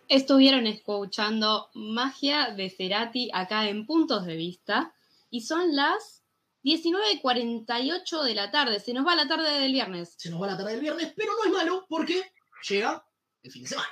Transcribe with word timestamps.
Estuvieron 0.08 0.68
escuchando 0.68 1.70
Magia 1.74 2.54
de 2.56 2.70
Cerati 2.70 3.32
acá 3.34 3.68
en 3.68 3.88
Puntos 3.88 4.28
de 4.28 4.36
Vista 4.36 4.94
y 5.32 5.42
son 5.42 5.76
las 5.76 6.21
19.48 6.64 8.24
de 8.24 8.36
la 8.36 8.52
tarde. 8.52 8.80
Se 8.80 8.94
nos 8.94 9.06
va 9.06 9.16
la 9.16 9.28
tarde 9.28 9.60
del 9.60 9.72
viernes. 9.72 10.16
Se 10.18 10.30
nos 10.30 10.42
va 10.42 10.48
la 10.48 10.58
tarde 10.58 10.72
del 10.72 10.82
viernes, 10.82 11.14
pero 11.16 11.34
no 11.36 11.46
es 11.46 11.52
malo 11.52 11.86
porque 11.90 12.24
llega 12.68 13.06
el 13.44 13.52
fin 13.52 13.64
de 13.64 13.70
semana. 13.70 13.90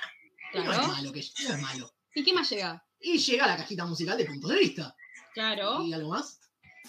No 0.54 0.60
es 0.62 0.68
Claro. 0.68 0.86
malo, 0.88 1.12
que 1.12 1.24
no 1.48 1.54
es 1.54 1.60
malo. 1.60 1.92
¿Y 2.14 2.24
qué 2.24 2.32
más 2.32 2.50
llega? 2.50 2.84
Y 3.00 3.18
llega 3.18 3.46
la 3.46 3.56
cajita 3.56 3.84
musical 3.86 4.18
de 4.18 4.24
puntos 4.26 4.50
de 4.50 4.58
vista. 4.58 4.94
Claro. 5.32 5.82
¿Y 5.82 5.92
algo 5.92 6.10
más? 6.10 6.40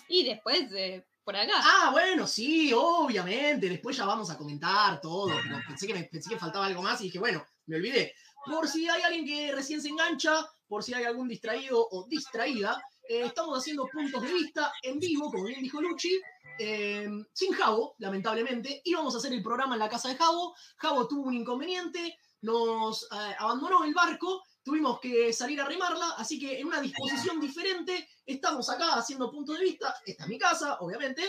Y 0.08 0.24
después, 0.24 0.72
eh, 0.76 1.06
por 1.24 1.36
acá. 1.36 1.54
Ah, 1.58 1.90
bueno, 1.92 2.26
sí, 2.28 2.72
obviamente. 2.76 3.70
Después 3.70 3.96
ya 3.96 4.06
vamos 4.06 4.30
a 4.30 4.38
comentar 4.38 5.00
todo. 5.00 5.28
Pero 5.44 5.60
pensé 5.68 5.88
que, 5.88 5.94
me, 5.94 6.04
pensé 6.06 6.30
que 6.30 6.40
faltaba 6.40 6.66
algo 6.66 6.82
más 6.82 7.00
y 7.02 7.06
dije, 7.06 7.20
bueno, 7.20 7.46
me 7.68 7.76
olvidé. 7.78 8.14
Por 8.46 8.68
si 8.68 8.90
hay 8.90 9.04
alguien 9.04 9.26
que 9.26 9.52
recién 9.52 9.82
se 9.82 9.90
engancha, 9.90 10.46
por 10.68 10.84
si 10.84 10.94
hay 10.96 11.04
algún 11.04 11.28
distraído 11.28 11.88
o 11.92 12.08
distraída, 12.08 12.82
eh, 13.08 13.24
estamos 13.26 13.58
haciendo 13.58 13.88
puntos 13.88 14.22
de 14.22 14.34
vista 14.34 14.72
en 14.84 15.00
vivo, 15.00 15.32
como 15.32 15.46
bien 15.46 15.62
dijo 15.62 15.82
Luchi, 15.82 16.20
eh, 16.60 17.08
sin 17.34 17.52
Javo, 17.54 17.96
lamentablemente. 18.00 18.82
Íbamos 18.86 19.16
a 19.16 19.18
hacer 19.18 19.34
el 19.34 19.44
programa 19.44 19.76
en 19.76 19.80
la 19.80 19.90
casa 19.90 20.10
de 20.10 20.16
Javo. 20.16 20.56
Javo 20.78 21.08
tuvo 21.08 21.28
un 21.28 21.34
inconveniente, 21.34 22.18
nos 22.42 23.04
eh, 23.04 23.36
abandonó 23.40 23.84
el 23.84 23.94
barco, 23.94 24.44
tuvimos 24.64 25.00
que 25.00 25.34
salir 25.34 25.60
a 25.60 25.66
remarla, 25.66 26.12
así 26.18 26.40
que 26.40 26.60
en 26.60 26.68
una 26.68 26.82
disposición 26.82 27.40
diferente 27.40 28.08
estamos 28.26 28.70
acá 28.70 28.94
haciendo 28.94 29.32
puntos 29.32 29.58
de 29.58 29.66
vista. 29.66 29.96
Esta 30.06 30.24
es 30.24 30.30
mi 30.30 30.38
casa, 30.38 30.78
obviamente, 30.80 31.24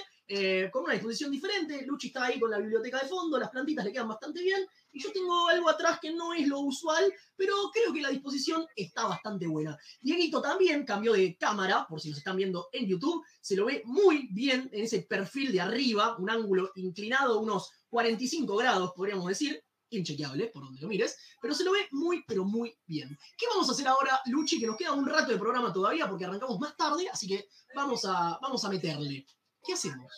con 0.71 0.85
una 0.85 0.95
disposición 0.95 1.31
diferente. 1.31 1.85
Luchi 1.85 2.09
está 2.09 2.25
ahí 2.25 2.39
con 2.39 2.51
la 2.51 2.59
biblioteca 2.59 3.01
de 3.01 3.09
fondo, 3.09 3.39
las 3.39 3.51
plantitas 3.51 3.85
le 3.85 3.93
quedan 3.93 4.09
bastante 4.09 4.43
bien. 4.43 4.67
Y 4.93 5.03
yo 5.03 5.11
tengo 5.13 5.49
algo 5.49 5.69
atrás 5.69 5.99
que 6.01 6.13
no 6.13 6.35
es 6.35 6.47
lo 6.47 6.61
usual, 6.61 7.13
pero 7.37 7.55
creo 7.73 7.93
que 7.93 8.03
la 8.03 8.11
disposición 8.11 8.67
está 8.77 9.07
bastante 9.07 9.47
buena. 9.47 9.77
Dieguito 10.01 10.43
también 10.43 10.85
cambió 10.85 11.15
de 11.15 11.37
cámara, 11.37 11.87
por 11.89 12.01
si 12.01 12.11
nos 12.11 12.19
están 12.19 12.37
viendo 12.37 12.69
en 12.73 12.87
YouTube. 12.87 13.25
Se 13.41 13.57
lo 13.57 13.67
ve 13.67 13.83
muy 13.87 14.29
bien 14.33 14.69
en 14.73 14.85
ese 14.85 15.01
perfil 15.03 15.51
de 15.53 15.61
arriba, 15.61 16.17
un 16.19 16.29
ángulo 16.29 16.71
inclinado, 16.77 17.41
unos 17.41 17.71
45 17.89 18.57
grados, 18.57 18.93
podríamos 18.95 19.27
decir. 19.27 19.63
Inchequeable, 19.91 20.47
por 20.47 20.65
donde 20.65 20.81
lo 20.81 20.89
mires, 20.89 21.19
pero 21.39 21.55
se 21.55 21.65
lo 21.65 21.73
ve 21.73 21.87
muy, 21.91 22.25
pero 22.27 22.47
muy 22.47 22.75
bien. 22.87 23.19
¿Qué 23.37 23.47
vamos 23.47 23.69
a 23.69 23.73
hacer 23.73 23.87
ahora, 23.87 24.23
Luchi? 24.25 24.59
Que 24.59 24.67
nos 24.67 24.79
queda 24.79 24.93
un 24.93 25.07
rato 25.07 25.33
de 25.33 25.39
programa 25.39 25.71
todavía 25.71 26.09
porque 26.09 26.25
arrancamos 26.25 26.59
más 26.59 26.75
tarde, 26.75 27.11
así 27.11 27.29
que 27.29 27.47
vamos 27.75 28.07
a, 28.07 28.39
vamos 28.41 28.65
a 28.65 28.71
meterle. 28.71 29.27
¿Qué 29.63 29.75
hacemos? 29.75 30.11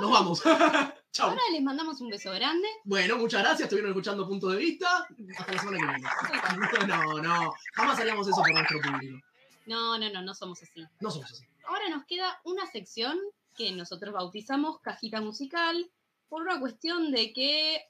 Nos 0.00 0.10
vamos. 0.10 0.42
Ahora 1.18 1.40
les 1.52 1.62
mandamos 1.62 2.00
un 2.00 2.08
beso 2.08 2.32
grande. 2.32 2.66
Bueno, 2.84 3.16
muchas 3.18 3.40
gracias. 3.42 3.62
Estuvieron 3.62 3.90
escuchando 3.92 4.26
Punto 4.26 4.48
de 4.48 4.58
Vista. 4.58 5.06
Hasta 5.38 5.52
la 5.52 5.58
semana 5.60 5.78
que 5.78 5.84
viene. 5.86 6.08
No, 6.88 7.22
no. 7.22 7.52
Jamás 7.74 7.98
haríamos 8.00 8.26
eso 8.26 8.36
por 8.36 8.52
nuestro 8.52 8.80
público. 8.80 9.18
No, 9.66 9.96
no, 9.98 10.10
no, 10.10 10.22
no 10.22 10.34
somos 10.34 10.62
así. 10.62 10.84
No 11.00 11.10
somos 11.10 11.30
así. 11.30 11.44
Ahora 11.66 11.88
nos 11.88 12.04
queda 12.04 12.40
una 12.44 12.66
sección 12.66 13.18
que 13.56 13.72
nosotros 13.72 14.12
bautizamos 14.12 14.80
cajita 14.80 15.20
musical 15.20 15.88
por 16.28 16.42
una 16.42 16.58
cuestión 16.58 17.12
de 17.12 17.32
que 17.32 17.80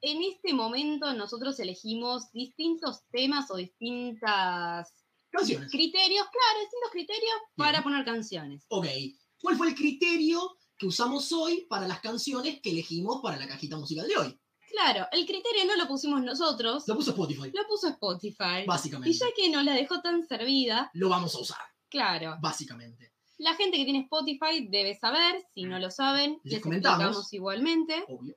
en 0.00 0.22
este 0.22 0.52
momento 0.52 1.12
nosotros 1.14 1.58
elegimos 1.58 2.30
distintos 2.32 3.02
temas 3.10 3.50
o 3.50 3.56
distintas 3.56 4.94
Canciones. 5.30 5.70
criterios, 5.70 6.26
claro, 6.30 6.60
distintos 6.60 6.90
criterios 6.92 7.36
para 7.56 7.82
poner 7.82 8.04
canciones. 8.04 8.64
Ok. 8.68 8.86
¿Cuál 9.40 9.56
fue 9.56 9.68
el 9.68 9.74
criterio 9.74 10.56
que 10.78 10.86
usamos 10.86 11.32
hoy 11.32 11.66
para 11.68 11.86
las 11.88 12.00
canciones 12.00 12.60
que 12.60 12.70
elegimos 12.70 13.20
para 13.22 13.36
la 13.36 13.48
cajita 13.48 13.76
musical 13.76 14.06
de 14.06 14.16
hoy? 14.16 14.40
Claro, 14.70 15.06
el 15.12 15.24
criterio 15.26 15.64
no 15.66 15.76
lo 15.76 15.88
pusimos 15.88 16.22
nosotros, 16.22 16.84
Lo 16.86 16.94
puso 16.94 17.10
Spotify, 17.10 17.50
lo 17.52 17.66
puso 17.66 17.88
Spotify. 17.88 18.64
básicamente. 18.66 19.10
Y 19.10 19.12
ya 19.18 19.26
que 19.34 19.48
nos 19.50 19.64
la 19.64 19.72
dejó 19.72 20.00
tan 20.00 20.26
servida, 20.26 20.90
Lo 20.94 21.08
vamos 21.08 21.34
a 21.34 21.38
usar, 21.40 21.58
claro, 21.88 22.36
básicamente. 22.40 23.12
la 23.38 23.54
gente 23.54 23.76
que 23.78 23.84
tiene 23.84 24.00
Spotify 24.00 24.68
debe 24.68 24.94
saber, 24.94 25.42
si 25.54 25.64
no 25.64 25.78
lo 25.78 25.90
saben, 25.90 26.38
Les 26.44 26.54
les 26.54 26.62
comentamos. 26.62 26.98
explicamos 27.00 27.32
igualmente. 27.32 28.04
Obvio. 28.08 28.34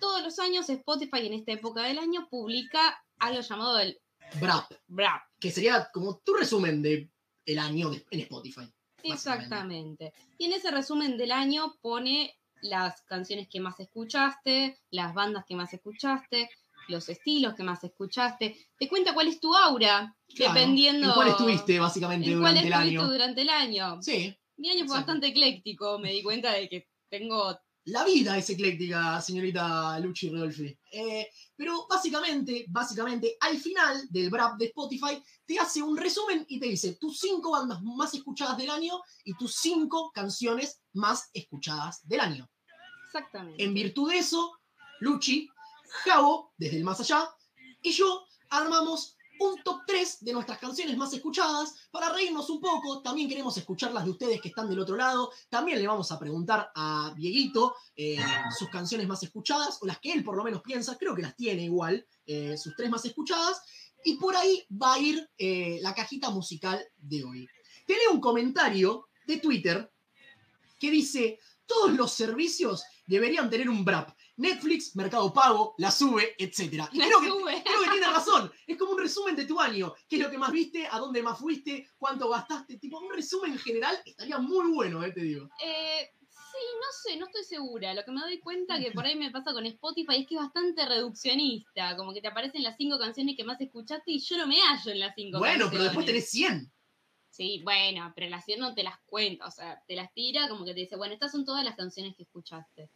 Todos 0.00 0.22
los 0.22 0.38
años 0.38 0.68
Spotify 0.68 1.26
en 1.26 1.34
esta 1.34 1.52
época 1.52 1.82
del 1.82 1.98
año 1.98 2.26
publica 2.30 3.02
algo 3.18 3.40
llamado 3.40 3.78
el 3.78 3.98
Brap, 4.40 4.70
Brap. 4.88 5.22
que 5.38 5.50
sería 5.50 5.88
como 5.92 6.18
tu 6.18 6.34
resumen 6.34 6.82
de 6.82 7.10
el 7.44 7.58
año 7.58 7.92
en 8.10 8.20
Spotify. 8.20 8.68
Exactamente. 9.12 10.12
Y 10.38 10.46
en 10.46 10.52
ese 10.54 10.70
resumen 10.70 11.16
del 11.16 11.32
año 11.32 11.74
pone 11.80 12.34
las 12.62 13.02
canciones 13.02 13.48
que 13.48 13.60
más 13.60 13.78
escuchaste, 13.80 14.78
las 14.90 15.14
bandas 15.14 15.44
que 15.46 15.54
más 15.54 15.72
escuchaste, 15.74 16.50
los 16.88 17.08
estilos 17.08 17.54
que 17.54 17.62
más 17.62 17.82
escuchaste. 17.84 18.56
Te 18.78 18.88
cuenta 18.88 19.12
cuál 19.14 19.28
es 19.28 19.40
tu 19.40 19.54
aura, 19.54 20.14
Claro. 20.34 20.54
dependiendo. 20.54 21.08
¿En 21.08 21.14
cuál 21.14 21.28
estuviste, 21.28 21.78
básicamente, 21.78 22.30
en 22.30 22.40
cuál 22.40 22.54
durante 22.54 22.66
el 22.68 22.72
estuviste 22.72 22.98
año? 23.00 23.12
durante 23.12 23.42
el 23.42 23.48
año. 23.48 24.02
Sí. 24.02 24.36
Mi 24.56 24.70
año 24.70 24.86
fue 24.86 24.96
bastante 24.96 25.26
ecléctico, 25.28 25.98
me 25.98 26.12
di 26.12 26.22
cuenta 26.22 26.52
de 26.52 26.68
que 26.68 26.88
tengo. 27.10 27.58
La 27.86 28.04
vida 28.04 28.36
es 28.36 28.50
ecléctica, 28.50 29.20
señorita 29.20 30.00
Luchi 30.00 30.28
Rodolfi. 30.28 30.76
Eh, 30.90 31.28
pero 31.54 31.86
básicamente, 31.88 32.64
básicamente, 32.68 33.36
al 33.40 33.58
final 33.58 34.08
del 34.10 34.28
Brap 34.28 34.58
de 34.58 34.66
Spotify, 34.66 35.22
te 35.44 35.56
hace 35.56 35.82
un 35.82 35.96
resumen 35.96 36.44
y 36.48 36.58
te 36.58 36.66
dice 36.66 36.96
tus 36.96 37.20
cinco 37.20 37.52
bandas 37.52 37.80
más 37.82 38.12
escuchadas 38.14 38.58
del 38.58 38.70
año 38.70 39.00
y 39.24 39.34
tus 39.36 39.54
cinco 39.54 40.10
canciones 40.12 40.80
más 40.94 41.30
escuchadas 41.32 42.00
del 42.08 42.20
año. 42.20 42.50
Exactamente. 43.06 43.62
En 43.62 43.72
virtud 43.72 44.10
de 44.10 44.18
eso, 44.18 44.58
Luchi, 44.98 45.48
Javo, 46.04 46.54
desde 46.56 46.78
el 46.78 46.84
más 46.84 46.98
allá, 46.98 47.30
y 47.82 47.92
yo 47.92 48.26
armamos 48.50 49.15
un 49.40 49.62
top 49.62 49.82
3 49.86 50.24
de 50.24 50.32
nuestras 50.32 50.58
canciones 50.58 50.96
más 50.96 51.12
escuchadas 51.12 51.74
para 51.90 52.12
reírnos 52.12 52.48
un 52.50 52.60
poco. 52.60 53.02
También 53.02 53.28
queremos 53.28 53.56
escuchar 53.56 53.92
las 53.92 54.04
de 54.04 54.10
ustedes 54.10 54.40
que 54.40 54.48
están 54.48 54.68
del 54.68 54.80
otro 54.80 54.96
lado. 54.96 55.30
También 55.48 55.78
le 55.78 55.86
vamos 55.86 56.10
a 56.12 56.18
preguntar 56.18 56.70
a 56.74 57.12
Dieguito 57.16 57.74
eh, 57.94 58.18
sus 58.56 58.68
canciones 58.68 59.06
más 59.06 59.22
escuchadas, 59.22 59.78
o 59.80 59.86
las 59.86 59.98
que 59.98 60.12
él 60.12 60.24
por 60.24 60.36
lo 60.36 60.44
menos 60.44 60.62
piensa, 60.62 60.96
creo 60.98 61.14
que 61.14 61.22
las 61.22 61.36
tiene 61.36 61.64
igual, 61.64 62.06
eh, 62.26 62.56
sus 62.56 62.74
tres 62.76 62.90
más 62.90 63.04
escuchadas. 63.04 63.62
Y 64.04 64.16
por 64.16 64.36
ahí 64.36 64.64
va 64.70 64.94
a 64.94 64.98
ir 64.98 65.28
eh, 65.36 65.78
la 65.82 65.94
cajita 65.94 66.30
musical 66.30 66.84
de 66.96 67.24
hoy. 67.24 67.48
Leo 67.86 68.12
un 68.12 68.20
comentario 68.20 69.08
de 69.26 69.38
Twitter 69.38 69.90
que 70.78 70.90
dice, 70.90 71.38
todos 71.66 71.92
los 71.92 72.12
servicios 72.12 72.84
deberían 73.06 73.50
tener 73.50 73.68
un 73.68 73.84
BRAP. 73.84 74.15
Netflix, 74.36 74.94
Mercado 74.96 75.32
Pago, 75.32 75.74
la 75.78 75.90
sube, 75.90 76.34
etc. 76.38 76.84
Y 76.92 76.98
creo 76.98 77.20
que, 77.20 77.26
creo 77.62 77.80
que 77.82 77.90
tiene 77.90 78.06
razón. 78.06 78.52
Es 78.66 78.76
como 78.76 78.92
un 78.92 78.98
resumen 78.98 79.34
de 79.36 79.46
tu 79.46 79.58
año. 79.60 79.94
¿Qué 80.08 80.16
es 80.16 80.22
lo 80.22 80.30
que 80.30 80.38
más 80.38 80.52
viste? 80.52 80.86
¿A 80.90 80.98
dónde 80.98 81.22
más 81.22 81.38
fuiste? 81.38 81.88
¿Cuánto 81.98 82.28
gastaste? 82.28 82.78
Tipo, 82.78 82.98
un 82.98 83.12
resumen 83.12 83.58
general 83.58 83.98
estaría 84.04 84.38
muy 84.38 84.70
bueno, 84.72 85.02
eh, 85.04 85.12
te 85.12 85.20
digo. 85.22 85.48
Eh, 85.64 86.10
sí, 86.30 86.64
no 86.80 86.86
sé, 87.02 87.16
no 87.18 87.26
estoy 87.26 87.44
segura. 87.44 87.94
Lo 87.94 88.04
que 88.04 88.10
me 88.12 88.20
doy 88.20 88.38
cuenta 88.40 88.78
que 88.78 88.92
por 88.92 89.04
ahí 89.06 89.16
me 89.16 89.30
pasa 89.30 89.52
con 89.52 89.64
Spotify 89.66 90.20
es 90.20 90.26
que 90.26 90.34
es 90.34 90.40
bastante 90.40 90.86
reduccionista. 90.86 91.96
Como 91.96 92.12
que 92.12 92.20
te 92.20 92.28
aparecen 92.28 92.62
las 92.62 92.76
cinco 92.76 92.98
canciones 92.98 93.36
que 93.36 93.44
más 93.44 93.60
escuchaste 93.60 94.10
y 94.12 94.20
yo 94.20 94.36
no 94.38 94.46
me 94.46 94.60
hallo 94.60 94.92
en 94.92 95.00
las 95.00 95.14
cinco 95.14 95.38
Bueno, 95.38 95.64
canciones. 95.64 95.70
pero 95.72 95.84
después 95.84 96.06
tenés 96.06 96.30
100. 96.30 96.72
Sí, 97.36 97.60
bueno, 97.64 98.12
pero 98.14 98.30
las 98.30 98.44
100 98.46 98.60
no 98.60 98.74
te 98.74 98.82
las 98.82 98.98
cuenta. 99.04 99.46
O 99.46 99.50
sea, 99.50 99.82
te 99.86 99.94
las 99.94 100.10
tira 100.14 100.48
como 100.48 100.64
que 100.64 100.72
te 100.72 100.80
dice, 100.80 100.96
bueno, 100.96 101.12
estas 101.12 101.32
son 101.32 101.44
todas 101.44 101.62
las 101.64 101.76
canciones 101.76 102.16
que 102.16 102.22
escuchaste. 102.22 102.88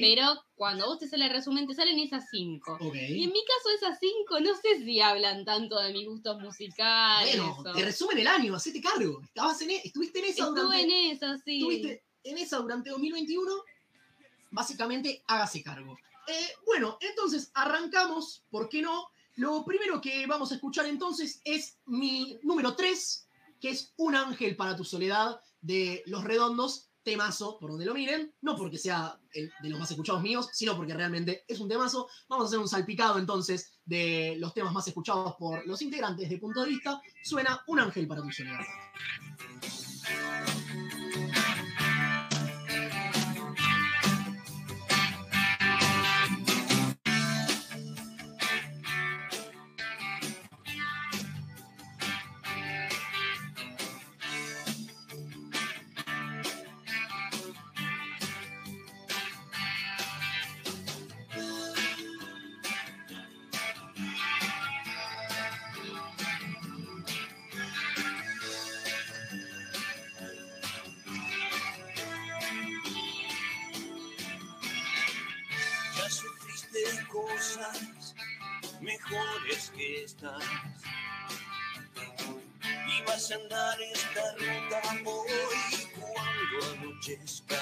Pero 0.00 0.42
cuando 0.54 0.86
vos 0.86 0.98
te 0.98 1.06
sale 1.08 1.26
el 1.26 1.30
resumen, 1.30 1.66
te 1.66 1.74
salen 1.74 1.98
esas 1.98 2.24
cinco. 2.30 2.78
Y 2.80 3.24
en 3.24 3.30
mi 3.32 3.44
caso, 3.44 3.70
esas 3.76 3.98
cinco 4.00 4.40
no 4.40 4.54
sé 4.56 4.82
si 4.82 5.00
hablan 5.00 5.44
tanto 5.44 5.78
de 5.78 5.92
mis 5.92 6.06
gustos 6.06 6.38
musicales. 6.40 7.36
Bueno, 7.36 7.56
o- 7.58 7.72
te 7.74 7.84
resumen 7.84 8.18
el 8.18 8.26
año, 8.26 8.54
hacete 8.54 8.80
cargo. 8.80 9.20
Estabas 9.22 9.60
en, 9.60 9.70
e- 9.72 9.82
estuviste 9.84 10.20
en 10.20 10.24
esa 10.24 10.44
Estuve 10.44 10.60
durante, 10.62 10.82
en 10.84 11.10
esas, 11.12 11.42
sí. 11.44 11.58
estuviste 11.58 12.04
en 12.24 12.38
esa 12.38 12.56
durante 12.58 12.88
2021. 12.90 13.52
Básicamente, 14.50 15.22
hágase 15.26 15.62
cargo. 15.62 15.96
Eh, 16.28 16.48
bueno, 16.66 16.98
entonces 17.00 17.50
arrancamos, 17.54 18.44
¿por 18.50 18.68
qué 18.68 18.82
no? 18.82 19.08
Lo 19.36 19.64
primero 19.64 20.00
que 20.00 20.26
vamos 20.26 20.52
a 20.52 20.56
escuchar 20.56 20.86
entonces 20.86 21.40
es 21.44 21.78
mi 21.86 22.38
número 22.42 22.76
3, 22.76 23.21
que 23.62 23.70
es 23.70 23.94
Un 23.96 24.16
ángel 24.16 24.56
para 24.56 24.76
tu 24.76 24.84
soledad 24.84 25.40
de 25.60 26.02
Los 26.06 26.24
Redondos, 26.24 26.90
temazo, 27.04 27.58
por 27.58 27.70
donde 27.70 27.86
lo 27.86 27.94
miren, 27.94 28.34
no 28.42 28.56
porque 28.56 28.76
sea 28.76 29.18
el 29.32 29.52
de 29.62 29.70
los 29.70 29.78
más 29.78 29.90
escuchados 29.90 30.22
míos, 30.22 30.48
sino 30.52 30.76
porque 30.76 30.94
realmente 30.94 31.44
es 31.46 31.60
un 31.60 31.68
temazo. 31.68 32.08
Vamos 32.28 32.44
a 32.44 32.48
hacer 32.48 32.58
un 32.58 32.68
salpicado 32.68 33.18
entonces 33.18 33.80
de 33.84 34.36
los 34.38 34.52
temas 34.52 34.72
más 34.72 34.86
escuchados 34.88 35.36
por 35.38 35.64
los 35.66 35.80
integrantes 35.80 36.28
de 36.28 36.38
Punto 36.38 36.62
de 36.62 36.70
Vista. 36.70 37.00
Suena 37.22 37.62
Un 37.68 37.80
ángel 37.80 38.06
para 38.08 38.22
tu 38.22 38.30
soledad. 38.32 38.60
Sufriste 76.12 77.06
cosas 77.08 78.14
mejores 78.80 79.72
que 79.74 80.04
estas. 80.04 80.44
Y 82.64 83.02
vas 83.06 83.30
a 83.30 83.34
andar 83.34 83.80
esta 83.80 84.34
ruta 84.34 85.10
hoy 85.10 85.88
cuando 85.98 86.72
anochezca. 86.72 87.60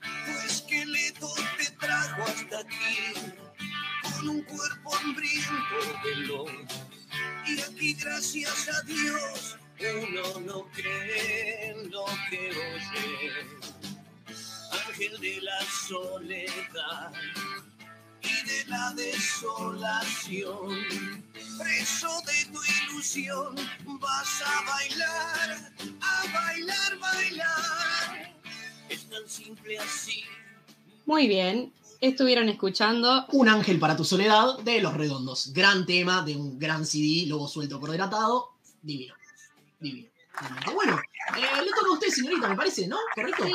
Tu 0.00 0.46
esqueleto 0.46 1.34
te 1.56 1.70
trajo 1.72 2.22
hasta 2.24 2.58
aquí 2.58 3.14
con 4.02 4.28
un 4.28 4.42
cuerpo 4.42 4.96
hambriento 4.96 6.00
veloz. 6.04 6.50
Y 7.46 7.60
aquí, 7.60 7.94
gracias 7.94 8.68
a 8.68 8.82
Dios, 8.82 9.58
uno 9.80 10.40
no 10.40 10.70
cree 10.72 11.74
lo 11.90 12.04
que 12.30 12.50
oye. 12.50 13.73
Ángel 14.94 15.20
de 15.20 15.40
la 15.40 15.60
soledad 15.88 17.12
y 18.22 18.46
de 18.46 18.64
la 18.68 18.94
desolación. 18.94 20.70
Preso 21.58 22.08
de 22.26 22.52
tu 22.52 22.60
ilusión, 22.92 23.56
vas 23.98 24.42
a 24.46 24.70
bailar, 24.70 25.72
a 26.00 26.32
bailar, 26.32 26.98
bailar. 27.00 28.36
Es 28.88 29.10
tan 29.10 29.28
simple 29.28 29.80
así. 29.80 30.22
Muy 31.06 31.26
bien, 31.26 31.72
estuvieron 32.00 32.48
escuchando. 32.48 33.26
Un 33.32 33.48
ángel 33.48 33.80
para 33.80 33.96
tu 33.96 34.04
soledad 34.04 34.60
de 34.60 34.80
Los 34.80 34.94
Redondos. 34.94 35.52
Gran 35.52 35.86
tema 35.86 36.22
de 36.22 36.36
un 36.36 36.56
gran 36.56 36.86
CD, 36.86 37.26
luego 37.26 37.48
suelto 37.48 37.80
por 37.80 37.90
delatado. 37.90 38.50
Divino. 38.80 39.14
Divino. 39.80 40.13
Bueno, 40.74 40.98
eh, 41.36 41.62
le 41.64 41.70
toca 41.70 41.86
a 41.88 41.92
usted, 41.92 42.08
señorita, 42.08 42.48
me 42.48 42.56
parece, 42.56 42.86
¿no? 42.88 42.98
¿Correcto? 43.14 43.44
Sí, 43.44 43.52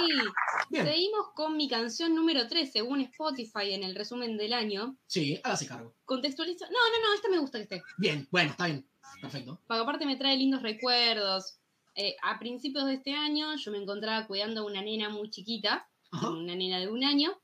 Bien. 0.70 0.86
seguimos 0.86 1.28
con 1.36 1.58
mi 1.58 1.68
canción 1.68 2.16
número 2.16 2.48
3, 2.48 2.72
según 2.72 3.02
Spotify 3.02 3.74
en 3.74 3.84
el 3.84 3.96
resumen 3.96 4.38
del 4.38 4.54
año. 4.54 4.98
Sí, 5.08 5.40
hágase 5.44 5.68
cargo. 5.68 5.96
Contextualiza. 6.06 6.66
No, 6.68 6.72
no, 6.72 7.08
no, 7.08 7.14
esta 7.16 7.30
me 7.30 7.40
gusta 7.40 7.58
que 7.58 7.64
esté. 7.64 7.84
Bien, 7.98 8.28
bueno, 8.32 8.52
está 8.52 8.68
bien. 8.68 8.90
Perfecto. 9.22 9.62
Porque 9.68 9.82
aparte 9.82 10.06
me 10.06 10.16
trae 10.16 10.38
lindos 10.38 10.62
recuerdos. 10.62 11.60
Eh, 11.96 12.16
a 12.22 12.40
principios 12.40 12.86
de 12.86 12.94
este 12.94 13.14
año 13.14 13.56
yo 13.58 13.72
me 13.72 13.78
encontraba 13.80 14.26
cuidando 14.28 14.62
a 14.62 14.66
una 14.66 14.82
nena 14.82 15.10
muy 15.10 15.30
chiquita, 15.30 15.90
Ajá. 16.12 16.30
una 16.30 16.56
nena 16.56 16.80
de 16.80 16.88
un 16.88 17.04
año, 17.04 17.38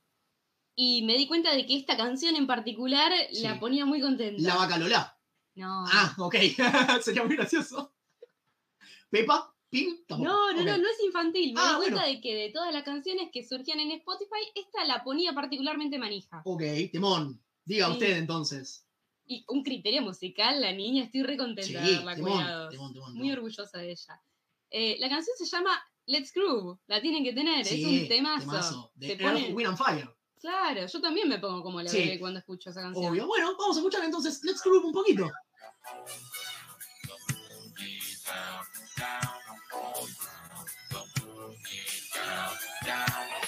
y 0.75 1.03
me 1.03 1.17
di 1.17 1.27
cuenta 1.27 1.51
de 1.53 1.65
que 1.65 1.75
esta 1.75 1.97
canción 1.97 2.35
en 2.35 2.47
particular 2.47 3.11
Sí. 3.31 3.41
la 3.43 3.59
ponía 3.59 3.85
muy 3.85 3.99
contenta. 4.01 4.41
La 4.41 4.55
vaca 4.55 4.77
Lola. 4.77 5.17
No. 5.55 5.85
Ah, 5.91 6.13
ok. 6.19 6.35
Sería 7.01 7.23
muy 7.23 7.35
gracioso. 7.35 7.94
Pepa, 9.09 9.53
Pim. 9.69 9.97
No, 10.09 10.17
no, 10.53 10.53
no, 10.53 10.77
no 10.77 10.87
es 10.89 11.03
infantil. 11.03 11.53
Me 11.53 11.59
Ah, 11.61 11.71
di 11.71 11.75
cuenta 11.77 12.01
bueno. 12.01 12.13
de 12.15 12.21
que 12.21 12.35
de 12.35 12.49
todas 12.51 12.73
las 12.73 12.83
canciones 12.83 13.29
que 13.31 13.43
surgían 13.45 13.79
en 13.79 13.91
Spotify, 13.91 14.41
esta 14.55 14.83
la 14.85 15.03
ponía 15.03 15.33
particularmente 15.33 15.97
manija. 15.97 16.41
Ok, 16.45 16.61
temón. 16.91 17.41
Diga 17.65 17.87
Sí. 17.87 17.93
usted 17.93 18.17
entonces. 18.17 18.85
Y 19.27 19.43
un 19.47 19.63
criterio 19.63 20.01
musical, 20.03 20.61
la 20.61 20.71
niña, 20.71 21.03
estoy 21.05 21.23
re 21.23 21.35
contenta 21.35 21.63
Sí, 21.67 21.73
de 21.73 21.79
haberla 21.79 22.15
temón, 22.15 22.31
cuidado. 22.33 22.69
temón, 22.69 22.93
temón, 22.93 23.13
Muy 23.15 23.31
orgullosa 23.31 23.79
de 23.79 23.91
ella. 23.91 24.21
Eh, 24.69 24.97
la 24.99 25.09
canción 25.09 25.35
se 25.37 25.45
llama 25.45 25.83
Let's 26.05 26.31
Groove. 26.33 26.77
La 26.87 27.01
tienen 27.01 27.23
que 27.23 27.33
tener. 27.33 27.65
Sí, 27.65 27.81
es 27.81 28.01
un 28.03 28.07
temazo. 28.07 28.91
De 28.95 29.07
Se 29.07 29.15
pone- 29.17 29.51
Wind 29.53 29.69
and 29.69 29.77
Fire. 29.77 30.09
Claro, 30.39 30.85
yo 30.85 31.01
también 31.01 31.27
me 31.27 31.39
pongo 31.39 31.63
como 31.63 31.81
la 31.81 31.89
Sí. 31.89 32.19
cuando 32.19 32.37
escucho 32.39 32.69
esa 32.69 32.81
canción. 32.81 33.05
Obvio. 33.11 33.25
Bueno, 33.25 33.55
vamos 33.57 33.77
a 33.77 33.79
escuchar 33.79 34.03
entonces 34.03 34.43
Let's 34.43 34.61
Groove 34.63 34.85
un 34.85 34.93
poquito. 34.93 35.31
down, 39.05 39.29
I'm 39.49 39.59
falling 39.71 40.15
down, 40.25 40.65
the 40.89 41.01
down, 42.15 42.53
down. 42.85 43.44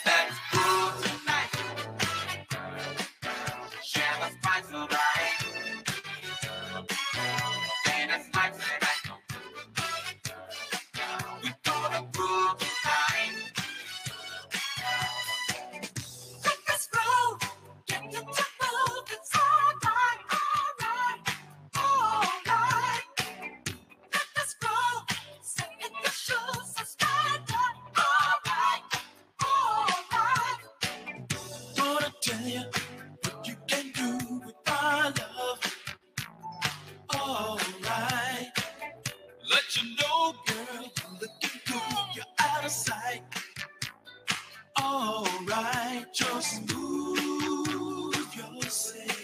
Alright, 44.99 46.11
just 46.11 46.73
move 46.73 48.35
yourself. 48.35 49.16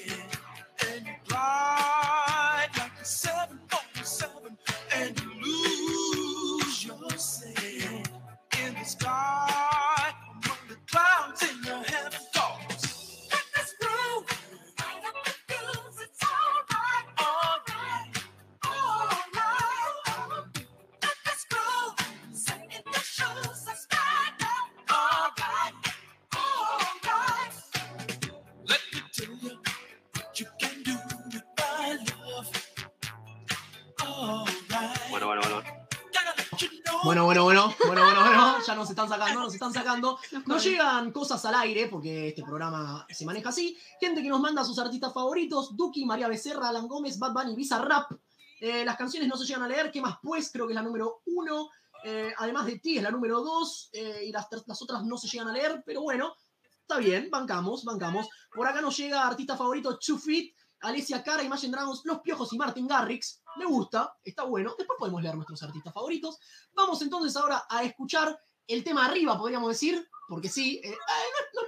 Están 38.93 39.09
sacando, 39.09 39.39
nos 39.41 39.53
están 39.53 39.73
sacando. 39.73 40.17
Nos 40.45 40.63
llegan 40.63 41.11
cosas 41.11 41.43
al 41.45 41.55
aire, 41.55 41.87
porque 41.87 42.29
este 42.29 42.43
programa 42.43 43.05
se 43.09 43.25
maneja 43.25 43.49
así. 43.49 43.77
Gente 43.99 44.21
que 44.21 44.29
nos 44.29 44.39
manda 44.39 44.63
sus 44.63 44.79
artistas 44.79 45.13
favoritos, 45.13 45.75
Duki, 45.75 46.05
María 46.05 46.27
Becerra, 46.27 46.69
Alan 46.69 46.87
Gómez, 46.87 47.17
Bad 47.19 47.33
Bunny, 47.33 47.55
Visa 47.55 47.79
Rap. 47.79 48.11
Eh, 48.59 48.85
las 48.85 48.95
canciones 48.97 49.27
no 49.27 49.35
se 49.35 49.45
llegan 49.45 49.63
a 49.63 49.67
leer, 49.67 49.91
¿qué 49.91 50.01
más 50.01 50.17
pues? 50.21 50.49
Creo 50.51 50.65
que 50.67 50.73
es 50.73 50.75
la 50.75 50.83
número 50.83 51.21
uno. 51.25 51.69
Eh, 52.05 52.33
además 52.37 52.65
de 52.65 52.79
ti 52.79 52.97
es 52.97 53.03
la 53.03 53.11
número 53.11 53.41
dos. 53.41 53.89
eh, 53.93 54.23
y 54.25 54.31
las, 54.31 54.47
las 54.65 54.81
otras 54.81 55.03
no 55.03 55.17
se 55.17 55.27
llegan 55.27 55.49
a 55.49 55.53
leer, 55.53 55.83
pero 55.85 56.01
bueno, 56.01 56.33
está 56.81 56.97
bien, 56.97 57.29
bancamos, 57.29 57.83
bancamos. 57.83 58.27
Por 58.53 58.67
acá 58.67 58.81
nos 58.81 58.95
llega 58.97 59.25
artista 59.25 59.55
favorito, 59.57 59.97
Chufit, 59.99 60.55
Alicia 60.81 61.23
Cara, 61.23 61.43
Imagine 61.43 61.71
Dragons, 61.71 62.01
Los 62.03 62.19
Piojos 62.19 62.51
y 62.53 62.57
Martin 62.57 62.87
Garrix. 62.87 63.41
Me 63.55 63.65
gusta, 63.65 64.17
está 64.23 64.43
bueno. 64.43 64.75
Después 64.77 64.97
podemos 64.99 65.21
leer 65.21 65.35
nuestros 65.35 65.61
artistas 65.63 65.93
favoritos. 65.93 66.37
Vamos 66.73 67.01
entonces 67.01 67.35
ahora 67.37 67.65
a 67.69 67.83
escuchar 67.83 68.37
el 68.67 68.83
tema 68.83 69.05
arriba, 69.05 69.37
podríamos 69.37 69.69
decir, 69.69 70.07
porque 70.27 70.49
sí, 70.49 70.81
eh, 70.83 70.89
eh, 70.89 70.97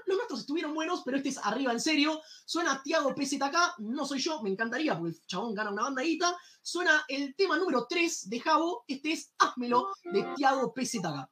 los 0.07 0.17
nuestros 0.17 0.39
estuvieron 0.39 0.73
buenos, 0.73 1.03
pero 1.03 1.17
este 1.17 1.29
es 1.29 1.37
arriba 1.37 1.71
en 1.71 1.79
serio. 1.79 2.21
Suena 2.45 2.81
Tiago 2.81 3.13
PZK, 3.13 3.79
no 3.79 4.05
soy 4.05 4.19
yo, 4.19 4.41
me 4.41 4.49
encantaría, 4.49 4.97
porque 4.97 5.11
el 5.11 5.27
chabón 5.27 5.53
gana 5.53 5.71
una 5.71 5.83
bandadita. 5.83 6.35
Suena 6.61 7.05
el 7.07 7.35
tema 7.35 7.57
número 7.57 7.85
3 7.87 8.29
de 8.29 8.39
Javo, 8.39 8.85
este 8.87 9.11
es 9.11 9.33
Házmelo 9.37 9.89
de 10.05 10.23
Tiago 10.35 10.73
PZK. 10.73 11.29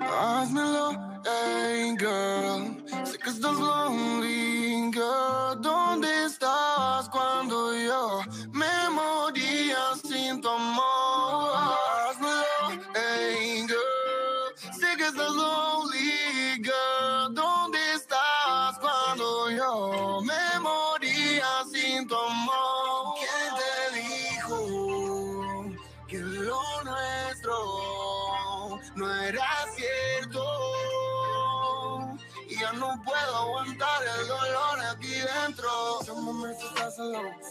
Házmelo, 0.00 1.20
hey 1.24 1.94
girl. 1.98 2.84
Sé 3.04 3.18
que 3.18 3.30
estás 3.30 3.54
lonely, 3.58 4.90
girl. 4.92 5.60
¿Dónde 5.60 6.08
estabas 6.26 7.08
cuando 7.08 7.74
yo 7.74 8.20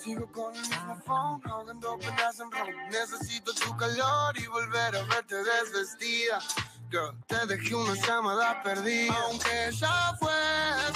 Sigo 0.03 0.29
con 0.33 0.53
el 0.53 0.61
mismo 0.61 1.01
phone, 1.05 1.41
ahogando 1.45 1.97
penas 1.99 2.37
en 2.37 2.51
ron. 2.51 2.67
Necesito 2.91 3.53
tu 3.53 3.77
calor 3.77 4.37
y 4.37 4.45
volver 4.47 4.97
a 4.97 5.03
verte 5.03 5.35
desvestida. 5.35 6.39
Girl, 6.91 7.15
te 7.27 7.45
dejé. 7.47 7.73
Aunque 7.73 9.71
ya 9.71 10.17
fue 10.19 10.31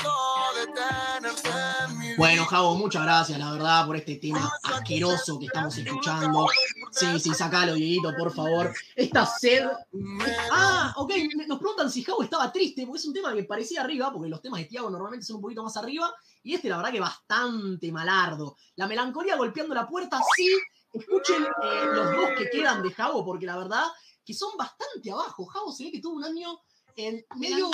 todo 0.03 0.53
detenerse 0.59 1.49
en 1.85 1.97
mi 1.97 2.15
Bueno, 2.15 2.45
Javo, 2.45 2.75
muchas 2.75 3.03
gracias, 3.03 3.39
la 3.39 3.51
verdad, 3.53 3.85
por 3.85 3.95
este 3.95 4.15
tema 4.15 4.51
asqueroso 4.63 5.39
que 5.39 5.45
estamos 5.45 5.77
escuchando. 5.77 6.47
Sí, 6.91 7.19
sí, 7.21 7.33
sacalo, 7.33 7.73
Dieguito, 7.75 8.13
por 8.17 8.33
favor. 8.33 8.73
Esta 8.97 9.25
sed. 9.25 9.65
Ah, 10.51 10.93
ok, 10.97 11.13
nos 11.47 11.57
preguntan 11.57 11.89
si 11.89 12.03
Javo 12.03 12.21
estaba 12.21 12.51
triste, 12.51 12.85
porque 12.85 12.99
es 12.99 13.05
un 13.05 13.13
tema 13.13 13.33
que 13.33 13.43
parecía 13.43 13.81
arriba, 13.81 14.11
porque 14.11 14.27
los 14.27 14.41
temas 14.41 14.59
de 14.59 14.65
Tiago 14.65 14.89
normalmente 14.89 15.25
son 15.25 15.37
un 15.37 15.41
poquito 15.41 15.63
más 15.63 15.77
arriba, 15.77 16.13
y 16.43 16.55
este, 16.55 16.69
la 16.69 16.77
verdad, 16.77 16.91
que 16.91 16.99
bastante 16.99 17.91
malardo. 17.91 18.55
La 18.75 18.87
melancolía 18.87 19.35
golpeando 19.37 19.75
la 19.75 19.87
puerta, 19.87 20.19
sí. 20.35 20.49
Escuchen 20.93 21.43
eh, 21.43 21.85
los 21.93 22.11
dos 22.15 22.29
que 22.37 22.49
quedan 22.49 22.81
de 22.83 22.91
Javo, 22.91 23.23
porque 23.23 23.45
la 23.45 23.57
verdad 23.57 23.85
que 24.25 24.33
son 24.33 24.55
bastante 24.57 25.11
abajo. 25.11 25.45
Javo 25.45 25.71
se 25.71 25.85
ve 25.85 25.91
que 25.91 26.01
tuvo 26.01 26.15
un 26.15 26.23
año 26.23 26.59
eh, 26.97 27.25
medio, 27.37 27.69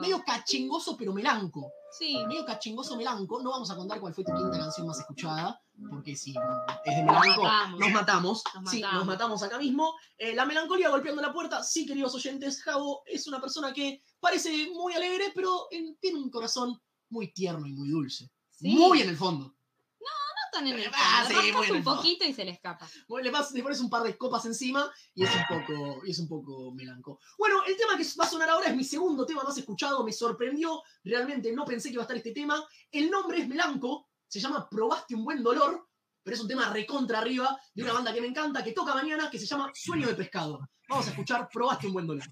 medio 0.00 0.22
cachengoso, 0.24 0.96
pero 0.96 1.12
melanco 1.12 1.70
Sí, 1.98 2.16
medio 2.26 2.46
cachengoso 2.46 2.96
melanco. 2.96 3.42
No 3.42 3.50
vamos 3.50 3.70
a 3.70 3.76
contar 3.76 4.00
cuál 4.00 4.14
fue 4.14 4.24
tu 4.24 4.32
quinta 4.32 4.58
canción 4.58 4.86
más 4.86 4.98
escuchada, 4.98 5.60
porque 5.90 6.16
si 6.16 6.30
es 6.86 6.96
de 6.96 7.02
Nos 7.02 7.20
melanco, 7.20 7.42
matamos. 7.42 7.80
nos 7.80 7.90
matamos. 7.90 8.42
Nos 8.62 8.70
Sí, 8.70 8.80
nos 8.80 8.90
matamos. 8.92 9.06
matamos 9.06 9.42
acá 9.42 9.58
mismo. 9.58 9.94
Eh, 10.16 10.34
la 10.34 10.46
melancolía 10.46 10.88
golpeando 10.88 11.20
la 11.20 11.34
puerta. 11.34 11.62
Sí, 11.62 11.84
queridos 11.84 12.14
oyentes, 12.14 12.62
Javo 12.62 13.02
es 13.04 13.26
una 13.26 13.42
persona 13.42 13.74
que 13.74 14.02
parece 14.20 14.70
muy 14.70 14.94
alegre, 14.94 15.32
pero 15.34 15.68
tiene 16.00 16.18
un 16.18 16.30
corazón 16.30 16.80
muy 17.12 17.32
tierno 17.32 17.66
y 17.66 17.72
muy 17.72 17.88
dulce. 17.90 18.30
sí. 18.50 18.68
Muy 18.74 19.00
en 19.02 19.08
el 19.10 19.16
fondo. 19.16 19.54
No 20.00 20.58
tan 20.58 20.66
en 20.66 20.78
el 20.78 20.90
Ah, 20.92 21.24
fondo. 21.24 21.28
sí, 21.28 21.34
rascas 21.34 21.54
muy 21.56 21.66
en 21.66 21.70
el 21.72 21.76
un 21.78 21.84
fondo. 21.84 21.96
poquito 22.00 22.24
y 22.26 22.32
se 22.34 22.44
le 22.44 22.50
escapa. 22.52 22.88
Bueno, 23.08 23.24
Le, 23.30 23.32
pas- 23.36 23.52
le 23.52 23.62
pones 23.62 23.80
un 23.80 23.88
par 23.90 24.02
de 24.02 24.16
copas 24.18 24.44
encima 24.46 24.90
y 25.14 25.24
es 25.24 25.30
un 25.34 25.42
poco, 25.48 26.02
y 26.06 26.10
es 26.10 26.18
un 26.18 26.28
poco 26.28 26.72
melanco. 26.74 27.20
Bueno, 27.38 27.62
el 27.66 27.76
tema 27.76 27.96
que 27.96 28.04
va 28.18 28.24
a 28.24 28.28
sonar 28.28 28.50
ahora 28.50 28.68
es 28.68 28.76
mi 28.76 28.84
segundo 28.84 29.24
tema 29.26 29.42
más 29.44 29.56
escuchado. 29.56 30.04
Me 30.04 30.12
sorprendió. 30.12 30.82
Realmente 31.04 31.52
no 31.52 31.64
pensé 31.64 31.88
que 31.88 31.94
iba 31.94 32.02
a 32.02 32.04
estar 32.04 32.16
este 32.16 32.32
tema. 32.32 32.62
El 32.90 33.10
nombre 33.10 33.38
es 33.40 33.48
Melanco. 33.48 34.08
Se 34.28 34.40
llama 34.40 34.68
Probaste 34.68 35.14
un 35.14 35.24
buen 35.24 35.42
dolor. 35.42 35.88
Pero 36.24 36.36
es 36.36 36.40
un 36.42 36.46
tema 36.48 36.72
recontra 36.72 37.18
arriba 37.18 37.58
de 37.74 37.82
una 37.82 37.94
banda 37.94 38.14
que 38.14 38.20
me 38.20 38.28
encanta, 38.28 38.62
que 38.62 38.70
toca 38.72 38.94
mañana, 38.94 39.28
que 39.28 39.40
se 39.40 39.46
llama 39.46 39.72
Sueño 39.74 40.06
de 40.06 40.14
Pescado. 40.14 40.60
Vamos 40.88 41.06
a 41.08 41.10
escuchar 41.10 41.48
Probaste 41.52 41.88
un 41.88 41.94
buen 41.94 42.06
dolor. 42.06 42.24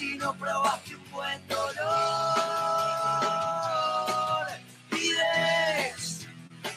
Si 0.00 0.16
no 0.16 0.32
probaste 0.32 0.96
un 0.96 1.10
buen 1.10 1.46
dolor. 1.46 1.66
Pides, 4.88 6.26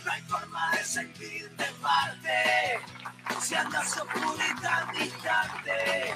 no 0.03 0.11
hay 0.11 0.21
forma 0.23 0.71
de 0.71 0.83
sentirte 0.83 1.63
parte 1.81 2.81
si 3.39 3.55
andas 3.55 3.97
oscuro 3.97 4.35
y 4.35 4.61
tan 4.61 4.91
distante. 4.91 6.15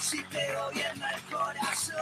Si 0.00 0.20
te 0.24 0.52
gobierna 0.56 1.10
el 1.12 1.22
corazón. 1.32 1.94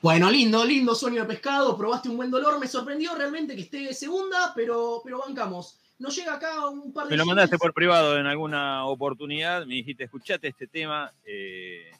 Bueno, 0.00 0.30
lindo, 0.30 0.64
lindo 0.64 0.94
sueño 0.94 1.22
de 1.22 1.28
pescado. 1.28 1.76
Probaste 1.76 2.08
un 2.08 2.16
buen 2.16 2.30
dolor. 2.30 2.58
Me 2.58 2.66
sorprendió 2.66 3.14
realmente 3.14 3.54
que 3.54 3.62
esté 3.62 3.92
segunda, 3.92 4.54
pero, 4.54 5.02
pero 5.04 5.18
bancamos. 5.18 5.78
Nos 5.98 6.14
llega 6.14 6.34
acá 6.34 6.68
un 6.68 6.92
par 6.92 7.04
de. 7.06 7.10
Me 7.10 7.16
lo 7.16 7.26
mandaste 7.26 7.58
por 7.58 7.74
privado 7.74 8.18
en 8.18 8.26
alguna 8.26 8.84
oportunidad, 8.86 9.66
me 9.66 9.74
dijiste, 9.74 10.04
escuchate 10.04 10.48
este 10.48 10.66
tema. 10.66 11.12
eh, 11.24 11.90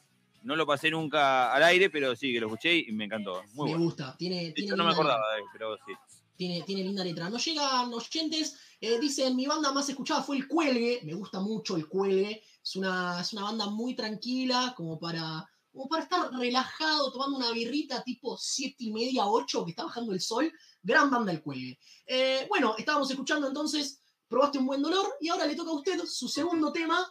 no 0.43 0.57
lo 0.57 0.67
pasé 0.67 0.91
nunca 0.91 1.53
al 1.53 1.63
aire, 1.65 1.91
pero 1.91 2.15
sí 2.15 2.33
que 2.33 2.41
lo 2.41 2.47
escuché 2.47 2.75
y 2.77 2.93
me 2.93 3.05
encantó. 3.05 3.43
Muy 3.55 3.67
Me 3.67 3.73
bueno. 3.73 3.85
gusta. 3.85 4.17
Tiene, 4.17 4.55
no 4.77 4.85
me 4.85 4.93
acordaba 4.93 5.23
pero 5.53 5.77
sí. 5.85 5.93
Tiene, 6.37 6.63
tiene 6.63 6.85
linda 6.85 7.03
letra. 7.05 7.29
Nos 7.29 7.45
llegan 7.45 7.93
oyentes, 7.93 8.57
eh, 8.81 8.99
dicen, 9.01 9.35
mi 9.35 9.47
banda 9.47 9.73
más 9.73 9.89
escuchada 9.89 10.23
fue 10.23 10.37
El 10.37 10.47
Cuelgue, 10.47 11.01
me 11.03 11.15
gusta 11.15 11.41
mucho 11.41 11.77
El 11.77 11.89
Cuelgue, 11.89 12.43
es 12.63 12.77
una, 12.77 13.21
es 13.21 13.33
una 13.33 13.43
banda 13.43 13.67
muy 13.67 13.95
tranquila, 13.97 14.73
como 14.77 14.99
para, 15.01 15.45
como 15.79 15.89
para 15.89 16.03
estar 16.03 16.33
relajado, 16.33 17.13
tomando 17.13 17.37
una 17.37 17.53
birrita 17.53 18.03
tipo 18.03 18.37
siete 18.37 18.79
y 18.81 18.93
media, 18.93 19.27
8, 19.27 19.65
que 19.65 19.71
está 19.71 19.85
bajando 19.85 20.13
el 20.13 20.21
sol, 20.21 20.53
gran 20.83 21.09
banda 21.09 21.31
El 21.31 21.41
Cuelgue. 21.41 21.79
Eh, 22.05 22.47
bueno, 22.49 22.75
estábamos 22.77 23.09
escuchando 23.09 23.47
entonces, 23.47 24.03
probaste 24.27 24.59
un 24.59 24.67
buen 24.67 24.83
dolor, 24.83 25.07
y 25.21 25.29
ahora 25.29 25.47
le 25.47 25.55
toca 25.55 25.71
a 25.71 25.75
usted 25.75 26.01
su 26.05 26.27
segundo 26.29 26.73
tema, 26.73 27.07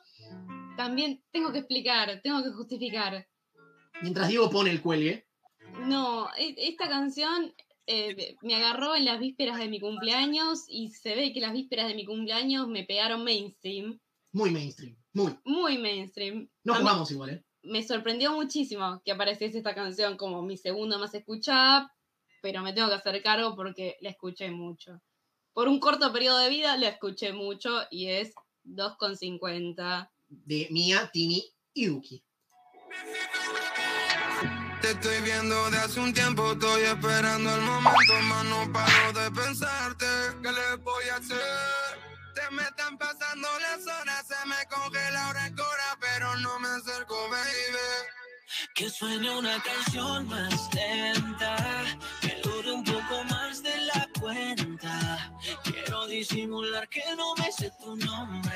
También 0.75 1.23
tengo 1.31 1.53
que 1.53 1.59
explicar, 1.59 2.19
tengo 2.21 2.43
que 2.43 2.51
justificar. 2.51 3.25
mientras 4.01 4.27
Diego 4.27 4.49
pone 4.49 4.69
El 4.71 4.81
Cuelgue. 4.81 5.25
No, 5.85 6.27
e- 6.37 6.55
esta 6.57 6.89
canción 6.89 7.53
eh, 7.85 8.35
me 8.41 8.55
agarró 8.55 8.95
en 8.95 9.05
las 9.05 9.17
vísperas 9.21 9.59
de 9.59 9.69
mi 9.69 9.79
cumpleaños 9.79 10.65
y 10.67 10.89
se 10.89 11.15
ve 11.15 11.31
que 11.31 11.39
las 11.39 11.53
vísperas 11.53 11.87
de 11.87 11.95
mi 11.95 12.05
cumpleaños 12.05 12.67
me 12.67 12.83
pegaron 12.83 13.23
mainstream, 13.23 13.97
Muy 14.33 14.51
mainstream, 14.51 14.97
muy. 15.13 15.37
muy 15.45 15.77
mainstream. 15.77 16.49
No 16.65 16.75
jugamos 16.75 17.09
igual, 17.11 17.29
¿eh? 17.29 17.43
Me 17.67 17.83
sorprendió 17.83 18.31
muchísimo 18.33 19.01
que 19.03 19.11
apareciese 19.11 19.57
esta 19.57 19.75
canción 19.75 20.17
como 20.17 20.41
mi 20.41 20.57
segunda 20.57 20.97
más 20.97 21.13
escuchada, 21.13 21.93
pero 22.41 22.61
me 22.61 22.73
tengo 22.73 22.89
que 22.89 22.95
hacer 22.95 23.21
cargo 23.21 23.55
porque 23.55 23.97
la 24.01 24.09
escuché 24.09 24.49
mucho. 24.51 25.01
Por 25.53 25.67
un 25.67 25.79
corto 25.79 26.11
periodo 26.13 26.37
de 26.39 26.49
vida 26.49 26.77
la 26.77 26.89
escuché 26.89 27.33
mucho 27.33 27.81
y 27.89 28.09
es 28.09 28.33
2,50. 28.63 30.09
De 30.27 30.67
Mia, 30.71 31.09
Tini 31.11 31.43
y 31.73 31.85
Duki. 31.87 32.23
Te 34.81 34.91
estoy 34.91 35.21
viendo 35.21 35.71
de 35.71 35.77
hace 35.77 35.99
un 35.99 36.13
tiempo, 36.13 36.51
estoy 36.51 36.83
esperando 36.83 37.55
el 37.55 37.61
momento, 37.61 38.13
más 38.29 38.45
no 38.45 38.71
paro 38.71 39.13
de 39.13 39.31
pensarte. 39.31 40.05
¿Qué 40.43 40.51
le 40.51 40.75
voy 40.83 41.03
a 41.11 41.15
hacer? 41.15 41.37
Se 42.35 42.51
me 42.55 42.61
están 42.61 42.97
pasando 42.97 43.47
las 43.59 43.87
horas, 43.87 44.27
se 44.27 44.47
me 44.47 44.55
congela 44.69 45.25
ahora 45.25 45.47
el 45.47 45.55
cora, 45.55 45.76
no 46.35 46.59
me 46.59 46.67
acerco, 46.67 47.15
baby. 47.29 47.77
Que 48.73 48.89
suene 48.89 49.29
una 49.37 49.61
canción 49.61 50.27
más 50.27 50.73
lenta, 50.73 51.55
que 52.21 52.39
dure 52.43 52.71
un 52.71 52.83
poco 52.83 53.23
más 53.25 53.61
de 53.61 53.77
la 53.81 54.07
cuenta. 54.19 55.33
Quiero 55.63 56.07
disimular 56.07 56.87
que 56.89 57.03
no 57.15 57.35
me 57.35 57.51
sé 57.51 57.71
tu 57.79 57.95
nombre. 57.97 58.55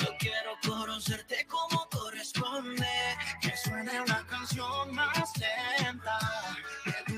Yo 0.00 0.08
quiero 0.18 0.52
conocerte 0.66 1.46
como 1.46 1.88
corresponde. 1.88 3.16
Que 3.40 3.56
suene 3.56 4.00
una 4.00 4.26
canción 4.26 4.94
más 4.94 5.30
lenta, 5.38 6.18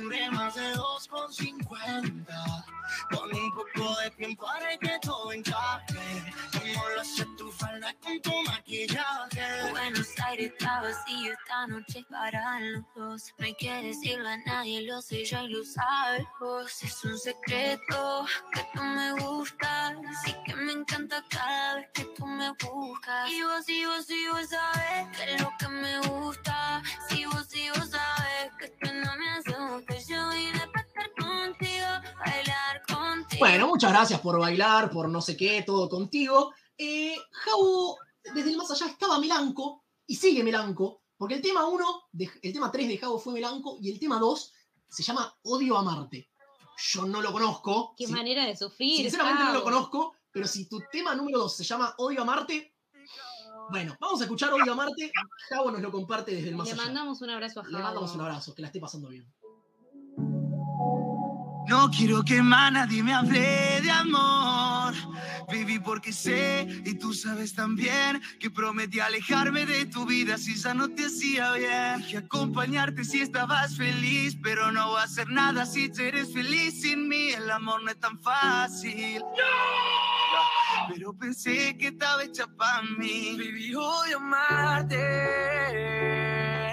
dure 0.00 0.30
más 0.30 0.54
de 0.54 0.74
2,50. 0.74 2.64
Con 3.10 3.34
un 3.34 3.54
poco 3.54 4.00
de 4.00 4.10
tiempo 4.10 4.48
haré 4.48 4.78
que 4.78 4.98
todo 5.02 5.32
encaje. 5.32 6.32
Como 6.52 6.88
lo 6.88 7.00
hace 7.00 7.24
tu 7.36 7.50
falda 7.52 7.94
con 8.02 8.20
tu 8.20 8.32
maquillaje. 8.44 9.70
Buenos 9.70 10.08
Aires 10.26 10.52
está 10.52 10.80
vacío 10.82 11.32
esta 11.32 11.66
noche 11.66 12.04
para 12.10 12.60
los 12.60 12.84
dos. 12.94 13.34
No 13.38 13.46
hay 13.46 13.54
que 13.54 13.72
decirlo 13.82 14.28
a 14.28 14.36
nadie, 14.38 14.82
lo 14.82 15.00
sé 15.02 15.24
yo 15.24 15.42
y 15.42 15.48
lo 15.48 15.64
sabes. 15.64 16.26
Es 16.82 17.04
un 17.04 17.18
secreto 17.18 18.26
que 18.52 18.66
tú 18.74 18.82
me 18.82 19.12
gustas. 19.20 19.96
Así 20.08 20.34
que 20.44 20.54
me 20.56 20.72
encanta 20.72 21.24
cada 21.30 21.76
vez 21.76 21.88
que 21.94 22.04
tú 22.16 22.26
me 22.26 22.50
buscas. 22.50 23.30
Y 23.30 23.42
vos, 23.42 23.68
y 23.68 23.84
vos, 23.86 24.10
y 24.10 24.28
vos 24.28 24.48
sabes 24.48 25.16
que 25.16 25.34
es 25.34 25.40
lo 25.40 25.52
que 25.58 25.68
me 25.68 26.00
gusta. 26.00 26.82
Si 27.08 27.24
vos, 27.26 27.54
y 27.54 27.68
vos 27.70 27.90
sabes 27.90 28.19
Bueno, 33.40 33.66
muchas 33.68 33.90
gracias 33.90 34.20
por 34.20 34.38
bailar, 34.38 34.90
por 34.90 35.08
no 35.08 35.20
sé 35.20 35.36
qué, 35.36 35.62
todo 35.66 35.88
contigo. 35.88 36.52
Eh, 36.76 37.16
Javo, 37.32 37.98
desde 38.34 38.50
el 38.50 38.56
más 38.56 38.70
allá, 38.70 38.86
estaba 38.86 39.18
melanco 39.18 39.84
y 40.06 40.14
sigue 40.16 40.42
melanco, 40.44 41.02
porque 41.16 41.34
el 41.34 41.42
tema 41.42 41.66
1, 41.66 41.86
el 42.42 42.52
tema 42.52 42.70
3 42.70 42.88
de 42.88 42.98
Javo 42.98 43.18
fue 43.18 43.32
melanco 43.32 43.78
y 43.80 43.90
el 43.90 43.98
tema 43.98 44.18
2 44.18 44.52
se 44.88 45.02
llama 45.02 45.34
Odio 45.42 45.76
a 45.76 45.82
Marte. 45.82 46.30
Yo 46.92 47.04
no 47.04 47.20
lo 47.20 47.32
conozco. 47.32 47.94
Qué 47.96 48.08
manera 48.08 48.44
de 48.46 48.56
sufrir. 48.56 48.96
sinceramente 48.96 49.44
no 49.44 49.52
lo 49.54 49.62
conozco, 49.62 50.14
pero 50.30 50.46
si 50.46 50.68
tu 50.68 50.80
tema 50.92 51.14
número 51.14 51.38
2 51.40 51.56
se 51.56 51.64
llama 51.64 51.94
Odio 51.98 52.22
a 52.22 52.24
Marte, 52.24 52.74
bueno, 53.70 53.96
vamos 54.00 54.20
a 54.20 54.24
escuchar 54.24 54.52
Odio 54.52 54.72
a 54.72 54.76
Marte. 54.76 55.12
Javo 55.48 55.70
nos 55.70 55.80
lo 55.80 55.90
comparte 55.92 56.32
desde 56.34 56.48
el 56.48 56.56
más 56.56 56.66
Le 56.66 56.72
allá. 56.74 56.82
mandamos 56.84 57.20
un 57.22 57.30
abrazo 57.30 57.60
a 57.60 57.64
Le 57.64 57.70
Javo. 57.72 57.84
mandamos 57.84 58.14
un 58.14 58.20
abrazo, 58.22 58.54
que 58.54 58.62
la 58.62 58.68
esté 58.68 58.80
pasando 58.80 59.08
bien. 59.08 59.32
No 61.70 61.88
quiero 61.88 62.24
que 62.24 62.42
más 62.42 62.72
nadie 62.72 63.00
me 63.00 63.14
hable 63.14 63.80
de 63.80 63.90
amor, 63.92 64.92
baby, 65.46 65.78
porque 65.78 66.12
sé 66.12 66.66
y 66.84 66.94
tú 66.94 67.14
sabes 67.14 67.54
también 67.54 68.20
que 68.40 68.50
prometí 68.50 68.98
alejarme 68.98 69.64
de 69.64 69.86
tu 69.86 70.04
vida 70.04 70.36
si 70.36 70.56
ya 70.56 70.74
no 70.74 70.88
te 70.88 71.06
hacía 71.06 71.52
bien. 71.52 71.98
Dije 71.98 72.16
acompañarte 72.16 73.04
si 73.04 73.20
estabas 73.20 73.76
feliz, 73.76 74.36
pero 74.42 74.72
no 74.72 74.88
voy 74.88 75.00
a 75.00 75.04
hacer 75.04 75.28
nada 75.28 75.64
si 75.64 75.92
eres 75.96 76.32
feliz 76.32 76.80
sin 76.80 77.06
mí. 77.06 77.30
El 77.30 77.48
amor 77.48 77.84
no 77.84 77.90
es 77.92 78.00
tan 78.00 78.20
fácil. 78.20 79.22
Pero 80.88 81.12
pensé 81.16 81.76
que 81.78 81.86
estaba 81.86 82.24
hecha 82.24 82.48
para 82.48 82.82
mí. 82.98 83.38
Voy 83.72 84.10
a 84.10 84.16
amarte. 84.16 85.06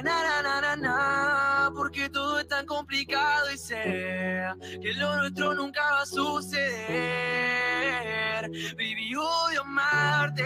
Na, 0.04 0.42
na, 0.42 0.76
na, 0.76 1.27
porque 1.98 2.10
todo 2.12 2.40
es 2.40 2.48
tan 2.48 2.66
complicado 2.68 3.52
y 3.52 3.58
sé 3.58 4.46
que 4.82 4.94
lo 4.94 5.18
nuestro 5.18 5.56
nunca 5.56 5.82
va 5.82 6.02
a 6.02 6.06
suceder. 6.06 6.78
Voy 8.76 9.56
a 9.56 9.62
amarte. 9.62 10.44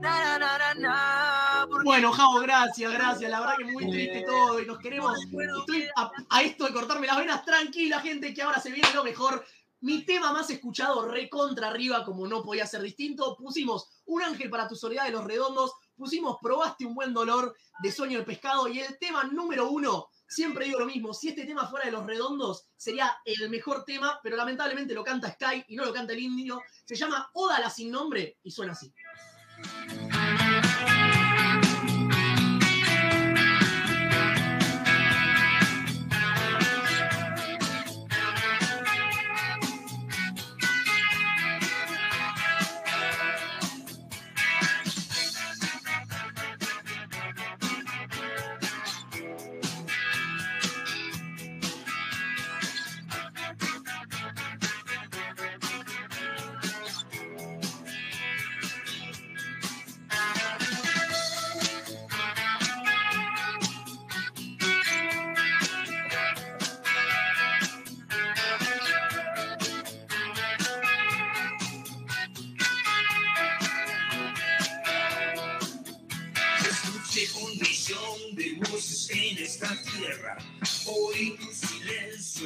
Na, 0.00 0.10
na, 0.10 0.38
na, 0.38 0.58
na, 0.58 0.74
na, 0.74 1.66
porque 1.68 1.84
Bueno, 1.84 2.10
Javo, 2.12 2.40
gracias, 2.40 2.92
gracias. 2.92 3.30
La 3.30 3.38
verdad 3.38 3.54
que 3.56 3.64
muy 3.66 3.88
triste 3.88 4.24
todo 4.26 4.60
y 4.60 4.66
nos 4.66 4.78
queremos. 4.78 5.16
Estoy 5.60 5.88
a, 5.94 6.10
a 6.28 6.42
esto 6.42 6.64
de 6.64 6.72
cortarme 6.72 7.06
las 7.06 7.18
venas. 7.18 7.44
Tranquila, 7.44 8.00
gente, 8.00 8.34
que 8.34 8.42
ahora 8.42 8.60
se 8.60 8.72
viene 8.72 8.88
lo 8.94 9.04
mejor. 9.04 9.44
Mi 9.80 10.02
tema 10.02 10.32
más 10.32 10.50
escuchado, 10.50 11.08
recontra 11.08 11.68
arriba, 11.68 12.04
como 12.04 12.26
no 12.26 12.42
podía 12.42 12.66
ser 12.66 12.82
distinto. 12.82 13.36
Pusimos 13.36 13.88
Un 14.06 14.22
ángel 14.22 14.50
para 14.50 14.66
tu 14.66 14.74
soledad 14.74 15.04
de 15.04 15.12
los 15.12 15.22
redondos. 15.24 15.72
Pusimos 15.98 16.38
Probaste 16.40 16.86
un 16.86 16.94
buen 16.94 17.12
dolor 17.12 17.54
de 17.82 17.92
sueño 17.92 18.20
de 18.20 18.24
pescado. 18.24 18.68
Y 18.68 18.78
el 18.78 18.96
tema 18.98 19.24
número 19.24 19.68
uno, 19.68 20.08
siempre 20.28 20.66
digo 20.66 20.78
lo 20.78 20.86
mismo. 20.86 21.12
Si 21.12 21.28
este 21.28 21.44
tema 21.44 21.66
fuera 21.66 21.86
de 21.86 21.92
los 21.92 22.06
redondos, 22.06 22.68
sería 22.76 23.18
el 23.24 23.50
mejor 23.50 23.84
tema, 23.84 24.20
pero 24.22 24.36
lamentablemente 24.36 24.94
lo 24.94 25.02
canta 25.02 25.32
Sky 25.32 25.64
y 25.66 25.76
no 25.76 25.84
lo 25.84 25.92
canta 25.92 26.12
el 26.12 26.20
indio. 26.20 26.62
Se 26.84 26.94
llama 26.94 27.28
Oda 27.34 27.58
la 27.58 27.68
sin 27.68 27.90
nombre 27.90 28.38
y 28.42 28.50
suena 28.50 28.72
así. 28.72 28.94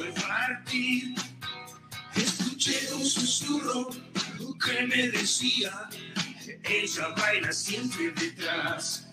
Al 0.01 0.13
partir. 0.13 1.15
Escuché 2.15 2.93
un 2.93 3.05
susurro 3.05 3.89
que 4.63 4.87
me 4.87 5.09
decía: 5.09 5.89
Ella 6.63 7.09
baila 7.09 7.51
siempre 7.51 8.11
detrás. 8.11 9.07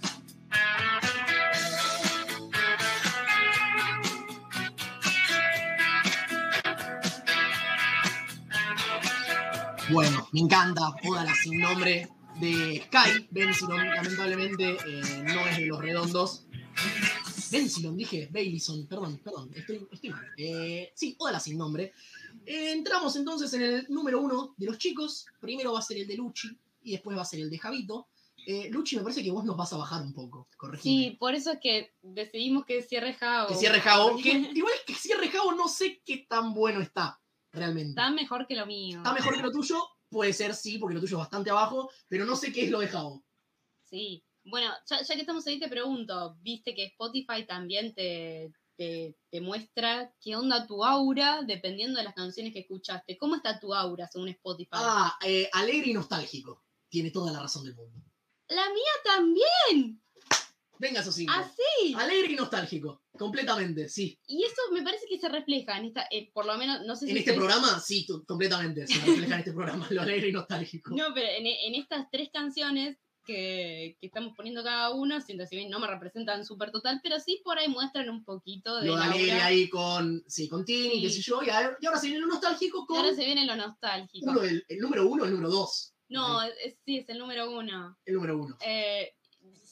Bueno, 9.90 10.28
me 10.32 10.40
encanta. 10.40 10.82
Oda 11.04 11.24
la 11.24 11.34
sin 11.34 11.58
nombre 11.58 12.08
de 12.40 12.86
Sky. 12.86 13.28
Bensilon, 13.30 13.88
lamentablemente, 13.88 14.76
eh, 14.86 15.24
no 15.24 15.46
es 15.46 15.56
de 15.58 15.66
los 15.66 15.80
redondos. 15.80 16.46
Bensilon, 17.50 17.96
dije. 17.96 18.28
Baileyson, 18.32 18.86
perdón, 18.86 19.20
perdón. 19.22 19.50
Estoy, 19.54 19.86
estoy 19.90 20.10
mal. 20.10 20.26
Eh, 20.36 20.92
sí, 20.94 21.16
Oda 21.18 21.32
la 21.32 21.40
sin 21.40 21.58
nombre. 21.58 21.92
Eh, 22.46 22.72
entramos 22.72 23.16
entonces 23.16 23.52
en 23.54 23.62
el 23.62 23.86
número 23.88 24.20
uno 24.20 24.54
de 24.56 24.66
los 24.66 24.78
chicos. 24.78 25.26
Primero 25.40 25.72
va 25.72 25.80
a 25.80 25.82
ser 25.82 25.98
el 25.98 26.06
de 26.06 26.16
Luchi 26.16 26.56
y 26.82 26.92
después 26.92 27.16
va 27.16 27.22
a 27.22 27.26
ser 27.26 27.40
el 27.40 27.50
de 27.50 27.58
Javito. 27.58 28.08
Eh, 28.46 28.68
Luchi, 28.70 28.96
me 28.96 29.02
parece 29.02 29.22
que 29.22 29.30
vos 29.30 29.44
nos 29.44 29.56
vas 29.56 29.72
a 29.72 29.76
bajar 29.76 30.02
un 30.02 30.12
poco. 30.12 30.48
Corregime. 30.56 31.10
Sí, 31.10 31.16
por 31.18 31.34
eso 31.34 31.52
es 31.52 31.58
que 31.60 31.92
decidimos 32.02 32.64
que 32.64 32.82
cierre 32.82 33.14
Javo. 33.14 33.48
Que 33.48 33.54
cierre 33.54 33.80
Javo. 33.80 34.16
Que, 34.22 34.30
igual 34.30 34.74
que 34.86 34.94
cierre 34.94 35.28
Javo, 35.28 35.52
no 35.52 35.68
sé 35.68 36.00
qué 36.04 36.26
tan 36.28 36.54
bueno 36.54 36.80
está, 36.80 37.20
realmente. 37.52 37.90
Está 37.90 38.10
mejor 38.10 38.46
que 38.46 38.54
lo 38.54 38.66
mío. 38.66 38.98
¿Está 38.98 39.12
mejor 39.12 39.36
que 39.36 39.42
lo 39.42 39.52
tuyo? 39.52 39.82
Puede 40.08 40.32
ser, 40.32 40.54
sí, 40.54 40.78
porque 40.78 40.94
lo 40.94 41.00
tuyo 41.00 41.16
es 41.16 41.20
bastante 41.20 41.50
abajo, 41.50 41.90
pero 42.08 42.24
no 42.24 42.34
sé 42.34 42.52
qué 42.52 42.64
es 42.64 42.70
lo 42.70 42.80
de 42.80 42.88
Javo. 42.88 43.22
Sí. 43.84 44.24
Bueno, 44.44 44.72
ya, 44.88 45.02
ya 45.02 45.14
que 45.14 45.20
estamos 45.20 45.46
ahí, 45.46 45.58
te 45.58 45.68
pregunto, 45.68 46.36
viste 46.40 46.74
que 46.74 46.84
Spotify 46.86 47.46
también 47.46 47.94
te, 47.94 48.52
te, 48.76 49.16
te 49.30 49.40
muestra 49.40 50.12
qué 50.20 50.34
onda 50.36 50.66
tu 50.66 50.82
aura 50.84 51.42
dependiendo 51.46 51.98
de 51.98 52.04
las 52.04 52.14
canciones 52.14 52.52
que 52.52 52.60
escuchaste. 52.60 53.18
¿Cómo 53.18 53.36
está 53.36 53.60
tu 53.60 53.74
aura 53.74 54.08
según 54.10 54.28
Spotify? 54.30 54.70
Ah, 54.72 55.16
eh, 55.24 55.48
alegre 55.52 55.90
y 55.90 55.94
nostálgico. 55.94 56.64
Tiene 56.88 57.10
toda 57.10 57.32
la 57.32 57.40
razón 57.40 57.64
del 57.64 57.74
mundo. 57.74 57.98
La 58.48 58.66
mía 58.70 58.92
también. 59.04 60.02
Venga, 60.78 61.00
esos 61.00 61.14
cinco. 61.14 61.32
Así. 61.36 61.94
Alegre 61.94 62.32
y 62.32 62.36
nostálgico. 62.36 63.02
Completamente, 63.18 63.88
sí. 63.90 64.18
Y 64.26 64.42
eso 64.44 64.62
me 64.72 64.82
parece 64.82 65.04
que 65.06 65.18
se 65.18 65.28
refleja 65.28 65.76
en 65.76 65.84
esta, 65.84 66.06
eh, 66.10 66.30
por 66.32 66.46
lo 66.46 66.56
menos, 66.56 66.80
no 66.86 66.96
sé 66.96 67.04
si 67.04 67.10
En 67.12 67.18
este 67.18 67.32
estoy- 67.32 67.46
programa, 67.46 67.78
sí, 67.80 68.06
completamente. 68.26 68.86
Se 68.86 68.94
refleja 68.94 69.34
en 69.34 69.38
este 69.40 69.52
programa, 69.52 69.86
lo 69.90 70.00
alegre 70.00 70.30
y 70.30 70.32
nostálgico. 70.32 70.94
No, 70.96 71.12
pero 71.14 71.28
en, 71.28 71.46
en 71.46 71.74
estas 71.74 72.10
tres 72.10 72.30
canciones 72.32 72.96
que, 73.30 73.96
que 74.00 74.06
estamos 74.06 74.32
poniendo 74.36 74.62
cada 74.64 74.90
uno, 74.90 75.20
siento 75.20 75.46
si 75.46 75.56
bien 75.56 75.70
no 75.70 75.78
me 75.78 75.86
representan 75.86 76.44
súper 76.44 76.70
total, 76.72 77.00
pero 77.02 77.18
sí 77.20 77.40
por 77.44 77.58
ahí 77.58 77.68
muestran 77.68 78.10
un 78.10 78.24
poquito 78.24 78.76
de 78.80 78.86
lo 78.88 78.96
de 78.96 79.32
ahí 79.32 79.68
con, 79.68 80.22
sí, 80.26 80.48
con 80.48 80.64
Tini, 80.64 80.96
Sí. 80.96 81.02
qué 81.02 81.10
sé 81.10 81.22
yo. 81.22 81.42
Y, 81.42 81.50
a- 81.50 81.76
y 81.80 81.86
ahora 81.86 81.98
se 82.00 82.06
viene 82.08 82.20
lo 82.20 82.26
nostálgico 82.26 82.82
Y 82.82 82.86
con 82.86 82.96
ahora 82.98 83.14
se 83.14 83.24
viene 83.24 83.44
lo 83.46 83.56
nostálgico. 83.56 84.30
uno 84.30 84.40
del- 84.40 84.64
el 84.68 84.78
número 84.78 85.06
uno, 85.08 85.24
el 85.24 85.30
número 85.30 85.50
dos. 85.50 85.94
No, 86.08 86.42
es- 86.42 86.76
sí, 86.84 86.98
es 86.98 87.08
el 87.08 87.18
número 87.18 87.50
uno. 87.50 87.96
El 88.04 88.14
número 88.14 88.36
uno. 88.38 88.56
Eh, 88.66 89.12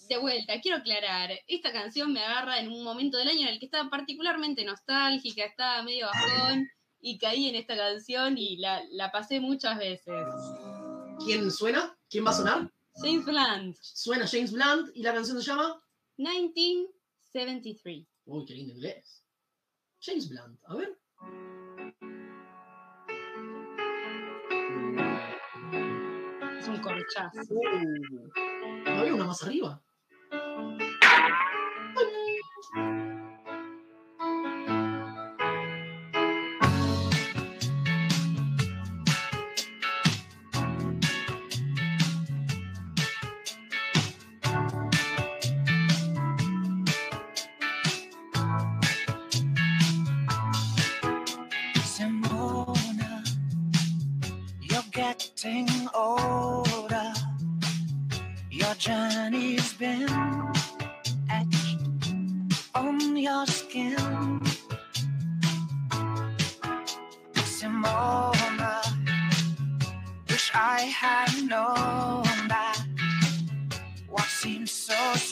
de 0.09 0.17
vuelta, 0.19 0.59
quiero 0.61 0.79
aclarar, 0.79 1.31
esta 1.49 1.71
canción 1.73 2.13
me 2.13 2.21
agarra 2.25 2.61
en 2.61 2.69
un 2.73 2.83
momento 2.83 3.19
del 3.19 3.29
año 3.29 3.43
en 3.43 3.49
el 3.55 3.59
que 3.59 3.67
estaba 3.67 3.91
particularmente 3.91 4.65
nostálgica, 4.65 5.45
estaba 5.45 5.83
medio 5.83 6.07
bajón 6.07 6.67
y 7.01 7.19
caí 7.19 7.49
en 7.49 7.57
esta 7.57 7.77
canción 7.77 8.39
y 8.39 8.57
la, 8.57 8.83
la 8.91 9.11
pasé 9.13 9.41
muchas 9.41 9.77
veces. 9.79 10.15
¿Quién 11.25 11.51
suena? 11.51 11.95
¿Quién 12.09 12.25
va 12.25 12.31
a 12.31 12.35
sonar? 12.35 12.73
James 13.03 13.25
Blunt, 13.25 13.77
Suena 13.81 14.27
James 14.27 14.53
Blunt 14.53 14.91
y 14.95 15.03
la 15.03 15.15
canción 15.15 15.41
se 15.41 15.47
llama. 15.47 15.81
1973. 16.17 18.07
Uy, 18.25 18.45
qué 18.45 18.55
lindo 18.55 18.75
inglés. 18.75 19.25
James 20.01 20.29
Blunt, 20.29 20.59
a 20.65 20.75
ver. 20.75 20.99
Es 26.59 26.69
un 26.69 26.81
corchazo. 26.81 27.41
Uh, 27.51 28.31
¿No 28.85 29.01
había 29.01 29.15
una 29.15 29.27
más 29.27 29.43
arriba? 29.45 29.81
Se 32.73 33.18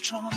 strong 0.07 0.36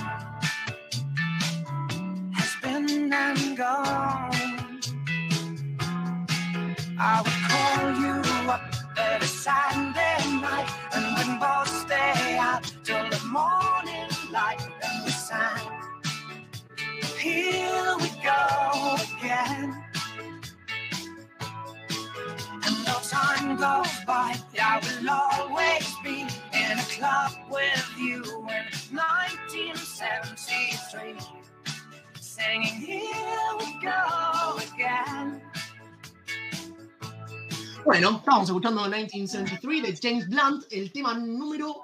estábamos 38.29 38.49
escuchando 38.49 38.81
1973 38.81 40.01
de 40.01 40.09
James 40.09 40.29
Blunt, 40.29 40.63
el 40.69 40.91
tema 40.91 41.15
número 41.15 41.81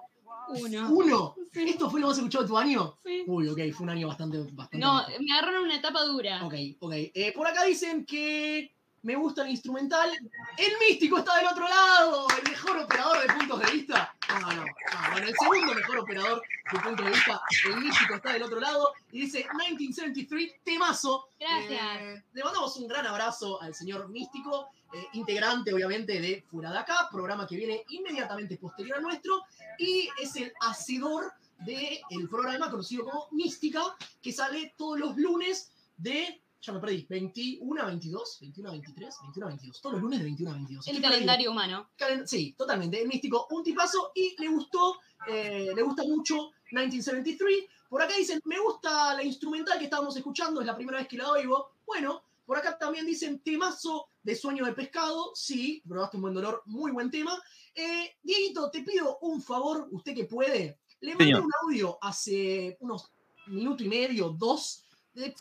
Uno. 0.50 0.90
uno. 0.92 1.36
Sí. 1.52 1.70
¿Esto 1.70 1.90
fue 1.90 2.00
lo 2.00 2.08
más 2.08 2.18
escuchado 2.18 2.44
de 2.44 2.48
tu 2.50 2.58
año? 2.58 3.00
Sí. 3.04 3.24
Uy, 3.26 3.48
ok, 3.48 3.60
fue 3.74 3.86
un 3.86 3.90
año 3.90 4.08
bastante. 4.08 4.38
bastante 4.52 4.78
No, 4.78 5.04
me 5.20 5.34
agarraron 5.34 5.64
una 5.64 5.78
etapa 5.78 6.04
dura. 6.04 6.46
Ok, 6.46 6.54
ok. 6.80 6.94
Eh, 6.94 7.34
por 7.36 7.48
acá 7.48 7.64
dicen 7.64 8.06
que 8.06 8.76
me 9.02 9.16
gusta 9.16 9.44
el 9.44 9.50
instrumental. 9.50 10.12
El 10.58 10.74
místico 10.88 11.18
está 11.18 11.38
del 11.38 11.48
otro 11.48 11.68
lado, 11.68 12.28
el 12.38 12.52
mejor 12.52 12.78
operador 12.78 13.22
de 13.22 13.34
puntos 13.34 13.60
de 13.62 13.72
vista. 13.72 14.15
No, 14.30 14.40
no, 14.40 14.54
no. 14.54 14.66
Bueno, 15.12 15.28
el 15.28 15.36
segundo 15.36 15.74
mejor 15.74 16.00
operador 16.00 16.42
de 16.72 16.80
puntos 16.80 17.06
de 17.06 17.12
vista, 17.12 17.42
el 17.70 17.78
místico 17.78 18.16
está 18.16 18.34
del 18.34 18.44
otro 18.44 18.60
lado. 18.60 18.94
Y 19.12 19.22
dice 19.22 19.48
1973, 19.58 20.64
temazo. 20.64 21.28
Gracias. 21.40 21.82
Eh, 22.02 22.24
le 22.34 22.44
mandamos 22.44 22.76
un 22.78 22.88
gran 22.88 23.06
abrazo 23.08 23.62
al 23.62 23.74
señor 23.74 24.10
místico, 24.10 24.70
eh, 24.94 25.08
integrante 25.14 25.74
obviamente 25.74 26.20
de 26.20 26.44
Fuera 26.50 26.72
de 26.72 26.80
Acá, 26.80 27.08
programa 27.12 27.48
que 27.48 27.56
viene 27.56 27.84
inmediatamente 27.90 28.58
posterior 28.58 28.98
al 28.98 29.04
nuestro. 29.04 29.44
Y 29.78 30.10
es 30.22 30.36
el 30.36 30.54
hacedor 30.62 31.32
del 31.60 32.30
programa 32.30 32.70
conocido 32.70 33.06
como 33.06 33.28
Mística, 33.32 33.82
que 34.22 34.32
sale 34.32 34.74
todos 34.78 35.00
los 35.00 35.16
lunes 35.18 35.72
de, 35.98 36.42
ya 36.66 36.74
me 36.74 36.80
perdí, 36.80 37.06
21 37.10 37.82
a 37.82 37.86
22, 37.86 38.38
21 38.42 38.70
a 38.70 38.72
23, 38.72 39.16
21 39.24 39.46
a 39.46 39.50
22, 39.50 39.82
todos 39.82 39.94
los 39.94 40.02
lunes 40.02 40.20
de 40.20 40.26
21 40.26 40.52
a 40.52 40.54
22. 40.56 40.88
El 40.88 41.02
calendario 41.02 41.52
humano. 41.52 41.90
Calen- 41.98 42.26
Sí, 42.28 42.54
totalmente. 42.58 43.02
El 43.02 43.08
místico, 43.08 43.48
un 43.52 43.64
tipazo 43.64 44.12
y 44.16 44.36
le 44.42 44.48
gustó, 44.50 45.00
eh, 45.28 45.72
le 45.76 45.82
gusta 45.84 46.04
mucho 46.04 46.52
1973. 46.72 47.66
Por 47.90 48.02
acá 48.02 48.16
dicen, 48.18 48.40
me 48.46 48.60
gusta 48.60 49.14
la 49.14 49.24
instrumental 49.24 49.78
que 49.78 49.86
estábamos 49.86 50.16
escuchando, 50.18 50.60
es 50.62 50.68
la 50.68 50.76
primera 50.76 50.98
vez 51.00 51.08
que 51.08 51.18
la 51.18 51.30
oigo. 51.32 51.70
Bueno, 51.86 52.24
por 52.46 52.58
acá 52.58 52.78
también 52.78 53.06
dicen 53.06 53.40
temazo 53.40 54.08
de 54.24 54.36
sueño 54.36 54.66
de 54.66 54.74
pescado. 54.74 55.32
Sí, 55.36 55.82
probaste 55.88 56.18
un 56.18 56.22
buen 56.24 56.34
dolor, 56.34 56.62
muy 56.66 56.92
buen 56.92 57.10
tema. 57.12 57.42
Eh, 57.74 58.16
Dieguito, 58.24 58.70
te 58.72 58.82
pido 58.84 59.18
un 59.22 59.42
favor, 59.42 59.88
usted 59.92 60.14
que 60.16 60.26
puede. 60.26 60.80
Le 61.02 61.12
mandé 61.16 61.26
un 61.46 61.52
audio 61.64 61.98
hace 62.02 62.78
unos 62.80 63.12
minuto 63.48 63.84
y 63.84 63.88
medio, 63.88 64.30
dos. 64.30 64.85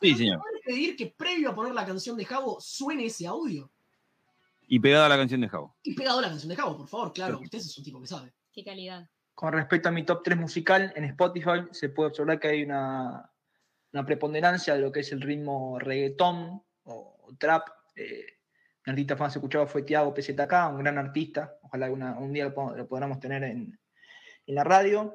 Sí, 0.01 0.15
señor. 0.15 0.41
¿Puede 0.41 0.61
pedir 0.65 0.97
que 0.97 1.07
previo 1.17 1.51
a 1.51 1.55
poner 1.55 1.75
la 1.75 1.85
canción 1.85 2.17
de 2.17 2.25
Javo 2.25 2.61
suene 2.61 3.07
ese 3.07 3.27
audio? 3.27 3.71
Y 4.67 4.79
pegada 4.81 5.07
a 5.07 5.09
la 5.09 5.17
canción 5.17 5.41
de 5.41 5.49
Javo. 5.49 5.77
Y 5.83 5.95
pegado 5.95 6.21
a 6.21 6.23
la 6.23 6.29
canción 6.29 6.49
de 6.49 6.57
Javo, 6.57 6.77
por 6.77 6.89
favor, 6.89 7.13
claro. 7.13 7.39
Perfecto. 7.39 7.57
Usted 7.59 7.69
es 7.71 7.79
un 7.79 7.85
tipo 7.85 8.01
que 8.01 8.07
sabe. 8.07 8.33
Qué 8.53 8.65
calidad. 8.65 9.09
Con 9.35 9.53
respecto 9.53 9.89
a 9.89 9.93
mi 9.93 10.05
top 10.05 10.23
3 10.23 10.39
musical, 10.39 10.93
en 10.95 11.05
Spotify 11.05 11.67
se 11.73 11.89
puede 11.89 12.11
observar 12.11 12.39
que 12.39 12.49
hay 12.49 12.63
una, 12.63 13.31
una 13.93 14.07
preponderancia 14.07 14.75
de 14.75 14.81
lo 14.81 14.93
que 14.93 15.01
es 15.01 15.11
el 15.13 15.21
ritmo 15.21 15.79
reggaetón 15.79 16.63
o, 16.85 17.29
trap. 17.39 17.69
Eh, 17.97 18.27
mi 18.87 18.91
artista 18.93 19.17
más 19.17 19.35
escuchado 19.35 19.67
fue 19.67 19.83
Tiago 19.83 20.15
PZK, 20.15 20.53
un 20.71 20.79
gran 20.79 20.99
artista. 20.99 21.59
Ojalá 21.63 21.91
una- 21.91 22.17
un 22.19 22.33
día 22.33 22.45
lo, 22.45 22.55
po- 22.55 22.75
lo 22.77 22.87
podamos 22.87 23.19
tener 23.19 23.43
en, 23.43 23.79
en 24.47 24.55
la 24.55 24.63
radio. 24.63 25.13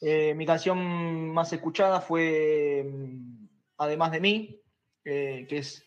Eh, 0.00 0.34
mi 0.34 0.46
canción 0.46 1.30
más 1.30 1.52
escuchada 1.52 2.00
fue 2.00 2.82
mm, 2.90 3.43
Además 3.84 4.12
de 4.12 4.20
mí, 4.20 4.60
eh, 5.04 5.46
que 5.48 5.58
es 5.58 5.84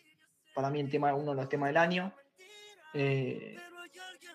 para 0.54 0.70
mí 0.70 0.80
el 0.80 0.90
tema, 0.90 1.14
uno 1.14 1.32
de 1.32 1.36
los 1.36 1.48
temas 1.48 1.68
del 1.68 1.76
año. 1.76 2.14
Eh, 2.94 3.56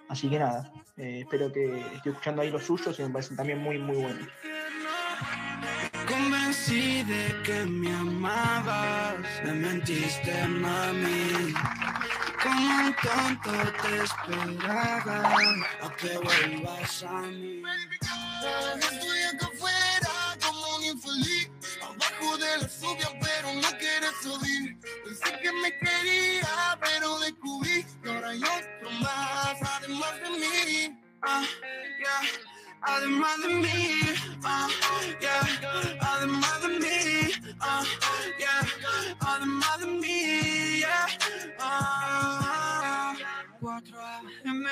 así 0.10 0.30
que 0.30 0.40
nada, 0.40 0.72
eh, 0.98 1.22
espero 1.22 1.52
que 1.52 1.80
esté 1.96 2.10
escuchando 2.10 2.42
ahí 2.42 2.52
los 2.52 2.64
suyos 2.64 2.98
y 3.00 3.04
me 3.04 3.10
parecen 3.10 3.38
también 3.38 3.60
muy, 3.60 3.78
muy 3.80 3.96
buenos. 3.96 4.28
Convencí 6.08 7.04
de 7.04 7.42
que 7.44 7.66
me 7.66 7.94
amabas, 7.94 9.16
me 9.46 9.54
mentiste, 9.54 10.48
mami. 10.48 11.54
Como 12.44 12.88
un 12.88 12.94
te 12.94 14.04
esperaba 14.04 15.36
a 15.82 15.96
que 15.96 16.18
vuelvas 16.18 17.04
a 17.04 17.22
mí. 17.22 17.64
Estoy 18.80 19.22
acá 19.34 19.48
afuera 19.48 20.38
como 20.42 20.76
un 20.76 20.84
infeliz, 20.84 21.50
abajo 21.82 22.38
de 22.38 22.58
la 22.58 22.68
lluvia, 22.68 23.20
Pensé 25.24 25.40
que 25.42 25.52
me 25.52 25.78
quería, 25.78 26.78
pero 26.82 27.20
descubrí 27.20 27.86
que 28.02 28.10
ahora 28.10 28.30
hay 28.30 28.42
otro 28.44 28.92
más, 29.02 29.62
además 29.62 30.14
de 30.22 30.30
mí. 30.30 31.00
Ah, 31.22 31.44
yeah. 32.00 32.22
Además 32.82 33.42
de 33.42 33.48
mí, 33.48 34.02
ah, 34.44 34.68
yeah. 35.22 35.98
Además 36.02 36.62
de 36.62 36.68
mí, 36.68 37.32
ah, 37.60 37.84
yeah. 38.38 39.16
Además 39.22 39.80
de 39.80 39.86
mí, 39.86 40.80
yeah. 40.80 41.08
Ah, 41.60 43.16
4 43.62 44.06
AM 44.06 44.66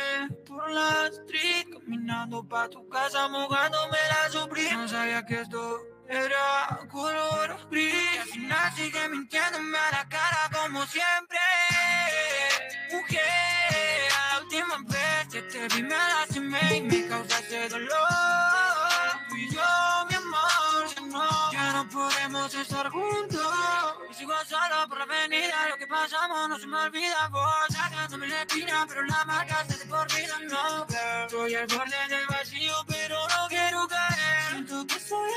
por 0.45 0.69
la 0.69 1.07
street, 1.07 1.67
caminando 1.71 2.43
pa' 2.43 2.67
tu 2.69 2.87
casa, 2.89 3.29
mojándome 3.29 3.97
la 4.09 4.29
sufrí. 4.29 4.69
No 4.71 4.87
sabía 4.87 5.25
que 5.25 5.41
esto 5.41 5.79
era 6.11 6.79
color 6.91 7.57
gris. 7.69 8.19
Al 8.19 8.27
final 8.27 8.73
sigue 8.75 9.09
mintiéndome 9.09 9.77
a 9.77 9.91
la 9.91 10.09
cara 10.09 10.49
como 10.53 10.85
siempre. 10.85 11.39
Mujer, 12.91 14.11
la 14.11 14.39
última 14.41 14.77
vez 14.89 15.27
que 15.31 15.41
te 15.43 15.67
vi 15.69 15.83
me 15.83 15.95
lastimé 15.95 16.77
y 16.77 16.81
me 16.81 17.07
causaste 17.07 17.69
dolor. 17.69 17.97
Tú 19.29 19.35
y 19.37 19.49
yo, 19.53 19.61
mi 20.09 20.15
amor, 20.15 20.95
ya 20.95 21.01
no, 21.01 21.51
ya 21.53 21.73
no 21.73 21.89
podemos 21.89 22.53
estar 22.53 22.89
juntos. 22.89 23.53
Y 24.09 24.13
sigo 24.13 24.33
solo 24.49 24.87
por 24.89 24.97
la 24.97 25.05
avenida, 25.05 25.69
lo 25.69 25.77
que 25.77 25.87
pasamos 25.87 26.49
no 26.49 26.59
se 26.59 26.67
me 26.67 26.77
olvida. 26.77 27.29
Vos 27.29 27.67
sacándome 27.69 28.27
la 28.27 28.41
esquina, 28.41 28.85
pero 28.87 29.03
la 29.03 29.23
marcaste 29.23 29.77
de 29.77 29.85
por 29.85 30.07
vida, 30.13 30.37
no. 30.49 30.85
girl. 30.87 31.25
Estoy 31.25 31.55
al 31.55 31.67
borde 31.67 31.95
del 32.09 32.27
vacío, 32.27 32.73
pero 32.87 33.15
no 33.29 33.47
quiero 33.47 33.87
caer. 33.87 34.49
Siento 34.49 34.85
que 34.85 34.95
estoy 34.95 35.29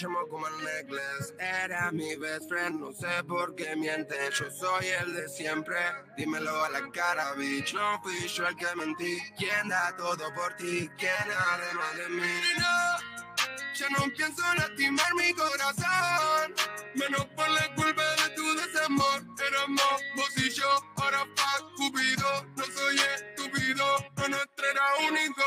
Brillamos 0.00 0.28
como 0.30 0.48
el 0.48 0.64
necklace, 0.64 1.34
era 1.38 1.92
mi 1.92 2.16
best 2.16 2.48
friend, 2.48 2.80
no 2.80 2.90
sé 2.90 3.22
por 3.28 3.54
qué 3.54 3.76
miente, 3.76 4.16
yo 4.32 4.50
soy 4.50 4.86
el 4.86 5.12
de 5.12 5.28
siempre, 5.28 5.76
dímelo 6.16 6.64
a 6.64 6.70
la 6.70 6.90
cara, 6.90 7.34
bitch, 7.34 7.74
no 7.74 8.00
fui 8.02 8.26
yo 8.26 8.48
el 8.48 8.56
que 8.56 8.74
mentí, 8.76 9.18
¿quién 9.36 9.68
da 9.68 9.94
todo 9.98 10.32
por 10.32 10.56
ti? 10.56 10.88
¿Quién 10.96 11.12
además 11.52 11.96
de 11.98 12.08
mí? 12.08 12.32
No, 12.58 13.44
ya 13.74 13.90
no 13.90 14.10
pienso 14.16 14.42
lastimar 14.54 15.14
mi 15.16 15.34
corazón, 15.34 16.54
menos 16.94 17.26
por 17.36 17.50
la 17.50 17.74
culpa 17.74 18.02
de 18.22 18.30
tu 18.34 18.56
desamor, 18.56 19.22
éramos 19.46 20.00
vos 20.16 20.32
y 20.38 20.48
yo, 20.48 20.82
ahora 20.96 21.26
fuck 21.36 21.74
Cupido, 21.76 22.46
no 22.56 22.64
soy 22.64 22.96
estúpido, 22.96 23.96
lo 24.16 24.28
nuestro 24.28 24.66
era 24.66 24.82
único, 25.06 25.44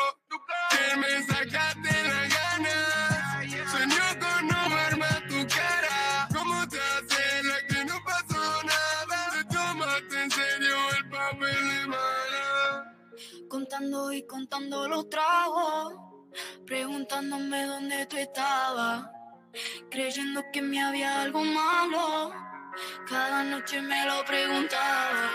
que 0.69 0.97
me 0.97 1.23
sacaste 1.25 2.07
la 2.07 2.27
gana, 2.27 2.92
y 14.12 14.25
contando 14.25 14.88
los 14.88 15.08
tragos, 15.08 15.93
preguntándome 16.65 17.63
dónde 17.65 18.08
tú 18.08 18.17
estabas, 18.17 19.06
creyendo 19.91 20.43
que 20.51 20.63
me 20.63 20.82
había 20.82 21.21
algo 21.21 21.43
malo. 21.43 22.34
Cada 23.08 23.43
noche 23.43 23.82
me 23.82 24.03
lo 24.08 24.25
preguntaba. 24.25 25.29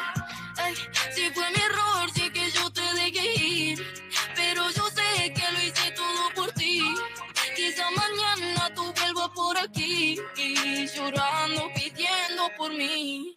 Ay, 0.57 0.75
si 1.15 1.31
fue 1.31 1.49
mi 1.51 1.61
error, 1.63 2.11
sé 2.13 2.33
que 2.33 2.51
yo 2.51 2.69
te 2.73 2.83
dejé 2.95 3.45
ir, 3.45 3.87
pero 4.35 4.69
yo 4.71 4.89
sé 4.89 5.33
que 5.33 5.53
lo 5.53 5.63
hice 5.63 5.93
todo 5.93 6.31
por 6.35 6.51
ti. 6.53 6.83
Quizá 7.55 7.85
mañana 7.93 8.75
tú 8.75 8.93
vuelvas 8.93 9.29
por 9.37 9.57
aquí, 9.57 10.21
y 10.37 10.87
llorando, 10.89 11.71
pidiendo 11.77 12.51
por 12.57 12.73
mí. 12.73 13.33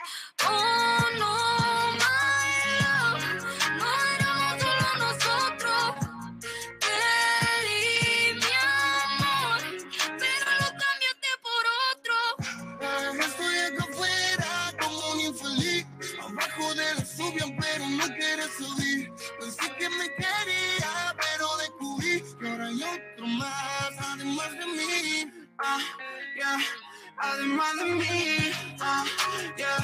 Mí. 25.62 25.68
Ah, 25.68 25.80
yeah. 26.36 26.60
Además 27.18 27.78
de 27.78 27.86
mí, 27.86 28.52
ah, 28.80 29.06
yeah. 29.58 29.78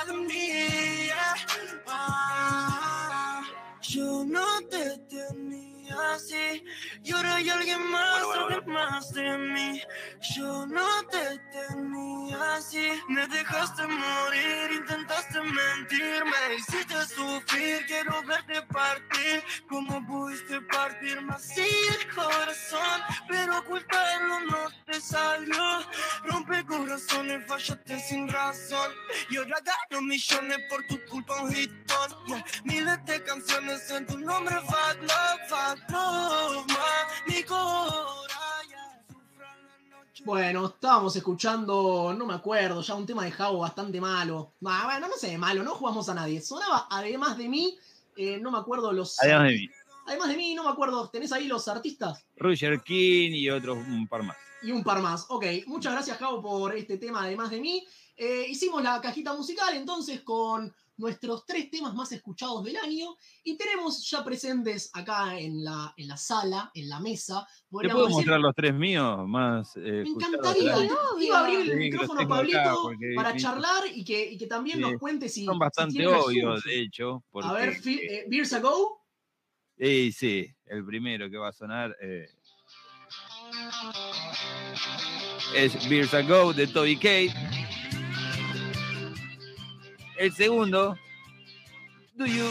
así 6.13 6.63
y 7.03 7.11
ahora 7.11 7.35
hay 7.35 7.49
alguien 7.49 7.83
más, 7.91 8.23
alguien 8.37 8.73
más 8.73 9.13
de 9.13 9.37
mí. 9.37 9.81
Yo 10.35 10.65
no 10.67 10.87
te 11.07 11.39
tenía 11.51 12.55
así, 12.55 12.91
me 13.07 13.27
dejaste 13.27 13.87
morir, 13.87 14.71
intentaste 14.71 15.41
mentir, 15.41 16.23
me 16.25 16.55
hiciste 16.55 17.05
sufrir, 17.05 17.85
quiero 17.87 18.21
verte 18.23 18.61
partir. 18.63 19.43
¿Cómo 19.69 20.05
pudiste 20.05 20.61
partirme 20.61 21.33
así 21.33 21.61
el 21.61 22.15
corazón? 22.15 23.01
Pero 23.27 23.59
ocultarlo 23.59 24.39
no 24.41 24.69
te 24.85 24.99
salió. 24.99 25.85
Rompe 26.23 26.65
corazones, 26.65 27.45
fallaste 27.47 27.99
sin 27.99 28.27
razón. 28.27 28.91
Y 29.29 29.37
ahora 29.37 29.57
gano 29.63 30.01
millones 30.01 30.59
por 30.69 30.85
tu 30.87 30.99
culpa, 31.05 31.41
un 31.41 31.55
hitón. 31.55 31.81
Yeah. 32.27 32.43
Miles 32.63 33.05
de 33.05 33.23
canciones 33.23 33.89
en 33.91 34.05
tu 34.05 34.17
nombre, 34.17 34.55
Fat 34.55 34.97
Love, 35.01 35.49
Fat 35.49 35.79
Love. 35.89 36.00
Bueno, 40.23 40.67
estábamos 40.67 41.15
escuchando, 41.15 42.13
no 42.17 42.25
me 42.25 42.35
acuerdo, 42.35 42.81
ya 42.81 42.93
un 42.93 43.05
tema 43.05 43.25
de 43.25 43.31
Javo 43.31 43.59
bastante 43.59 43.99
malo. 43.99 44.53
Bah, 44.59 44.83
bueno, 44.85 45.07
no 45.07 45.15
sé, 45.17 45.37
malo, 45.37 45.63
no 45.63 45.73
jugamos 45.73 46.07
a 46.09 46.13
nadie. 46.13 46.41
Sonaba 46.41 46.87
además 46.89 47.37
de 47.37 47.49
mí, 47.49 47.77
eh, 48.15 48.39
no 48.39 48.51
me 48.51 48.59
acuerdo 48.59 48.91
los. 48.91 49.19
Además 49.19 49.47
de 49.47 49.53
mí. 49.57 49.69
Además 50.07 50.29
de 50.29 50.37
mí, 50.37 50.53
no 50.53 50.63
me 50.63 50.69
acuerdo. 50.69 51.09
¿Tenés 51.09 51.31
ahí 51.31 51.47
los 51.47 51.67
artistas? 51.67 52.25
Roger 52.37 52.81
King 52.81 53.31
y 53.31 53.49
otros 53.49 53.77
un 53.77 54.07
par 54.07 54.23
más. 54.23 54.37
Y 54.61 54.71
un 54.71 54.83
par 54.83 55.01
más. 55.01 55.25
Ok, 55.29 55.45
muchas 55.65 55.93
gracias, 55.93 56.17
Javo, 56.17 56.41
por 56.41 56.75
este 56.75 56.97
tema 56.97 57.23
además 57.23 57.49
de 57.49 57.59
mí. 57.59 57.85
Eh, 58.15 58.45
hicimos 58.47 58.83
la 58.83 59.01
cajita 59.01 59.33
musical 59.33 59.75
entonces 59.75 60.21
con 60.21 60.73
nuestros 61.01 61.45
tres 61.45 61.69
temas 61.71 61.93
más 61.95 62.11
escuchados 62.11 62.63
del 62.63 62.77
año 62.77 63.15
y 63.43 63.57
tenemos 63.57 64.07
ya 64.09 64.23
presentes 64.23 64.89
acá 64.93 65.37
en 65.39 65.63
la, 65.63 65.93
en 65.97 66.07
la 66.07 66.15
sala, 66.15 66.69
en 66.75 66.87
la 66.87 66.99
mesa. 66.99 67.45
¿Te 67.47 67.89
puedo 67.89 68.05
decir- 68.05 68.09
mostrar 68.17 68.39
los 68.39 68.53
tres 68.55 68.73
míos 68.73 69.27
más? 69.27 69.75
eh, 69.77 70.03
Me 70.03 70.09
encantaría. 70.09 70.75
Iba 71.19 71.37
a 71.39 71.45
abrir 71.45 71.59
el 71.61 71.69
Sí, 71.71 71.75
micrófono 71.75 72.21
a 72.21 72.27
Pablito 72.27 72.91
para 73.15 73.35
charlar 73.35 73.83
y 73.93 74.05
que, 74.05 74.31
y 74.31 74.37
que 74.37 74.45
también 74.47 74.77
Sí. 74.77 74.81
nos 74.83 74.99
cuente 74.99 75.27
si. 75.27 75.43
Son 75.43 75.57
bastante 75.57 76.05
obvios, 76.07 76.63
de 76.63 76.81
hecho. 76.81 77.23
Porque, 77.31 77.49
A 77.49 77.53
ver, 77.53 77.73
fi- 77.75 77.99
eh, 77.99 78.25
Beers 78.29 78.53
Ago. 78.53 79.03
eh, 79.77 80.11
sí, 80.15 80.47
el 80.67 80.85
primero 80.85 81.29
que 81.31 81.37
va 81.37 81.49
a 81.49 81.53
sonar 81.53 81.97
eh, 81.99 82.29
es 85.55 85.89
Beers 85.89 86.13
Ago 86.13 86.53
de 86.53 86.67
Toby 86.67 86.95
Kate. 86.95 87.33
El 90.21 90.31
segundo, 90.33 90.95
Do 92.13 92.25
You. 92.27 92.45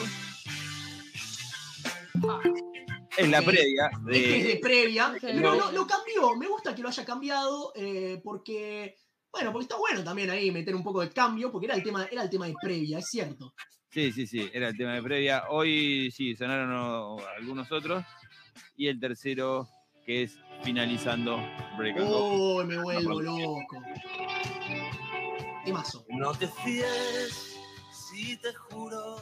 Es 3.16 3.28
la 3.28 3.42
previa 3.42 3.90
Este 4.10 4.36
es 4.38 4.44
de 4.44 4.54
de. 4.54 4.60
previa. 4.60 5.08
Ok. 5.10 5.18
Pero 5.20 5.54
lo, 5.54 5.72
lo 5.72 5.86
cambió. 5.86 6.34
Me 6.36 6.46
gusta 6.48 6.74
que 6.74 6.82
lo 6.82 6.88
haya 6.88 7.04
cambiado 7.04 7.72
eh, 7.76 8.20
porque. 8.24 8.96
Bueno, 9.32 9.52
porque 9.52 9.64
está 9.64 9.76
bueno 9.76 10.02
también 10.02 10.30
ahí 10.30 10.50
meter 10.50 10.74
un 10.74 10.82
poco 10.82 11.00
de 11.00 11.10
cambio, 11.10 11.52
porque 11.52 11.66
era 11.66 11.76
el 11.76 11.84
tema, 11.84 12.04
era 12.10 12.24
el 12.24 12.30
tema 12.30 12.46
de 12.48 12.54
previa, 12.60 12.98
es 12.98 13.06
cierto. 13.08 13.54
Sí, 13.88 14.10
sí, 14.12 14.26
sí, 14.26 14.50
era 14.52 14.68
el 14.68 14.76
tema 14.76 14.94
de 14.94 15.02
previa. 15.02 15.44
Hoy 15.50 16.10
sí, 16.10 16.34
sonaron 16.34 16.72
o- 16.72 17.18
algunos 17.38 17.70
otros. 17.70 18.04
Y 18.76 18.88
el 18.88 18.98
tercero, 18.98 19.68
que 20.04 20.24
es 20.24 20.36
finalizando 20.64 21.36
Break 21.78 21.98
and 21.98 22.08
Go. 22.08 22.16
Oh, 22.58 22.64
me 22.64 22.76
vuelvo 22.78 23.20
loco. 23.22 23.62
Temazo. 25.64 26.04
No 26.08 26.32
te 26.34 26.48
fíes, 26.48 27.49
te 28.40 28.54
juro 28.54 29.16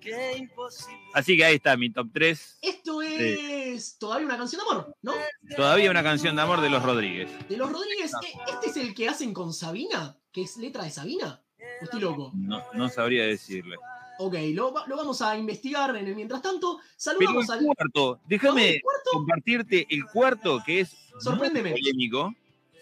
que 0.00 0.36
imposible. 0.36 1.00
Así 1.14 1.36
que 1.36 1.44
ahí 1.44 1.54
está 1.56 1.76
mi 1.76 1.90
top 1.90 2.08
3. 2.12 2.58
Esto 2.62 3.02
es 3.02 3.98
todavía 3.98 4.26
una 4.26 4.36
canción 4.36 4.62
de 4.62 4.70
amor, 4.70 4.96
¿no? 5.02 5.12
Todavía 5.56 5.90
una 5.90 6.02
canción 6.02 6.36
de 6.36 6.42
amor 6.42 6.60
de 6.60 6.70
los 6.70 6.82
Rodríguez. 6.82 7.30
De 7.48 7.56
los 7.56 7.70
Rodríguez. 7.72 8.12
¿Este 8.48 8.66
es 8.68 8.76
el 8.76 8.94
que 8.94 9.08
hacen 9.08 9.32
con 9.32 9.52
Sabina? 9.52 10.16
¿Que 10.32 10.42
es 10.42 10.56
letra 10.58 10.84
de 10.84 10.90
Sabina? 10.90 11.42
¿O 11.80 11.84
estoy 11.84 12.00
loco? 12.00 12.30
No, 12.34 12.62
no 12.74 12.88
sabría 12.88 13.24
decirle. 13.24 13.76
Ok, 14.18 14.34
lo, 14.52 14.70
va- 14.72 14.86
lo 14.86 14.96
vamos 14.98 15.22
a 15.22 15.36
investigar 15.38 15.96
en 15.96 16.06
el 16.06 16.14
mientras 16.14 16.42
tanto. 16.42 16.76
Pero 16.78 16.92
Saludamos 16.98 17.44
el 17.48 17.52
al. 17.52 17.64
cuarto, 17.64 18.06
¿Vamos 18.06 18.20
déjame 18.28 18.82
compartirte 19.12 19.86
el 19.88 20.04
cuarto 20.04 20.60
que 20.64 20.80
es 20.80 20.92
muy 21.12 21.20
Sorpréndeme. 21.22 21.70
polémico, 21.70 22.34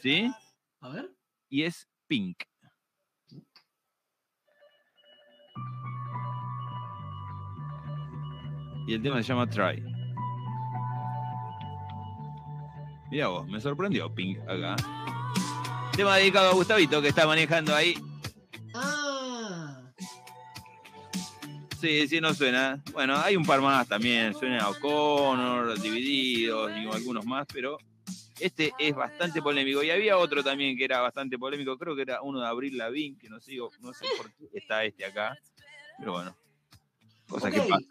¿sí? 0.02 0.28
A 0.80 0.88
ver. 0.88 1.12
Y 1.48 1.62
es 1.62 1.86
Pink. 2.08 2.38
Y 8.88 8.94
el 8.94 9.02
tema 9.02 9.22
se 9.22 9.28
llama 9.28 9.46
Try. 9.46 9.84
Mira 13.10 13.28
vos, 13.28 13.46
me 13.46 13.60
sorprendió 13.60 14.12
Pink 14.14 14.38
acá. 14.48 14.76
Tema 15.94 16.16
dedicado 16.16 16.50
a 16.50 16.54
Gustavito 16.54 17.02
que 17.02 17.08
está 17.08 17.26
manejando 17.26 17.74
ahí. 17.74 17.94
Ah. 18.74 19.82
Sí, 21.78 22.08
sí, 22.08 22.18
no 22.18 22.32
suena. 22.32 22.82
Bueno, 22.94 23.18
hay 23.18 23.36
un 23.36 23.44
par 23.44 23.60
más 23.60 23.86
también. 23.86 24.32
Suena 24.32 24.66
O'Connor, 24.70 25.78
Divididos 25.80 26.72
y 26.72 26.88
algunos 26.88 27.26
más, 27.26 27.46
pero 27.52 27.76
este 28.40 28.72
es 28.78 28.94
bastante 28.94 29.42
polémico. 29.42 29.82
Y 29.82 29.90
había 29.90 30.16
otro 30.16 30.42
también 30.42 30.78
que 30.78 30.84
era 30.86 31.00
bastante 31.02 31.38
polémico. 31.38 31.76
Creo 31.76 31.94
que 31.94 32.02
era 32.02 32.22
uno 32.22 32.40
de 32.40 32.46
Abril 32.46 32.78
Lavín, 32.78 33.18
que 33.18 33.28
no 33.28 33.38
sé, 33.38 33.54
no 33.80 33.92
sé 33.92 34.06
por 34.16 34.32
qué 34.32 34.48
está 34.54 34.82
este 34.84 35.04
acá. 35.04 35.36
Pero 35.98 36.12
bueno, 36.12 36.34
cosas 37.28 37.52
que 37.52 37.60
Ok. 37.60 37.68
pasan. 37.68 37.84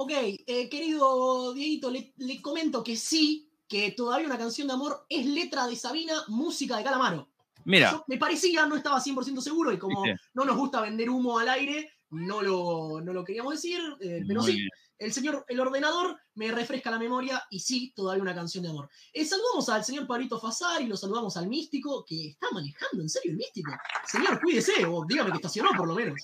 Ok, 0.00 0.12
eh, 0.12 0.68
querido 0.68 1.52
Dieguito, 1.52 1.90
le, 1.90 2.12
le 2.18 2.40
comento 2.40 2.84
que 2.84 2.94
sí, 2.96 3.50
que 3.66 3.90
todavía 3.90 4.28
una 4.28 4.38
canción 4.38 4.68
de 4.68 4.74
amor 4.74 5.04
es 5.08 5.26
letra 5.26 5.66
de 5.66 5.74
Sabina, 5.74 6.14
música 6.28 6.76
de 6.76 6.84
Calamaro. 6.84 7.28
Mira, 7.64 7.90
Yo 7.90 8.04
me 8.06 8.16
parecía, 8.16 8.64
no 8.66 8.76
estaba 8.76 9.00
100% 9.00 9.40
seguro 9.40 9.72
y 9.72 9.78
como 9.78 10.02
¿Viste? 10.04 10.20
no 10.34 10.44
nos 10.44 10.56
gusta 10.56 10.82
vender 10.82 11.10
humo 11.10 11.36
al 11.40 11.48
aire, 11.48 11.90
no 12.10 12.42
lo, 12.42 13.00
no 13.00 13.12
lo 13.12 13.24
queríamos 13.24 13.54
decir, 13.54 13.80
eh, 14.00 14.22
pero 14.28 14.40
muy 14.42 14.52
sí, 14.52 14.56
bien. 14.58 14.68
el 14.98 15.12
señor, 15.12 15.44
el 15.48 15.58
ordenador 15.58 16.16
me 16.34 16.52
refresca 16.52 16.92
la 16.92 16.98
memoria 17.00 17.42
y 17.50 17.58
sí, 17.58 17.92
todavía 17.96 18.22
una 18.22 18.36
canción 18.36 18.62
de 18.62 18.70
amor. 18.70 18.88
Eh, 19.12 19.24
saludamos 19.24 19.68
al 19.68 19.84
señor 19.84 20.06
Pablito 20.06 20.38
Fasar 20.38 20.80
y 20.80 20.86
lo 20.86 20.96
saludamos 20.96 21.36
al 21.36 21.48
místico 21.48 22.04
que 22.06 22.28
está 22.28 22.46
manejando, 22.52 23.02
en 23.02 23.08
serio, 23.08 23.32
el 23.32 23.36
místico. 23.38 23.72
Señor, 24.06 24.40
cuídese, 24.40 24.86
o 24.86 25.04
dígame 25.04 25.32
que 25.32 25.38
estacionó 25.38 25.70
por 25.76 25.88
lo 25.88 25.96
menos. 25.96 26.20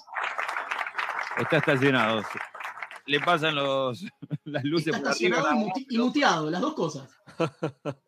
está 1.38 1.56
estacionado. 1.56 2.22
Le 3.06 3.20
pasan 3.20 3.54
los, 3.54 4.04
las 4.44 4.64
luces 4.64 4.96
por 4.98 5.08
arriba. 5.08 5.44
y, 5.90 5.98
muteado, 5.98 6.50
las 6.50 6.60
dos 6.60 6.74
cosas. 6.74 7.08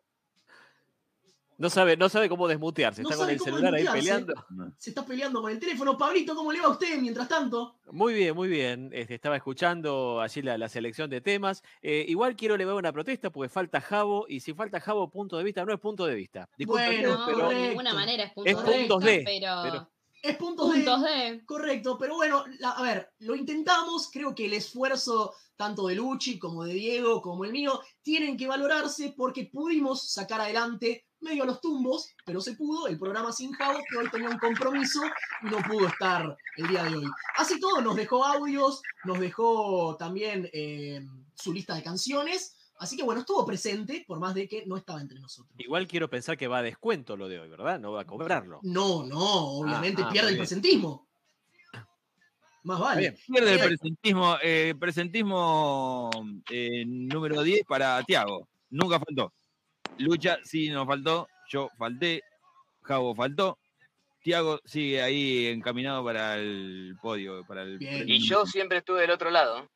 No 1.59 1.71
sabe, 1.71 1.97
no 1.97 2.07
sabe 2.07 2.29
cómo 2.29 2.47
desmutearse. 2.47 3.01
No 3.01 3.09
Está 3.09 3.19
con 3.19 3.31
el 3.31 3.39
cómo 3.39 3.49
celular 3.49 3.73
ahí 3.73 3.81
desmutearse. 3.81 4.25
peleando. 4.25 4.73
Se 4.77 4.91
está 4.91 5.03
peleando 5.03 5.41
con 5.41 5.51
el 5.51 5.57
teléfono. 5.57 5.97
Pablito, 5.97 6.35
¿cómo 6.35 6.51
le 6.51 6.59
va 6.61 6.67
a 6.67 6.69
usted 6.69 6.99
mientras 6.99 7.27
tanto? 7.27 7.79
Muy 7.91 8.13
bien, 8.13 8.35
muy 8.35 8.47
bien. 8.47 8.91
Este, 8.93 9.15
estaba 9.15 9.37
escuchando 9.37 10.21
allí 10.21 10.43
la, 10.43 10.55
la 10.59 10.69
selección 10.69 11.09
de 11.09 11.19
temas. 11.19 11.63
Eh, 11.81 12.05
igual 12.09 12.35
quiero 12.35 12.53
elevar 12.53 12.75
una 12.75 12.93
protesta 12.93 13.31
porque 13.31 13.49
falta 13.49 13.81
Javo 13.81 14.27
y 14.29 14.41
si 14.41 14.53
falta 14.53 14.79
Javo, 14.79 15.09
punto 15.09 15.35
de 15.35 15.43
vista 15.45 15.65
no 15.65 15.73
es 15.73 15.79
punto 15.79 16.05
de 16.05 16.13
vista. 16.13 16.47
Bueno, 16.63 17.17
No, 17.17 17.25
pero 17.25 17.49
de 17.49 17.69
ninguna 17.69 17.93
manera 17.95 18.25
es 18.25 18.33
puntos 18.33 18.53
Es 18.53 18.63
de 18.63 18.71
puntos 18.79 19.03
vista, 19.03 19.11
de, 19.11 19.23
pero, 19.25 19.61
pero- 19.63 19.89
Es 20.21 20.35
puntos, 20.37 20.71
puntos 20.73 21.01
de... 21.03 21.09
de. 21.09 21.45
Correcto, 21.45 21.97
pero 21.97 22.15
bueno, 22.15 22.43
la- 22.59 22.71
a 22.71 22.81
ver, 22.81 23.11
lo 23.19 23.35
intentamos. 23.35 24.09
Creo 24.11 24.33
que 24.35 24.45
el 24.45 24.53
esfuerzo 24.53 25.33
tanto 25.55 25.87
de 25.87 25.95
Luchi 25.95 26.37
como 26.37 26.63
de 26.63 26.73
Diego 26.73 27.21
como 27.21 27.43
el 27.45 27.51
mío 27.51 27.81
tienen 28.01 28.37
que 28.37 28.47
valorarse 28.47 29.13
porque 29.17 29.49
pudimos 29.51 30.11
sacar 30.11 30.39
adelante 30.41 31.05
medio 31.19 31.43
a 31.43 31.45
los 31.47 31.59
tumbos, 31.61 32.09
pero 32.25 32.39
se 32.41 32.53
pudo, 32.53 32.87
el 32.87 32.99
programa 32.99 33.31
Sin 33.31 33.51
Javo, 33.53 33.79
que 33.89 33.97
hoy 33.97 34.07
tenía 34.11 34.29
un 34.29 34.37
compromiso 34.37 35.01
y 35.41 35.47
no 35.47 35.57
pudo 35.67 35.87
estar 35.87 36.37
el 36.57 36.67
día 36.67 36.83
de 36.83 36.95
hoy. 36.95 37.05
Así 37.37 37.59
todo, 37.59 37.81
nos 37.81 37.95
dejó 37.95 38.23
audios, 38.23 38.81
nos 39.03 39.19
dejó 39.19 39.95
también 39.97 40.47
eh, 40.53 41.03
su 41.33 41.53
lista 41.53 41.73
de 41.73 41.81
canciones, 41.81 42.56
Así 42.79 42.95
que 42.95 43.03
bueno, 43.03 43.21
estuvo 43.21 43.45
presente, 43.45 44.03
por 44.07 44.19
más 44.19 44.35
de 44.35 44.47
que 44.47 44.65
no 44.65 44.77
estaba 44.77 45.01
entre 45.01 45.19
nosotros. 45.19 45.53
Igual 45.57 45.87
quiero 45.87 46.09
pensar 46.09 46.37
que 46.37 46.47
va 46.47 46.59
a 46.59 46.63
descuento 46.63 47.17
lo 47.17 47.27
de 47.27 47.39
hoy, 47.39 47.49
¿verdad? 47.49 47.79
No 47.79 47.91
va 47.91 48.01
a 48.01 48.05
cobrarlo. 48.05 48.59
No, 48.63 49.03
no, 49.03 49.19
obviamente 49.19 50.03
ah, 50.03 50.09
pierde 50.11 50.27
muy 50.27 50.33
el 50.33 50.37
presentismo. 50.39 51.07
Más 52.63 52.79
vale. 52.79 52.99
bien. 52.99 53.17
Pierde 53.27 53.53
el 53.53 53.59
presentismo, 53.59 54.37
eh, 54.43 54.75
presentismo 54.77 56.09
eh, 56.51 56.83
número 56.85 57.41
10 57.41 57.65
para 57.65 58.03
Tiago. 58.03 58.47
Nunca 58.69 58.99
faltó. 58.99 59.31
Lucha 59.97 60.37
sí 60.43 60.69
nos 60.69 60.85
faltó. 60.85 61.27
Yo 61.49 61.69
falté. 61.77 62.21
Javo 62.81 63.15
faltó. 63.15 63.57
Tiago 64.21 64.59
sigue 64.65 65.01
ahí 65.01 65.47
encaminado 65.47 66.03
para 66.03 66.35
el 66.35 66.95
podio. 67.01 67.45
Para 67.47 67.63
el 67.63 67.77
Bien. 67.77 68.03
Y 68.07 68.19
yo 68.19 68.45
siempre 68.45 68.79
estuve 68.79 69.01
del 69.01 69.11
otro 69.11 69.31
lado. 69.31 69.69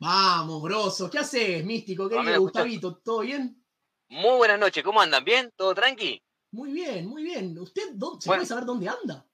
Vamos, 0.00 0.62
grosso. 0.62 1.10
¿Qué 1.10 1.18
haces, 1.18 1.62
místico? 1.64 2.08
Querido 2.08 2.22
escuchás. 2.32 2.40
Gustavito, 2.64 2.96
¿todo 3.04 3.20
bien? 3.20 3.62
Muy 4.08 4.36
buenas 4.38 4.58
noches, 4.58 4.82
¿cómo 4.82 5.00
andan? 5.00 5.22
¿Bien? 5.24 5.52
¿Todo 5.54 5.74
tranqui? 5.74 6.22
Muy 6.52 6.72
bien, 6.72 7.06
muy 7.06 7.22
bien. 7.22 7.56
¿Usted 7.58 7.90
dó- 7.94 8.18
se 8.20 8.28
Bueno. 8.28 8.40
puede 8.40 8.46
saber 8.46 8.64
dónde 8.64 8.88
anda? 8.88 9.26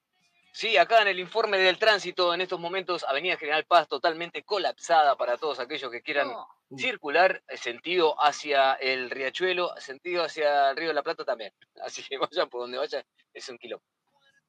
Sí, 0.52 0.76
acá 0.76 1.02
en 1.02 1.08
el 1.08 1.20
informe 1.20 1.56
del 1.58 1.78
tránsito, 1.78 2.34
en 2.34 2.40
estos 2.40 2.58
momentos, 2.58 3.04
Avenida 3.04 3.36
General 3.36 3.64
Paz 3.64 3.86
totalmente 3.88 4.42
colapsada 4.42 5.14
para 5.16 5.36
todos 5.36 5.60
aquellos 5.60 5.90
que 5.90 6.02
quieran 6.02 6.30
Oh, 6.30 6.46
Uh. 6.68 6.78
circular 6.78 7.44
eh, 7.46 7.56
sentido 7.58 8.16
hacia 8.20 8.72
el 8.74 9.08
Riachuelo, 9.10 9.70
sentido 9.78 10.24
hacia 10.24 10.70
el 10.70 10.76
Río 10.76 10.88
de 10.88 10.94
la 10.94 11.02
Plata 11.04 11.24
también. 11.24 11.52
Así 11.80 12.02
que 12.02 12.18
vayan 12.18 12.48
por 12.50 12.62
donde 12.62 12.78
vayan, 12.78 13.04
es 13.32 13.48
un 13.48 13.56
kilómetro. 13.58 13.88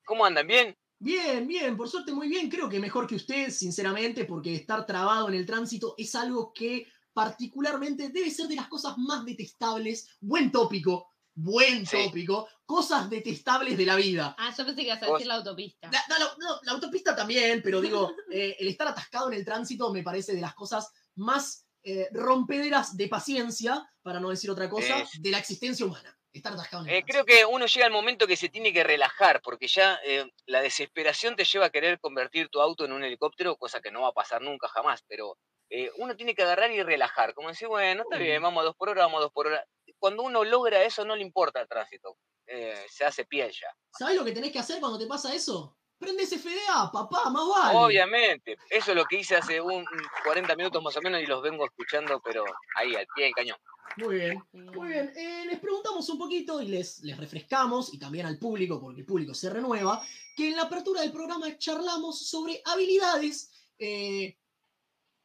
¿Cómo 0.04 0.26
andan? 0.26 0.48
¿Bien? 0.48 0.76
Bien, 1.00 1.48
bien, 1.48 1.78
por 1.78 1.88
suerte 1.90 2.12
muy 2.12 2.28
bien. 2.28 2.50
Creo 2.50 2.68
que 2.70 2.80
mejor 2.80 3.06
que 3.08 3.16
usted, 3.16 3.50
sinceramente, 3.52 4.26
porque 4.26 4.56
estar 4.56 4.86
trabado 4.86 5.28
en 5.28 5.36
el 5.36 5.46
tránsito 5.46 5.94
es 5.98 6.16
algo 6.16 6.52
que 6.54 6.88
particularmente 7.14 8.10
debe 8.10 8.32
ser 8.32 8.48
de 8.48 8.56
las 8.56 8.68
cosas 8.68 8.98
más 8.98 9.24
detestables. 9.26 10.08
Buen 10.20 10.52
tópico, 10.52 11.10
buen 11.36 11.86
Sí. 11.86 11.98
tópico. 12.06 12.48
Cosas 12.66 13.10
detestables 13.10 13.78
de 13.78 13.86
la 13.86 13.96
vida. 13.96 14.36
Ah, 14.40 14.54
yo 14.58 14.66
pensé 14.66 14.82
que 14.82 14.88
ibas 14.88 15.02
a 15.04 15.08
Vos- 15.08 15.14
decir 15.20 15.28
la 15.28 15.36
autopista. 15.36 15.90
La, 15.92 16.02
no, 16.10 16.18
la- 16.20 16.32
no, 16.40 16.60
la 16.64 16.72
autopista 16.74 17.16
también, 17.16 17.62
pero 17.64 17.80
digo, 17.80 18.12
eh, 18.32 18.56
el 18.60 18.68
estar 18.68 18.88
atascado 18.88 19.28
en 19.32 19.38
el 19.38 19.46
tránsito 19.46 19.94
me 19.94 20.04
parece 20.04 20.34
de 20.34 20.42
las 20.42 20.54
cosas 20.56 20.90
más 21.16 21.64
eh, 21.84 22.10
rompederas 22.12 22.98
de 22.98 23.08
paciencia, 23.08 23.88
para 24.02 24.20
no 24.20 24.30
decir 24.30 24.50
otra 24.52 24.70
cosa, 24.70 25.06
de 25.20 25.32
la 25.32 25.38
existencia 25.38 25.86
humana. 25.86 26.17
Estar 26.34 26.54
atascado 26.54 26.84
en 26.84 26.90
el 26.90 26.96
Eh, 26.98 27.04
creo 27.06 27.26
que 27.26 27.46
uno 27.46 27.66
llega 27.66 27.86
al 27.86 27.92
momento 27.92 28.28
que 28.28 28.38
se 28.38 28.50
tiene 28.50 28.74
que 28.74 28.84
relajar, 28.84 29.42
porque 29.42 29.68
ya 29.68 30.00
eh, 30.06 30.26
la 30.46 30.62
desesperación 30.62 31.36
te 31.36 31.46
lleva 31.46 31.68
a 31.68 31.70
querer 31.70 32.00
convertir 32.00 32.50
tu 32.50 32.62
auto 32.62 32.86
en 32.86 32.92
un 32.92 33.04
helicóptero, 33.04 33.56
cosa 33.56 33.82
que 33.82 33.92
no 33.92 34.02
va 34.02 34.10
a 34.10 34.14
pasar 34.14 34.42
nunca 34.42 34.68
jamás, 34.68 35.04
pero 35.08 35.38
eh, 35.70 35.92
uno 35.98 36.16
tiene 36.16 36.34
que 36.36 36.44
agarrar 36.44 36.72
y 36.72 36.84
relajar, 36.84 37.34
como 37.34 37.50
decir, 37.50 37.68
bueno, 37.68 38.04
está 38.04 38.18
bien, 38.18 38.42
vamos 38.42 38.62
a 38.62 38.66
dos 38.66 38.76
por 38.76 38.90
hora, 38.90 39.04
vamos 39.04 39.20
a 39.20 39.24
dos 39.24 39.32
por 39.32 39.48
hora. 39.48 39.66
Cuando 40.00 40.24
uno 40.24 40.44
logra 40.44 40.84
eso, 40.84 41.04
no 41.06 41.16
le 41.16 41.24
importa 41.24 41.60
el 41.62 41.68
tránsito, 41.68 42.18
eh, 42.46 42.86
se 42.90 43.04
hace 43.04 43.26
piel 43.26 43.52
ya. 43.52 43.68
¿Sabes 43.98 44.16
lo 44.16 44.24
que 44.24 44.32
tenés 44.32 44.52
que 44.52 44.60
hacer 44.60 44.80
cuando 44.80 44.98
te 44.98 45.08
pasa 45.08 45.34
eso? 45.34 45.78
Prendes 45.98 46.30
FDA, 46.30 46.92
papá, 46.92 47.30
más 47.32 47.48
vale. 47.48 47.78
Obviamente, 47.80 48.56
eso 48.70 48.92
es 48.92 48.98
lo 48.98 49.06
que 49.06 49.18
hice 49.18 49.36
hace 49.36 49.60
un, 49.60 49.74
un 49.74 50.08
40 50.24 50.56
minutos 50.56 50.84
más 50.84 50.96
o 50.96 51.02
menos 51.02 51.22
y 51.22 51.26
los 51.26 51.42
vengo 51.42 51.66
escuchando, 51.66 52.22
pero 52.24 52.46
ahí, 52.76 52.96
al 52.96 53.08
pie 53.16 53.26
del 53.26 53.34
cañón. 53.34 53.58
Muy 53.96 54.16
bien, 54.16 54.44
muy 54.52 54.90
bien. 54.90 55.12
Eh, 55.16 55.46
les 55.48 55.60
preguntamos 55.60 56.08
un 56.10 56.18
poquito 56.20 56.62
y 56.62 56.68
les, 56.68 57.00
les 57.04 57.18
refrescamos, 57.18 57.94
y 57.94 57.98
también 57.98 58.26
al 58.28 58.38
público, 58.38 58.80
porque 58.80 59.02
el 59.02 59.06
público 59.08 59.34
se 59.34 59.50
renueva, 59.50 60.02
que 60.36 60.50
en 60.50 60.56
la 60.56 60.64
apertura 60.64 61.02
del 61.02 61.12
programa 61.12 61.58
charlamos 61.58 62.28
sobre 62.28 62.62
habilidades, 62.66 63.52
eh, 63.80 64.38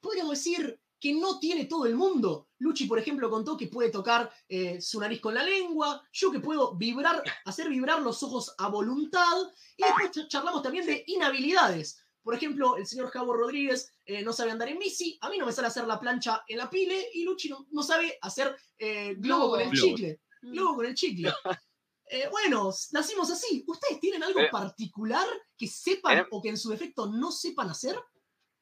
podríamos 0.01 0.39
decir 0.39 0.81
que 0.99 1.13
no 1.13 1.39
tiene 1.39 1.65
todo 1.67 1.85
el 1.85 1.97
mundo. 1.97 2.49
Luchi, 2.59 2.87
por 2.87 2.99
ejemplo, 2.99 3.29
contó 3.29 3.57
que 3.57 3.67
puede 3.67 3.91
tocar 3.91 4.31
eh, 4.49 4.81
su 4.81 5.01
nariz 5.01 5.21
con 5.21 5.35
la 5.35 5.43
lengua, 5.43 6.01
yo 6.13 6.31
que 6.31 6.39
puedo 6.41 6.75
vibrar, 6.77 7.23
hacer 7.45 7.69
vibrar 7.69 8.01
los 8.01 8.23
ojos 8.23 8.55
a 8.57 8.69
voluntad, 8.69 9.37
y 9.77 9.83
después 9.83 10.13
ch- 10.13 10.29
charlamos 10.29 10.63
también 10.63 10.87
de 10.87 11.05
inhabilidades. 11.09 11.99
Por 12.23 12.35
ejemplo, 12.35 12.77
el 12.77 12.87
señor 12.87 13.11
Javo 13.11 13.35
Rodríguez 13.35 13.93
eh, 14.05 14.23
no 14.23 14.33
sabe 14.33 14.51
andar 14.53 14.69
en 14.69 14.79
bici, 14.79 15.19
a 15.21 15.29
mí 15.29 15.39
no 15.39 15.47
me 15.47 15.53
sale 15.53 15.69
hacer 15.69 15.87
la 15.87 15.99
plancha 15.99 16.43
en 16.47 16.59
la 16.59 16.71
pile, 16.71 17.09
y 17.15 17.25
Luchi 17.25 17.49
no, 17.49 17.67
no 17.71 17.83
sabe 17.83 18.19
hacer 18.23 18.57
eh, 18.79 19.15
globo 19.17 19.51
con 19.51 19.61
el 19.61 19.71
Globo. 19.71 19.97
chicle. 19.97 20.21
Globo 20.43 20.77
con 20.77 20.87
el 20.87 20.95
chicle. 20.95 21.33
Eh, 22.15 22.29
bueno, 22.31 22.71
nacimos 22.91 23.31
así. 23.31 23.65
¿Ustedes 23.67 23.99
tienen 23.99 24.23
algo 24.23 24.41
Eh, 24.41 24.49
particular 24.51 25.27
que 25.57 25.67
sepan 25.67 26.27
o 26.31 26.43
que 26.43 26.51
en 26.51 26.59
su 26.59 26.69
defecto 26.69 27.07
no 27.07 27.33
sepan 27.33 27.71
hacer? 27.71 27.99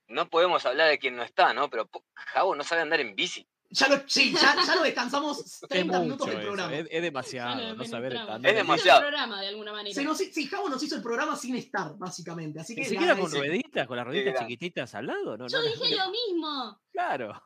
No 0.07 0.31
podemos 0.31 0.65
hablar 0.67 0.89
de 0.89 1.01
quien 1.01 1.17
no 1.17 1.25
está, 1.25 1.53
¿no? 1.53 1.69
Pero 1.69 1.91
Javo 2.15 2.55
no 2.55 2.63
sabe 2.63 2.83
andar 2.83 3.01
en 3.01 3.17
bici. 3.17 3.49
Ya 3.73 3.87
lo, 3.89 4.03
sí, 4.07 4.33
ya, 4.33 4.57
ya 4.67 4.75
lo 4.75 4.83
descansamos 4.83 5.39
Es 5.39 5.61
30 5.69 6.01
minutos 6.01 6.27
mucho 6.27 6.37
del 6.37 6.47
programa. 6.47 6.75
es, 6.75 6.89
es 6.91 7.03
demasiado, 7.03 7.75
no 7.77 7.85
saber 7.85 8.17
andar 8.17 8.51
Es 8.51 8.57
demasiado. 8.57 9.01
programa 9.01 9.41
de 9.41 9.49
alguna 9.49 9.73
manera. 9.73 9.95
Se 9.95 10.03
nos, 10.03 10.19
sí, 10.19 10.47
Javo 10.47 10.69
nos 10.69 10.83
hizo 10.83 10.97
el 10.97 11.03
programa 11.03 11.37
sin 11.37 11.55
estar, 11.55 11.97
básicamente. 11.97 12.59
Así 12.59 12.75
que 12.75 12.81
Ni 12.81 12.89
le 12.89 12.91
siquiera 12.91 13.17
con 13.17 13.31
rueditas, 13.31 13.87
con 13.87 13.97
las 13.97 14.07
rueditas 14.07 14.41
chiquititas 14.41 14.93
al 14.97 15.07
lado, 15.07 15.37
¿no? 15.37 15.47
Yo 15.47 15.59
no, 15.59 15.65
no, 15.65 15.71
dije 15.71 15.97
lo 15.97 16.11
mismo. 16.11 16.81
Claro. 16.91 17.41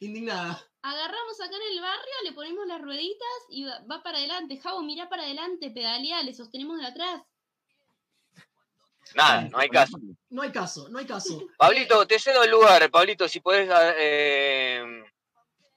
Indignada. 0.00 0.62
Agarramos 0.82 1.40
acá 1.40 1.56
en 1.56 1.76
el 1.76 1.80
barrio, 1.80 2.14
le 2.24 2.32
ponemos 2.32 2.66
las 2.66 2.82
rueditas 2.82 3.28
y 3.48 3.64
va, 3.64 3.80
va 3.90 4.02
para 4.02 4.18
adelante. 4.18 4.58
Javo, 4.58 4.82
mirá 4.82 5.08
para 5.08 5.22
adelante, 5.22 5.70
pedalea, 5.70 6.22
le 6.22 6.34
sostenemos 6.34 6.78
de 6.80 6.86
atrás. 6.86 7.22
Nada, 9.14 9.48
no 9.48 9.58
hay 9.58 9.68
caso. 9.68 9.98
No 10.30 10.42
hay 10.42 10.52
caso, 10.52 10.88
no 10.90 10.98
hay 10.98 11.06
caso. 11.06 11.46
Pablito, 11.56 12.06
te 12.06 12.18
cedo 12.18 12.42
el 12.44 12.50
lugar, 12.50 12.90
Pablito, 12.90 13.26
si 13.26 13.40
podés. 13.40 13.68
Eh, 13.98 14.82
¿tenés 14.84 15.11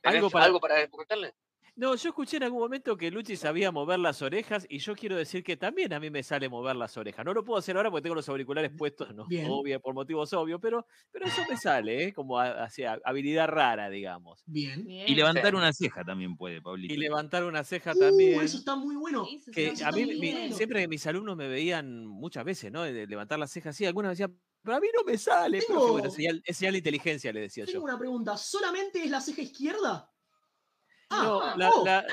Algo 0.06 0.30
para- 0.30 0.46
algo 0.46 0.60
para 0.60 0.76
preguntarle? 0.76 1.34
No, 1.78 1.94
yo 1.94 2.08
escuché 2.08 2.38
en 2.38 2.44
algún 2.44 2.62
momento 2.62 2.96
que 2.96 3.12
Luchi 3.12 3.36
sabía 3.36 3.70
mover 3.70 4.00
las 4.00 4.22
orejas 4.22 4.66
y 4.70 4.78
yo 4.80 4.96
quiero 4.96 5.18
decir 5.18 5.44
que 5.44 5.58
también 5.58 5.92
a 5.92 6.00
mí 6.00 6.10
me 6.10 6.24
sale 6.24 6.48
mover 6.48 6.74
las 6.78 6.96
orejas. 6.96 7.26
No 7.26 7.34
lo 7.34 7.44
puedo 7.44 7.60
hacer 7.60 7.76
ahora 7.76 7.92
porque 7.92 8.04
tengo 8.04 8.16
los 8.16 8.30
auriculares 8.30 8.72
puestos, 8.78 9.14
no, 9.14 9.26
Bien. 9.28 9.48
obvio, 9.50 9.82
por 9.82 9.94
motivos 9.94 10.32
obvios, 10.32 10.62
pero, 10.62 10.88
pero 11.12 11.26
eso 11.26 11.42
me 11.50 11.58
sale, 11.58 12.06
¿eh? 12.06 12.14
como 12.14 12.40
hacia 12.40 12.98
habilidad 13.04 13.50
rara, 13.50 13.90
digamos. 13.90 14.42
Bien. 14.46 14.86
Bien. 14.86 15.04
Y 15.06 15.16
levantar 15.16 15.50
Sí. 15.52 15.56
una 15.58 15.74
ceja 15.74 16.06
también 16.06 16.38
puede, 16.38 16.62
Pablito. 16.62 16.94
Y 16.94 16.96
levantar 16.98 17.44
una 17.44 17.66
ceja 17.66 17.92
Uh, 17.94 18.00
también. 18.00 18.40
eso 18.40 18.58
está 18.58 18.78
muy 18.78 18.96
bueno. 18.96 19.28
Eso 19.30 19.52
que 19.52 19.68
está 19.68 19.90
a 19.90 19.92
mí 19.92 20.06
mi- 20.06 20.54
siempre 20.54 20.88
mis 20.88 21.06
alumnos 21.08 21.36
me 21.36 21.50
veían 21.50 22.06
muchas 22.08 22.46
veces, 22.46 22.72
¿no? 22.72 22.84
De 22.84 23.06
levantar 23.06 23.38
las 23.38 23.52
cejas 23.52 23.76
así, 23.76 23.86
algunas 23.86 24.12
me 24.12 24.14
decían, 24.14 24.40
pero 24.66 24.78
a 24.78 24.80
mí 24.82 24.88
no 24.94 25.04
me 25.04 25.18
sale. 25.18 25.60
profe". 25.60 25.74
Tengo- 25.74 25.92
Bueno, 25.94 26.08
es 26.10 26.14
señal, 26.16 26.42
es 26.46 26.58
señal 26.58 26.72
de 26.74 26.78
inteligencia, 26.80 27.32
le 27.32 27.42
decía 27.42 27.66
Tengo 27.66 27.80
yo. 27.80 27.84
una 27.84 27.98
pregunta. 27.98 28.36
¿Solamente 28.36 29.04
es 29.04 29.10
la 29.10 29.22
ceja 29.22 29.42
izquierda? 29.42 30.12
Ah, 31.12 31.22
No, 31.24 31.56
la- 31.56 31.70
oh, 31.70 31.86
la- 31.86 32.06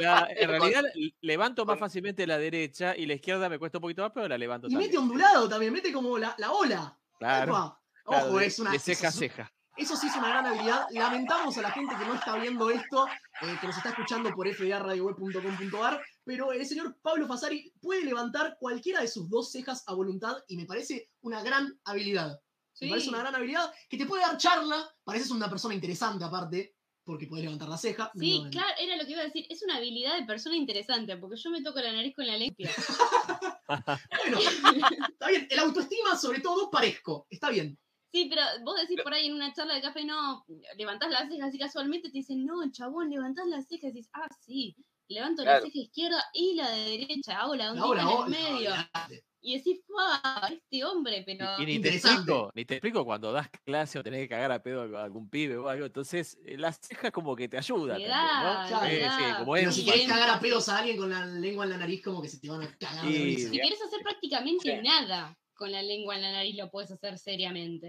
la- 0.00 0.28
en 0.36 0.48
realidad 0.50 0.82
levanto 1.20 1.64
más 1.64 1.78
fácilmente 1.78 2.26
la 2.26 2.36
derecha 2.36 2.96
y 2.96 3.06
la 3.06 3.14
izquierda 3.14 3.48
me 3.48 3.58
cuesta 3.60 3.78
un 3.78 3.82
poquito 3.82 4.02
más, 4.02 4.10
pero 4.12 4.26
la 4.28 4.36
levanto 4.36 4.66
y 4.66 4.70
también. 4.72 4.90
mete 4.90 4.98
ondulado 4.98 5.48
también, 5.48 5.72
mete 5.72 5.92
como 5.92 6.18
la, 6.18 6.34
la 6.36 6.50
ola. 6.52 6.98
Claro. 7.18 7.78
Ojo, 8.04 8.40
es 8.40 8.58
una. 8.58 8.72
de 8.72 8.78
ceja 8.80 9.08
a 9.08 9.12
ceja. 9.12 9.52
Eso 9.80 9.96
sí 9.96 10.08
es 10.08 10.16
una 10.16 10.28
gran 10.28 10.44
habilidad. 10.44 10.86
Lamentamos 10.90 11.56
a 11.56 11.62
la 11.62 11.70
gente 11.70 11.96
que 11.96 12.04
no 12.04 12.14
está 12.14 12.36
viendo 12.36 12.68
esto, 12.68 13.06
eh, 13.40 13.56
que 13.58 13.66
nos 13.66 13.78
está 13.78 13.88
escuchando 13.88 14.30
por 14.34 14.46
fdaradioweb.com.ar, 14.46 16.02
pero 16.22 16.52
el 16.52 16.66
señor 16.66 16.98
Pablo 17.00 17.26
Fasari 17.26 17.72
puede 17.80 18.04
levantar 18.04 18.58
cualquiera 18.60 19.00
de 19.00 19.08
sus 19.08 19.30
dos 19.30 19.50
cejas 19.50 19.82
a 19.86 19.94
voluntad 19.94 20.36
y 20.48 20.58
me 20.58 20.66
parece 20.66 21.08
una 21.22 21.42
gran 21.42 21.80
habilidad. 21.84 22.38
Me 22.82 22.90
parece 22.90 23.08
una 23.08 23.20
gran 23.20 23.34
habilidad 23.34 23.72
que 23.88 23.96
te 23.96 24.04
puede 24.04 24.22
dar 24.22 24.36
charla. 24.36 24.86
Pareces 25.02 25.30
una 25.30 25.48
persona 25.48 25.74
interesante 25.74 26.24
aparte, 26.26 26.76
porque 27.02 27.26
puedes 27.26 27.44
levantar 27.44 27.70
la 27.70 27.78
ceja. 27.78 28.12
Sí, 28.14 28.44
claro, 28.50 28.74
era 28.78 28.98
lo 28.98 29.06
que 29.06 29.12
iba 29.12 29.22
a 29.22 29.24
decir. 29.24 29.46
Es 29.48 29.62
una 29.62 29.76
habilidad 29.76 30.18
de 30.18 30.26
persona 30.26 30.56
interesante, 30.56 31.16
porque 31.16 31.38
yo 31.38 31.50
me 31.50 31.62
toco 31.62 31.80
la 31.80 31.92
nariz 31.92 32.14
con 32.14 32.26
la 32.26 32.36
lengua. 32.36 32.54
Bueno, 33.70 34.38
está 34.40 35.28
bien. 35.28 35.46
El 35.48 35.58
autoestima, 35.60 36.16
sobre 36.16 36.40
todo, 36.40 36.68
parezco. 36.72 37.28
Está 37.30 37.50
bien. 37.50 37.78
Sí, 38.12 38.26
pero 38.28 38.42
vos 38.64 38.74
decís 38.80 39.00
por 39.02 39.14
ahí 39.14 39.26
en 39.28 39.34
una 39.34 39.52
charla 39.52 39.74
de 39.74 39.82
café, 39.82 40.04
no, 40.04 40.44
levantás 40.76 41.10
las 41.10 41.28
cejas 41.28 41.54
y 41.54 41.58
casualmente 41.58 42.08
te 42.10 42.18
dicen, 42.18 42.44
no, 42.44 42.68
chabón, 42.72 43.08
levantás 43.10 43.46
las 43.46 43.66
cejas 43.68 43.90
y 43.90 43.98
dices, 43.98 44.10
ah, 44.14 44.26
sí, 44.40 44.76
levanto 45.08 45.44
la 45.44 45.46
Claro. 45.46 45.60
ceja 45.60 45.78
izquierda 45.78 46.24
y 46.34 46.54
la 46.54 46.70
de 46.70 46.98
derecha, 46.98 47.40
hago 47.40 47.54
la 47.54 47.72
La 47.72 47.86
ola, 47.86 48.02
en 48.02 48.10
el 48.10 48.16
ola, 48.16 48.26
medio. 48.26 48.70
olvidate. 48.82 49.24
Y 49.40 49.56
decís, 49.58 49.80
¡fua! 49.86 50.20
Este 50.50 50.84
hombre, 50.84 51.22
pero. 51.26 51.46
Y, 51.56 51.62
y 51.62 51.66
ni 51.66 51.78
te 51.78 51.88
explico, 51.88 52.50
ni 52.54 52.66
te 52.66 52.74
explico 52.74 53.02
cuando 53.04 53.32
das 53.32 53.48
clase 53.64 53.98
o 53.98 54.02
tenés 54.02 54.20
que 54.20 54.28
cagar 54.28 54.52
a 54.52 54.62
pedo 54.62 54.96
a 54.98 55.02
algún 55.04 55.30
pibe 55.30 55.56
o 55.56 55.68
algo. 55.68 55.86
Entonces, 55.86 56.36
eh, 56.44 56.58
las 56.58 56.78
cejas 56.82 57.10
como 57.12 57.34
que 57.34 57.48
te 57.48 57.56
ayudan. 57.56 57.96
Le 57.96 58.08
también, 58.08 58.38
¿no? 58.38 58.62
da, 58.66 59.10
Sí, 59.10 59.34
como 59.34 59.56
Pero 59.56 59.70
es 59.70 59.74
si 59.74 59.84
querés 59.84 60.06
cagar 60.06 60.30
a 60.30 60.40
pedos 60.40 60.68
a 60.68 60.78
alguien 60.78 60.96
con 60.98 61.10
la 61.10 61.24
lengua 61.26 61.64
en 61.64 61.70
la 61.70 61.76
nariz, 61.78 62.02
como 62.02 62.20
que 62.22 62.28
se 62.28 62.38
te 62.40 62.48
van 62.50 62.62
a 62.62 62.76
cagar 62.76 63.06
Y-. 63.06 63.38
Si 63.38 63.58
quieres 63.60 63.80
hacer 63.82 64.00
prácticamente 64.02 64.62
Sí. 64.64 64.80
nada 64.82 65.36
con 65.60 65.70
la 65.70 65.82
lengua 65.82 66.16
en 66.16 66.22
la 66.22 66.32
nariz, 66.32 66.56
lo 66.56 66.70
puedes 66.70 66.90
hacer 66.90 67.18
seriamente. 67.18 67.86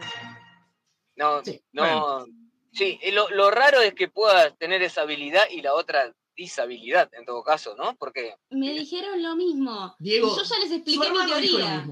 No, 1.15 1.41
Sí, 1.43 1.61
no. 1.72 2.26
Sí, 2.74 2.99
lo, 3.13 3.30
lo 3.30 3.49
raro 3.49 3.80
es 3.82 3.93
que 3.93 4.09
puedas 4.09 4.57
tener 4.57 4.82
esa 4.82 5.01
habilidad 5.03 5.43
y 5.49 5.61
la 5.61 5.74
otra 5.74 6.13
disabilidad, 6.36 7.09
en 7.13 7.26
todo 7.26 7.43
caso, 7.43 7.76
¿no? 7.78 7.95
Porque 7.95 8.36
Me 8.49 8.72
dijeron 8.74 9.24
lo 9.24 9.36
mismo. 9.38 9.95
Diego, 9.99 10.28
y 10.28 10.38
yo 10.38 10.43
ya 10.43 10.59
les 10.59 10.72
expliqué 10.74 11.11
mi 11.11 11.26
teoría. 11.26 11.88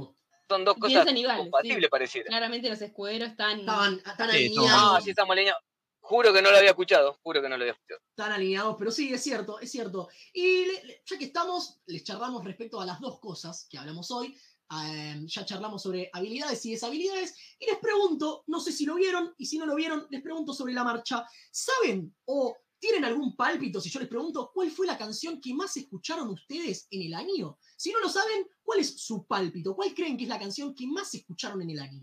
son 0.49 0.65
dos 0.65 0.75
cosas 0.77 1.05
compatibles, 1.37 1.83
sí. 1.83 1.89
pareciera. 1.89 2.27
Claramente 2.27 2.69
los 2.69 2.81
escuderos 2.81 3.29
están. 3.29 3.59
Estaban, 3.61 3.93
están 3.95 4.31
Sí, 4.31 4.35
alineados. 4.37 4.97
Ah, 4.97 4.99
sí, 5.01 5.09
estamos 5.11 5.31
alineados. 5.33 5.63
Juro 6.01 6.33
que 6.33 6.41
no 6.41 6.49
lo 6.51 6.57
había 6.57 6.71
escuchado, 6.71 7.17
juro 7.21 7.41
que 7.41 7.47
no 7.49 7.55
lo 7.57 7.63
había 7.63 7.73
escuchado. 7.73 8.01
Están 8.09 8.31
alineados, 8.33 8.75
pero 8.79 8.89
sí, 8.91 9.13
es 9.13 9.21
cierto, 9.21 9.59
es 9.59 9.69
cierto. 9.71 10.09
Y 10.33 10.65
le- 10.65 11.03
ya 11.05 11.17
que 11.19 11.25
estamos, 11.25 11.81
les 11.85 12.03
charlamos 12.03 12.43
respecto 12.43 12.81
a 12.81 12.85
las 12.85 12.99
dos 12.99 13.19
cosas 13.19 13.67
que 13.69 13.77
hablamos 13.77 14.09
hoy. 14.11 14.35
Eh, 14.71 15.21
ya 15.25 15.45
charlamos 15.45 15.81
sobre 15.81 16.09
habilidades 16.13 16.65
y 16.65 16.71
deshabilidades. 16.71 17.35
Y 17.59 17.65
les 17.65 17.79
pregunto, 17.79 18.43
no 18.47 18.59
sé 18.59 18.71
si 18.71 18.85
lo 18.85 18.95
vieron, 18.95 19.33
y 19.37 19.45
si 19.45 19.57
no 19.57 19.65
lo 19.65 19.75
vieron, 19.75 20.07
les 20.09 20.21
pregunto 20.21 20.53
sobre 20.53 20.73
la 20.73 20.83
marcha. 20.83 21.25
¿Saben 21.51 22.15
o 22.25 22.55
tienen 22.79 23.03
algún 23.03 23.35
pálpito 23.35 23.81
si 23.81 23.89
yo 23.89 23.99
les 23.99 24.07
pregunto 24.07 24.51
cuál 24.53 24.71
fue 24.71 24.87
la 24.87 24.97
canción 24.97 25.41
que 25.41 25.53
más 25.53 25.75
escucharon 25.75 26.29
ustedes 26.29 26.87
en 26.91 27.01
el 27.01 27.13
año? 27.13 27.57
Si 27.75 27.91
no 27.91 27.99
lo 27.99 28.09
saben, 28.09 28.47
¿cuál 28.61 28.79
es 28.79 29.01
su 29.01 29.25
pálpito? 29.25 29.75
¿Cuál 29.75 29.93
creen 29.93 30.17
que 30.17 30.23
es 30.23 30.29
la 30.29 30.39
canción 30.39 30.75
que 30.75 30.87
más 30.87 31.13
escucharon 31.13 31.61
en 31.61 31.71
el 31.71 31.79
año? 31.79 32.01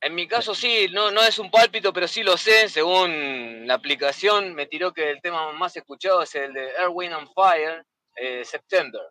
En 0.00 0.14
mi 0.14 0.28
caso 0.28 0.54
sí, 0.54 0.86
no, 0.92 1.10
no 1.10 1.22
es 1.22 1.40
un 1.40 1.50
pálpito, 1.50 1.92
pero 1.92 2.06
sí 2.06 2.22
lo 2.22 2.36
sé. 2.36 2.68
Según 2.68 3.66
la 3.66 3.74
aplicación, 3.74 4.54
me 4.54 4.66
tiró 4.66 4.92
que 4.92 5.10
el 5.10 5.20
tema 5.20 5.52
más 5.52 5.76
escuchado 5.76 6.22
es 6.22 6.34
el 6.36 6.52
de 6.52 6.68
Air, 6.78 6.90
Wind 6.92 7.14
and 7.14 7.28
Fire, 7.34 7.84
eh, 8.14 8.44
September. 8.44 9.02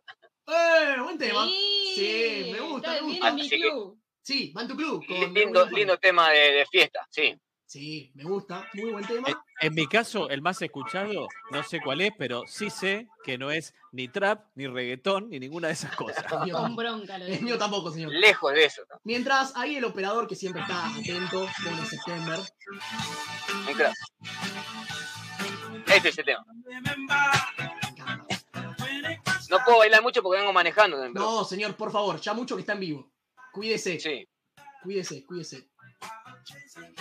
¡Eh! 0.47 0.95
Buen 1.01 1.17
tema. 1.17 1.45
Sí, 1.45 1.93
Sí, 1.95 2.49
me 2.53 2.59
gusta, 2.61 2.91
me 2.93 3.01
gusta. 3.01 3.31
mi 3.33 3.49
club. 3.49 3.99
Sí, 4.21 4.51
Van 4.53 4.67
to 4.67 4.75
Club. 4.75 5.05
con 5.07 5.33
Lindo, 5.33 5.65
lindo 5.69 5.97
tema 5.97 6.29
de, 6.29 6.37
de 6.51 6.65
fiesta, 6.65 6.99
sí. 7.09 7.33
Sí, 7.65 8.11
me 8.13 8.23
gusta. 8.23 8.65
Muy 8.73 8.91
buen 8.91 9.05
tema. 9.05 9.27
En, 9.27 9.35
en 9.67 9.73
mi 9.73 9.87
caso, 9.87 10.29
el 10.29 10.41
más 10.41 10.61
escuchado, 10.61 11.27
no 11.51 11.63
sé 11.63 11.81
cuál 11.81 11.99
es, 12.01 12.11
pero 12.17 12.43
sí 12.47 12.69
sé 12.69 13.07
que 13.23 13.37
no 13.37 13.51
es 13.51 13.73
ni 13.91 14.07
trap, 14.07 14.45
ni 14.55 14.67
reggaetón, 14.67 15.29
ni 15.29 15.39
ninguna 15.39 15.67
de 15.67 15.73
esas 15.73 15.93
cosas. 15.95 16.23
Con 16.29 16.47
tampoco. 16.49 16.75
bronca 16.75 17.17
lo 17.17 17.25
El 17.27 17.41
mío 17.41 17.57
tampoco, 17.57 17.91
señor. 17.91 18.13
Lejos 18.13 18.53
de 18.53 18.65
eso, 18.65 18.83
¿no? 18.89 18.99
Mientras 19.03 19.53
ahí 19.55 19.75
el 19.77 19.85
operador 19.85 20.27
que 20.27 20.35
siempre 20.35 20.61
está 20.61 20.87
atento 20.95 21.45
con 21.63 21.73
el 21.79 21.85
September. 21.85 22.39
Crack. 23.75 23.95
Este 25.93 26.09
es 26.09 26.17
el 26.19 26.25
tema. 26.25 26.45
No 29.49 29.57
puedo 29.63 29.77
bailar 29.79 30.01
mucho 30.01 30.21
porque 30.21 30.39
vengo 30.39 30.53
manejando. 30.53 30.97
pero- 30.97 31.13
No, 31.13 31.43
señor, 31.45 31.75
por 31.75 31.91
favor, 31.91 32.19
ya 32.19 32.33
mucho 32.33 32.55
que 32.55 32.61
está 32.61 32.73
en 32.73 32.79
vivo. 32.79 33.11
Cuídese, 33.51 33.99
Sí. 33.99 34.27
cuídese, 34.83 35.25
cuídese. 35.25 35.69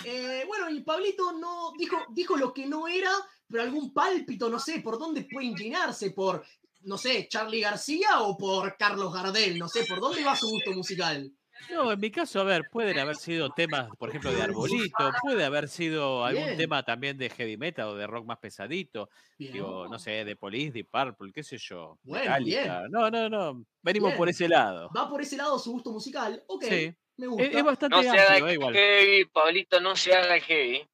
Eh, 0.05 0.45
bueno, 0.47 0.71
y 0.71 0.81
Pablito 0.81 1.33
no 1.33 1.73
dijo, 1.79 1.99
dijo 2.11 2.37
lo 2.37 2.53
que 2.53 2.67
no 2.67 2.89
era, 2.89 3.11
pero 3.49 3.63
algún 3.63 3.93
pálpito, 3.93 4.49
no 4.49 4.59
sé, 4.59 4.81
por 4.81 4.99
dónde 4.99 5.27
puede 5.31 5.47
inclinarse, 5.47 6.11
por, 6.11 6.45
no 6.83 6.97
sé, 6.99 7.29
Charlie 7.29 7.61
García 7.61 8.21
o 8.23 8.37
por 8.37 8.77
Carlos 8.77 9.13
Gardel, 9.13 9.59
no 9.59 9.69
sé, 9.69 9.85
por 9.85 10.01
dónde 10.01 10.25
va 10.25 10.35
su 10.37 10.49
gusto 10.49 10.73
musical. 10.73 11.31
No, 11.71 11.91
en 11.93 11.99
mi 12.01 12.11
caso, 12.11 12.41
a 12.41 12.45
ver, 12.45 12.69
pueden 12.71 12.99
haber 12.99 13.17
sido 13.17 13.51
temas, 13.51 13.89
por 13.99 14.09
ejemplo, 14.11 14.31
de 14.33 14.43
Arbolito, 14.43 15.11
puede 15.23 15.45
haber 15.45 15.69
sido 15.69 16.25
algún 16.25 16.45
Bien. 16.45 16.57
tema 16.57 16.83
también 16.85 17.17
de 17.19 17.29
heavy 17.31 17.57
metal 17.57 17.89
o 17.89 17.95
de 17.97 18.07
rock 18.07 18.25
más 18.27 18.39
pesadito, 18.39 19.11
Bien. 19.39 19.53
digo, 19.53 19.89
no 19.89 19.99
sé, 19.99 20.25
de 20.25 20.37
Police, 20.37 20.73
de 20.73 20.85
Purple, 20.85 21.33
qué 21.33 21.43
sé 21.43 21.59
yo. 21.59 21.99
Bueno, 22.03 22.25
Metallica. 22.25 22.85
No, 22.89 23.11
no, 23.11 23.29
no, 23.29 23.65
venimos 23.83 24.11
Bien. 24.11 24.19
por 24.19 24.29
ese 24.29 24.49
lado. 24.49 24.91
Va 24.97 25.09
por 25.09 25.21
ese 25.23 25.37
lado 25.37 25.59
su 25.59 25.73
gusto 25.73 25.91
musical. 25.93 26.43
Ok, 26.47 26.65
Sí. 26.65 26.95
me 27.17 27.27
gusta. 27.27 27.45
Es, 27.45 27.55
es 27.57 27.65
bastante 27.65 27.97
No 27.97 28.03
se 28.03 28.09
haga 28.11 28.27
amplio, 28.29 28.47
eh, 28.49 28.53
igual. 28.55 28.75
heavy, 28.75 29.25
Pablito, 29.27 29.81
no 29.81 29.97
se 29.97 30.15
haga 30.15 30.39
heavy. 30.41 30.87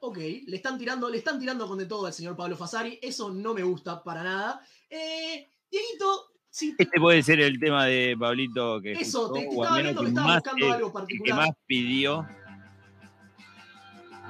Ok, 0.00 0.18
le 0.18 0.56
están 0.56 0.76
tirando, 0.78 1.08
le 1.08 1.16
están 1.16 1.40
tirando 1.40 1.66
con 1.66 1.78
de 1.78 1.86
todo 1.86 2.06
al 2.06 2.12
señor 2.12 2.36
Pablo 2.36 2.56
Fasari. 2.56 2.98
Eso 3.00 3.30
no 3.30 3.54
me 3.54 3.62
gusta 3.62 4.02
para 4.04 4.22
nada. 4.22 4.60
Eh, 4.90 5.48
Dieguito, 5.70 6.33
si 6.54 6.72
Este 6.78 7.00
puede 7.00 7.20
ser 7.24 7.40
el 7.40 7.58
tema 7.58 7.86
de 7.86 8.16
Pablito 8.16 8.80
que 8.80 8.92
Eso, 8.92 9.32
te- 9.32 9.40
escuchó, 9.40 9.60
te 9.60 9.64
estaba 9.64 9.82
viendo 9.82 10.00
que 10.00 10.04
que 10.04 10.08
estabas 10.10 10.28
más, 10.28 10.36
buscando 10.42 10.66
eh, 10.66 10.72
algo 10.72 10.86
el 10.86 10.92
que 10.92 10.98
particular. 10.98 11.36
más 11.38 11.50
pidió. 11.66 12.26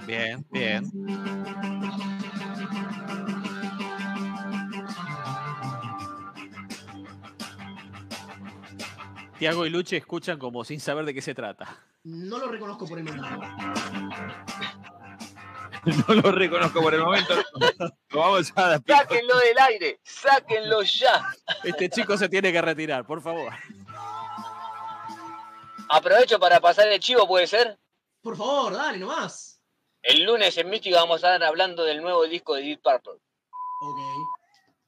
Bien, 0.07 0.47
bien. 0.51 0.91
Tiago 9.39 9.67
y 9.67 9.71
Luche 9.71 9.97
escuchan 9.97 10.39
como 10.39 10.65
sin 10.65 10.81
saber 10.81 11.05
de 11.05 11.15
qué 11.15 11.21
se 11.21 11.35
trata. 11.35 11.77
no 12.05 12.39
lo 12.39 12.49
reconozco 12.49 12.87
por 12.87 12.99
el 12.99 13.05
momento. 13.05 13.41
No 16.09 16.15
lo 16.15 16.33
reconozco 16.33 16.81
por 16.81 16.95
el 16.95 17.01
momento. 17.03 17.35
Lo 18.11 18.19
vamos 18.21 18.53
a. 18.57 18.81
Sáquenlo 18.87 19.37
del 19.39 19.59
aire, 19.59 20.01
sáquenlo 20.03 20.83
ya. 20.83 21.27
Este 21.63 21.89
chico 21.91 22.17
se 22.17 22.29
tiene 22.29 22.53
que 22.53 22.63
retirar, 22.63 23.07
por 23.07 23.21
favor. 23.23 23.53
Aprovecho 25.91 26.39
para 26.39 26.61
pasar 26.61 26.89
el 26.89 26.99
chivo, 27.01 27.27
¿puede 27.29 27.47
ser? 27.47 27.79
Por 28.23 28.37
favor, 28.37 28.73
dale 28.73 28.99
nomás. 28.99 29.61
El 30.03 30.23
lunes 30.25 30.57
en 30.59 30.69
Mística 30.71 30.97
vamos 30.97 31.23
a 31.25 31.35
estar 31.35 31.45
hablando 31.45 31.85
del 31.85 32.01
nuevo 32.03 32.25
disco 32.25 32.55
de 32.55 32.63
Deep 32.63 32.83
Purple. 32.83 33.21
Ok. 33.81 33.99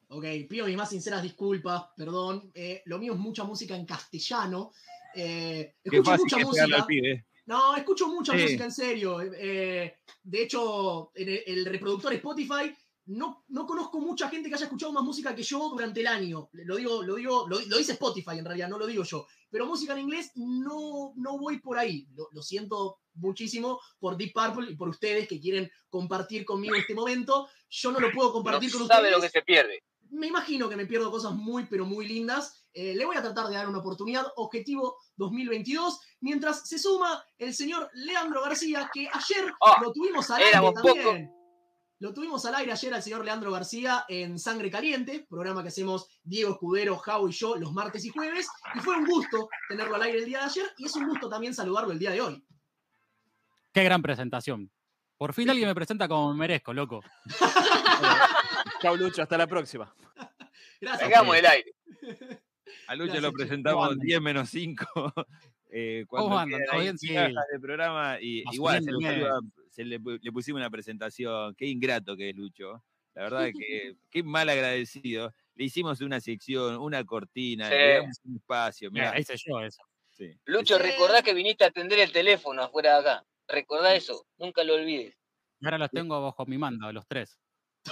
Ok, 0.08 0.24
pido 0.48 0.66
mis 0.66 0.76
más 0.76 0.88
sinceras 0.90 1.22
disculpas, 1.22 1.86
perdón. 1.96 2.50
Eh, 2.54 2.82
lo 2.86 2.98
mío 2.98 3.12
es 3.14 3.18
mucha 3.18 3.44
música 3.44 3.74
en 3.74 3.84
castellano. 3.84 4.72
Eh, 5.14 5.74
Qué 5.82 5.96
escucho 5.96 6.10
fácil 6.10 6.24
mucha 6.24 6.46
música. 6.46 6.76
al 6.76 6.86
pibe. 6.86 7.26
No, 7.46 7.76
escucho 7.76 8.08
mucha 8.08 8.32
Sí. 8.34 8.42
música 8.42 8.64
en 8.64 8.72
serio. 8.72 9.20
Eh, 9.20 9.96
de 10.22 10.42
hecho, 10.42 11.12
en 11.14 11.28
el, 11.28 11.42
el 11.46 11.64
reproductor 11.66 12.12
Spotify 12.14 12.74
no, 13.06 13.44
no 13.48 13.66
conozco 13.66 14.00
mucha 14.00 14.28
gente 14.28 14.48
que 14.48 14.56
haya 14.56 14.64
escuchado 14.64 14.92
más 14.92 15.04
música 15.04 15.32
que 15.34 15.44
yo 15.44 15.68
durante 15.68 16.00
el 16.00 16.08
año. 16.08 16.48
Lo 16.52 16.74
digo, 16.76 17.02
lo 17.04 17.14
digo, 17.14 17.46
lo, 17.48 17.60
lo 17.60 17.78
dice 17.78 17.92
Spotify 17.92 18.38
en 18.38 18.44
realidad, 18.44 18.68
no 18.68 18.78
lo 18.78 18.86
digo 18.86 19.04
yo. 19.04 19.26
Pero 19.48 19.64
música 19.66 19.92
en 19.92 20.00
inglés 20.00 20.32
no, 20.34 21.12
no 21.16 21.38
voy 21.38 21.60
por 21.60 21.78
ahí. 21.78 22.08
Lo, 22.16 22.28
lo 22.32 22.42
siento 22.42 22.98
muchísimo 23.14 23.80
por 24.00 24.16
Deep 24.16 24.32
Purple 24.32 24.72
y 24.72 24.76
por 24.76 24.88
ustedes 24.88 25.28
que 25.28 25.40
quieren 25.40 25.70
compartir 25.88 26.44
conmigo 26.44 26.74
este 26.74 26.94
momento. 26.94 27.48
Yo 27.70 27.92
no 27.92 28.00
lo 28.00 28.10
puedo 28.10 28.28
No 28.30 28.34
compartir 28.34 28.72
con 28.72 28.88
sabe 28.88 28.94
ustedes 29.04 29.12
lo 29.16 29.20
que 29.22 29.30
se 29.30 29.42
pierde. 29.42 29.82
Me 30.10 30.28
imagino 30.28 30.68
que 30.68 30.76
me 30.76 30.86
pierdo 30.86 31.10
cosas 31.10 31.32
muy, 31.32 31.64
pero 31.66 31.86
muy 31.86 32.06
lindas. 32.06 32.66
Eh, 32.72 32.94
le 32.94 33.04
voy 33.04 33.16
a 33.16 33.22
tratar 33.22 33.46
de 33.48 33.54
dar 33.54 33.68
una 33.68 33.78
oportunidad. 33.78 34.26
Objetivo 34.36 34.98
2022. 35.16 36.00
Mientras 36.20 36.68
se 36.68 36.78
suma 36.78 37.24
el 37.38 37.54
señor 37.54 37.90
Leandro 37.94 38.42
García, 38.42 38.90
que 38.92 39.08
ayer 39.12 39.52
Ah, 39.64 39.76
lo 39.82 39.92
tuvimos 39.92 40.30
al 40.30 40.42
aire 40.42 40.72
también. 40.74 41.32
Lo 41.98 42.12
tuvimos 42.12 42.44
al 42.44 42.54
aire 42.56 42.72
ayer 42.72 42.92
al 42.92 43.02
señor 43.02 43.24
Leandro 43.24 43.50
García 43.50 44.04
en 44.08 44.38
Sangre 44.38 44.70
Caliente, 44.70 45.26
programa 45.30 45.62
que 45.62 45.68
hacemos 45.68 46.06
Diego 46.22 46.52
Escudero, 46.52 46.98
Jau 46.98 47.26
y 47.26 47.32
yo 47.32 47.56
los 47.56 47.72
martes 47.72 48.04
y 48.04 48.10
jueves. 48.10 48.46
Y 48.74 48.80
fue 48.80 48.98
un 48.98 49.06
gusto 49.06 49.48
tenerlo 49.66 49.94
al 49.94 50.02
aire 50.02 50.18
el 50.18 50.26
día 50.26 50.40
de 50.40 50.44
ayer 50.44 50.66
y 50.76 50.84
es 50.84 50.94
un 50.94 51.08
gusto 51.08 51.30
también 51.30 51.54
saludarlo 51.54 51.92
el 51.92 51.98
día 51.98 52.10
de 52.10 52.20
hoy. 52.20 52.44
Qué 53.72 53.82
gran 53.82 54.02
presentación. 54.02 54.70
Por 55.16 55.32
fin 55.32 55.48
alguien 55.48 55.68
me 55.68 55.74
presenta 55.74 56.06
como 56.06 56.32
me 56.32 56.40
merezco, 56.40 56.74
loco. 56.74 57.00
Chau, 58.80 58.96
Lucho, 58.96 59.22
hasta 59.22 59.38
la 59.38 59.46
próxima. 59.46 59.92
Gracias. 60.80 61.02
Hagamos 61.08 61.36
el 61.36 61.46
aire. 61.46 61.74
A 62.88 62.94
Lucho 62.94 63.12
Gracias, 63.12 63.22
lo 63.22 63.28
che. 63.28 63.32
¿Cómo 63.32 63.32
presentamos 63.32 63.90
andan? 63.90 64.06
10 64.06 64.20
menos 64.20 64.50
5. 64.50 64.86
Eh, 65.78 66.04
cuando 66.08 66.28
¿Cómo 66.28 66.38
andan? 66.38 66.60
quedan 66.60 66.66
¿Todo 66.70 66.76
ahí 66.80 66.84
bien? 66.86 66.96
Sí. 66.98 67.08
de 67.12 67.60
programa 67.60 68.18
y 68.20 68.44
Más 68.44 68.54
igual 68.54 68.82
se, 69.68 69.84
le, 69.84 70.00
pu- 70.00 70.18
le 70.22 70.32
pusimos 70.32 70.60
una 70.60 70.70
presentación. 70.70 71.54
Qué 71.56 71.66
ingrato 71.66 72.16
que 72.16 72.30
es 72.30 72.36
Lucho. 72.36 72.82
La 73.14 73.22
verdad 73.24 73.48
que 73.52 73.96
qué 74.10 74.22
mal 74.22 74.48
agradecido. 74.48 75.34
Le 75.56 75.64
hicimos 75.64 76.00
una 76.00 76.20
sección, 76.20 76.76
una 76.76 77.04
cortina, 77.04 77.68
Sí. 77.68 77.74
le 77.74 77.94
damos 77.96 78.16
un 78.24 78.36
espacio. 78.36 78.90
Mira, 78.92 79.06
Mirá, 79.10 79.20
hice 79.20 79.34
yo 79.44 79.60
eso. 79.60 79.82
sí. 80.12 80.30
Lucho, 80.46 80.76
Sí. 80.78 80.82
recordá 80.82 81.20
que 81.20 81.34
viniste 81.34 81.64
a 81.64 81.68
atender 81.68 81.98
el 81.98 82.12
teléfono 82.12 82.62
afuera 82.62 82.94
de 82.94 83.00
acá. 83.00 83.26
Recordá 83.48 83.94
eso, 83.94 84.24
nunca 84.38 84.62
lo 84.64 84.74
olvides. 84.76 85.14
Y 85.60 85.64
ahora 85.66 85.78
los 85.78 85.90
tengo 85.90 86.22
bajo 86.22 86.46
mi 86.46 86.56
mando, 86.58 86.90
los 86.92 87.06
tres. 87.06 87.38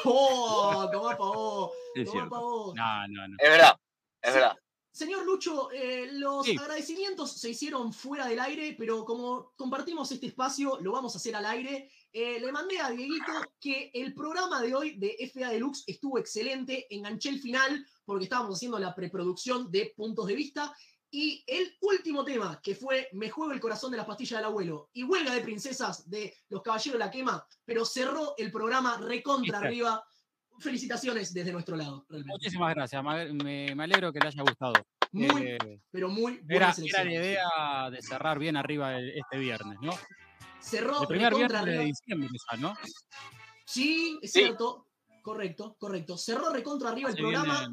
¡Oh! 0.05 0.88
Tomá 0.92 1.16
pa' 1.16 1.24
vos. 1.24 1.70
Es 1.95 2.05
Tomá 2.07 2.12
cierto. 2.12 2.30
pa' 2.30 2.40
vos. 2.40 2.74
No, 2.74 3.09
no, 3.09 3.28
no. 3.28 3.36
Es 3.38 3.51
verdad, 3.51 3.76
es 4.22 4.32
Sí. 4.32 4.38
verdad. 4.38 4.57
Señor 4.92 5.24
Lucho, 5.26 5.72
eh, 5.72 6.09
los 6.12 6.47
Sí. 6.47 6.57
agradecimientos 6.57 7.32
se 7.32 7.51
hicieron 7.51 7.92
fuera 7.92 8.28
del 8.28 8.38
aire, 8.38 8.76
pero 8.78 9.05
como 9.05 9.53
compartimos 9.57 10.12
este 10.12 10.28
espacio, 10.28 10.78
lo 10.80 10.92
vamos 10.92 11.14
a 11.14 11.18
hacer 11.18 11.34
al 11.34 11.47
aire. 11.47 11.90
Eh, 12.12 12.38
le 12.38 12.53
mandé 12.53 12.78
a 12.78 12.90
Dieguito 12.90 13.32
que 13.59 13.90
el 13.92 14.14
programa 14.14 14.62
de 14.62 14.72
hoy 14.72 14.97
de 14.97 15.16
FA 15.18 15.49
Deluxe 15.51 15.82
estuvo 15.88 16.16
excelente. 16.16 16.86
Enganché 16.95 17.28
el 17.30 17.40
final 17.40 17.84
porque 18.05 18.24
estábamos 18.24 18.57
haciendo 18.57 18.78
la 18.78 18.95
preproducción 18.95 19.68
de 19.72 19.92
puntos 19.97 20.26
de 20.28 20.34
vista. 20.36 20.72
Y 21.16 21.44
el 21.46 21.76
último 21.82 22.24
tema, 22.24 22.60
que 22.60 22.74
fue 22.74 23.08
Me 23.12 23.30
juego 23.30 23.52
el 23.52 23.60
corazón 23.60 23.92
de 23.92 23.96
las 23.98 24.04
pastillas 24.06 24.40
del 24.40 24.46
abuelo 24.46 24.90
y 24.94 25.04
Huelga 25.04 25.32
de 25.32 25.42
Princesas 25.42 26.10
de 26.10 26.34
Los 26.48 26.60
Caballeros 26.60 26.94
de 26.98 27.04
la 27.04 27.10
Quema, 27.10 27.46
pero 27.64 27.84
cerró 27.84 28.34
el 28.36 28.50
programa 28.50 28.96
recontra 28.98 29.58
arriba. 29.58 30.02
Felicitaciones 30.58 31.32
desde 31.32 31.52
nuestro 31.52 31.76
lado, 31.76 32.04
realmente. 32.08 32.32
Muchísimas 32.32 32.74
gracias. 32.74 33.02
Me, 33.04 33.32
me- 33.32 33.74
me 33.76 33.84
alegro 33.84 34.12
que 34.12 34.18
le 34.20 34.26
haya 34.28 34.42
gustado. 34.42 34.72
Muy, 35.12 35.42
Eh, 35.42 35.80
pero 35.92 36.08
muy 36.08 36.38
buena 36.42 36.72
era, 36.72 36.74
era 36.84 37.04
la 37.04 37.12
idea 37.12 37.90
de 37.92 38.02
cerrar 38.02 38.38
bien 38.40 38.56
arriba 38.56 38.96
el- 38.98 39.10
este 39.18 39.38
viernes, 39.38 39.78
¿no? 39.82 39.92
Cerró 40.60 41.00
El 41.02 41.06
primer 41.08 41.32
recontra 41.32 41.62
viernes 41.62 41.64
de 41.64 41.78
arriba. 41.80 41.84
diciembre 41.84 42.28
ya, 42.50 42.56
¿no? 42.56 42.74
Sí, 43.66 44.18
es 44.20 44.32
Sí. 44.32 44.40
cierto. 44.40 44.88
Correcto, 45.22 45.76
correcto. 45.78 46.18
Cerró 46.18 46.50
recontra 46.52 46.90
arriba 46.90 47.08
el 47.10 47.14
Se 47.16 47.20
programa 47.22 47.68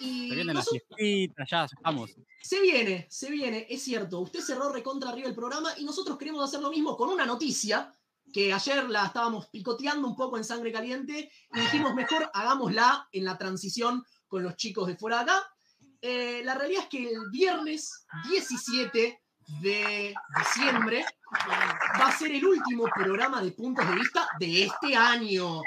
y 0.00 0.28
se 0.28 0.34
vienen 0.34 0.56
las 0.56 0.66
noso- 0.66 0.70
fiestitas, 0.96 1.48
ya 1.50 1.64
estamos. 1.64 2.10
se 2.42 2.60
viene, 2.60 3.06
se 3.10 3.30
viene, 3.30 3.66
es 3.68 3.82
cierto. 3.82 4.20
Usted 4.20 4.40
cerró 4.40 4.72
recontra 4.72 5.10
arriba 5.10 5.28
el 5.28 5.34
programa 5.34 5.70
y 5.78 5.84
nosotros 5.84 6.18
queremos 6.18 6.42
hacer 6.44 6.60
lo 6.60 6.70
mismo 6.70 6.96
con 6.96 7.08
una 7.10 7.24
noticia 7.26 7.92
que 8.32 8.52
ayer 8.52 8.88
la 8.90 9.06
estábamos 9.06 9.46
picoteando 9.48 10.08
un 10.08 10.16
poco 10.16 10.36
en 10.36 10.44
sangre 10.44 10.72
caliente 10.72 11.30
y 11.54 11.60
dijimos 11.60 11.94
mejor 11.94 12.28
hagámosla 12.34 13.08
en 13.12 13.24
la 13.24 13.38
transición 13.38 14.04
con 14.26 14.42
los 14.42 14.56
chicos 14.56 14.86
de 14.88 14.96
fuera 14.96 15.18
de 15.18 15.22
acá. 15.30 15.46
Eh, 16.00 16.42
la 16.44 16.54
realidad 16.54 16.82
es 16.82 16.88
que 16.88 17.08
el 17.08 17.30
viernes 17.30 18.06
17 18.28 19.20
de 19.60 20.14
diciembre 20.38 21.04
va 22.00 22.08
a 22.08 22.18
ser 22.18 22.32
el 22.32 22.44
último 22.44 22.84
programa 22.94 23.42
de 23.42 23.52
puntos 23.52 23.86
de 23.88 23.94
vista 23.94 24.28
de 24.38 24.64
este 24.64 24.96
año. 24.96 25.60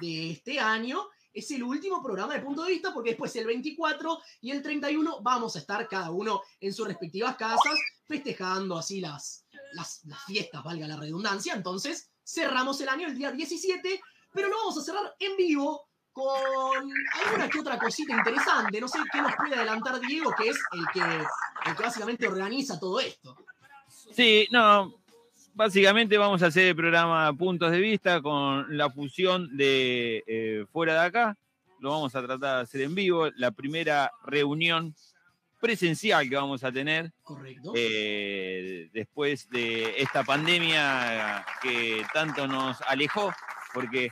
De 0.00 0.30
este 0.30 0.58
año. 0.58 1.06
Es 1.34 1.50
el 1.50 1.64
último 1.64 2.00
programa 2.00 2.34
de 2.34 2.40
punto 2.40 2.62
de 2.62 2.70
vista 2.70 2.94
porque 2.94 3.10
después 3.10 3.34
el 3.36 3.46
24 3.46 4.18
y 4.40 4.52
el 4.52 4.62
31 4.62 5.20
vamos 5.20 5.56
a 5.56 5.58
estar 5.58 5.88
cada 5.88 6.10
uno 6.12 6.42
en 6.60 6.72
sus 6.72 6.86
respectivas 6.86 7.36
casas 7.36 7.76
festejando 8.06 8.78
así 8.78 9.00
las, 9.00 9.44
las, 9.72 10.02
fiestas, 10.26 10.62
valga 10.62 10.86
la 10.86 10.96
redundancia. 10.96 11.54
Entonces 11.54 12.08
cerramos 12.24 12.80
el 12.80 12.88
año 12.88 13.08
el 13.08 13.18
día 13.18 13.32
17, 13.32 14.00
pero 14.32 14.48
lo 14.48 14.56
vamos 14.58 14.78
a 14.78 14.82
cerrar 14.82 15.14
en 15.18 15.36
vivo 15.36 15.88
con 16.12 16.92
alguna 17.24 17.50
que 17.50 17.58
otra 17.58 17.78
cosita 17.78 18.16
interesante. 18.16 18.80
No 18.80 18.86
sé 18.86 19.00
qué 19.12 19.20
nos 19.20 19.34
puede 19.34 19.56
adelantar 19.56 20.00
Diego, 20.00 20.32
que 20.38 20.50
es 20.50 20.58
el 20.72 20.86
que, 20.92 21.00
el 21.00 21.76
que 21.76 21.82
básicamente 21.82 22.28
organiza 22.28 22.78
todo 22.78 23.00
esto. 23.00 23.36
Sí, 23.88 24.46
no. 24.52 25.03
Básicamente 25.56 26.18
vamos 26.18 26.42
a 26.42 26.46
hacer 26.46 26.66
el 26.66 26.76
programa 26.76 27.32
Puntos 27.32 27.70
de 27.70 27.78
Vista 27.78 28.20
con 28.20 28.76
la 28.76 28.90
fusión 28.90 29.56
de 29.56 30.24
eh, 30.26 30.66
fuera 30.72 30.94
de 30.94 31.06
acá. 31.06 31.38
Lo 31.78 31.90
vamos 31.90 32.12
a 32.16 32.22
tratar 32.22 32.56
de 32.56 32.62
hacer 32.62 32.80
en 32.80 32.94
vivo. 32.96 33.28
La 33.36 33.52
primera 33.52 34.10
reunión 34.26 34.94
presencial 35.60 36.28
que 36.28 36.34
vamos 36.34 36.64
a 36.64 36.72
tener 36.72 37.12
Correcto. 37.22 37.72
eh, 37.76 38.90
después 38.92 39.48
de 39.48 39.94
esta 40.02 40.24
pandemia 40.24 41.46
que 41.62 42.04
tanto 42.12 42.48
nos 42.48 42.82
alejó, 42.82 43.32
porque 43.72 44.10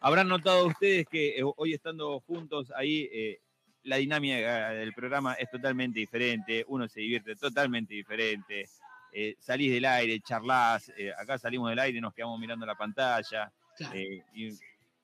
habrán 0.00 0.26
notado 0.26 0.66
ustedes 0.66 1.06
que 1.06 1.38
eh, 1.38 1.42
hoy 1.56 1.72
estando 1.72 2.18
juntos 2.20 2.72
ahí, 2.76 3.08
eh, 3.12 3.40
la 3.84 3.96
dinámica 3.96 4.70
del 4.70 4.92
programa 4.92 5.34
es 5.34 5.48
totalmente 5.50 6.00
diferente, 6.00 6.64
uno 6.66 6.88
se 6.88 7.00
divierte 7.00 7.36
totalmente 7.36 7.94
diferente, 7.94 8.68
eh, 9.12 9.36
salís 9.40 9.72
del 9.72 9.84
aire, 9.84 10.20
charlás, 10.20 10.92
eh, 10.96 11.12
acá 11.16 11.38
salimos 11.38 11.70
del 11.70 11.78
aire 11.78 12.00
nos 12.00 12.14
quedamos 12.14 12.38
mirando 12.38 12.64
la 12.66 12.74
pantalla, 12.74 13.50
Claro. 13.76 13.94
eh, 13.96 14.22
y 14.34 14.48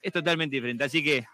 es 0.03 0.13
totalmente 0.13 0.57
diferente, 0.57 0.85
así 0.85 1.03
que 1.03 1.25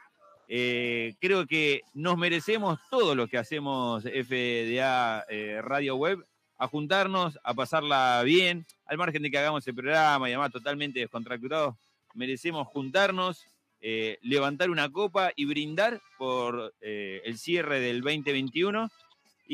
creo 1.18 1.47
que 1.47 1.81
nos 1.95 2.18
merecemos 2.18 2.79
todo 2.91 3.14
lo 3.14 3.27
que 3.27 3.39
hacemos 3.39 4.05
FDA 4.05 5.25
Radio 5.62 5.97
Web, 5.97 6.25
a 6.59 6.68
juntarnos, 6.68 7.39
a 7.43 7.55
pasarla 7.55 8.23
bien, 8.25 8.66
al 8.87 8.99
margen 8.99 9.23
de 9.23 9.31
que 9.31 9.39
hagamos 9.39 9.66
el 9.66 9.75
programa 9.75 10.29
y 10.29 10.33
además 10.33 10.53
totalmente 10.53 11.01
descontracturados, 11.01 11.75
merecemos 12.14 12.68
juntarnos, 12.68 13.47
levantar 13.81 14.68
una 14.70 14.91
copa 14.91 15.33
y 15.35 15.47
brindar 15.47 16.01
por 16.18 16.75
el 16.81 17.39
cierre 17.39 17.81
del 17.81 18.03
2021 18.03 18.91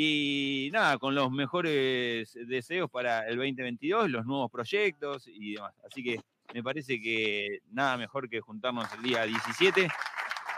y 0.01 0.71
nada, 0.71 0.97
con 0.97 1.13
los 1.17 1.29
mejores 1.33 2.33
deseos 2.47 2.89
para 2.89 3.27
el 3.27 3.37
2022, 3.37 4.09
los 4.09 4.25
nuevos 4.27 4.49
proyectos 4.49 5.27
y 5.27 5.55
demás. 5.55 5.75
Así 5.85 6.05
que 6.05 6.21
me 6.55 6.63
parece 6.63 7.01
que 7.01 7.63
nada 7.73 7.97
mejor 7.97 8.31
que 8.31 8.41
juntarnos 8.41 8.87
el 8.93 9.03
día 9.03 9.25
17 9.25 9.89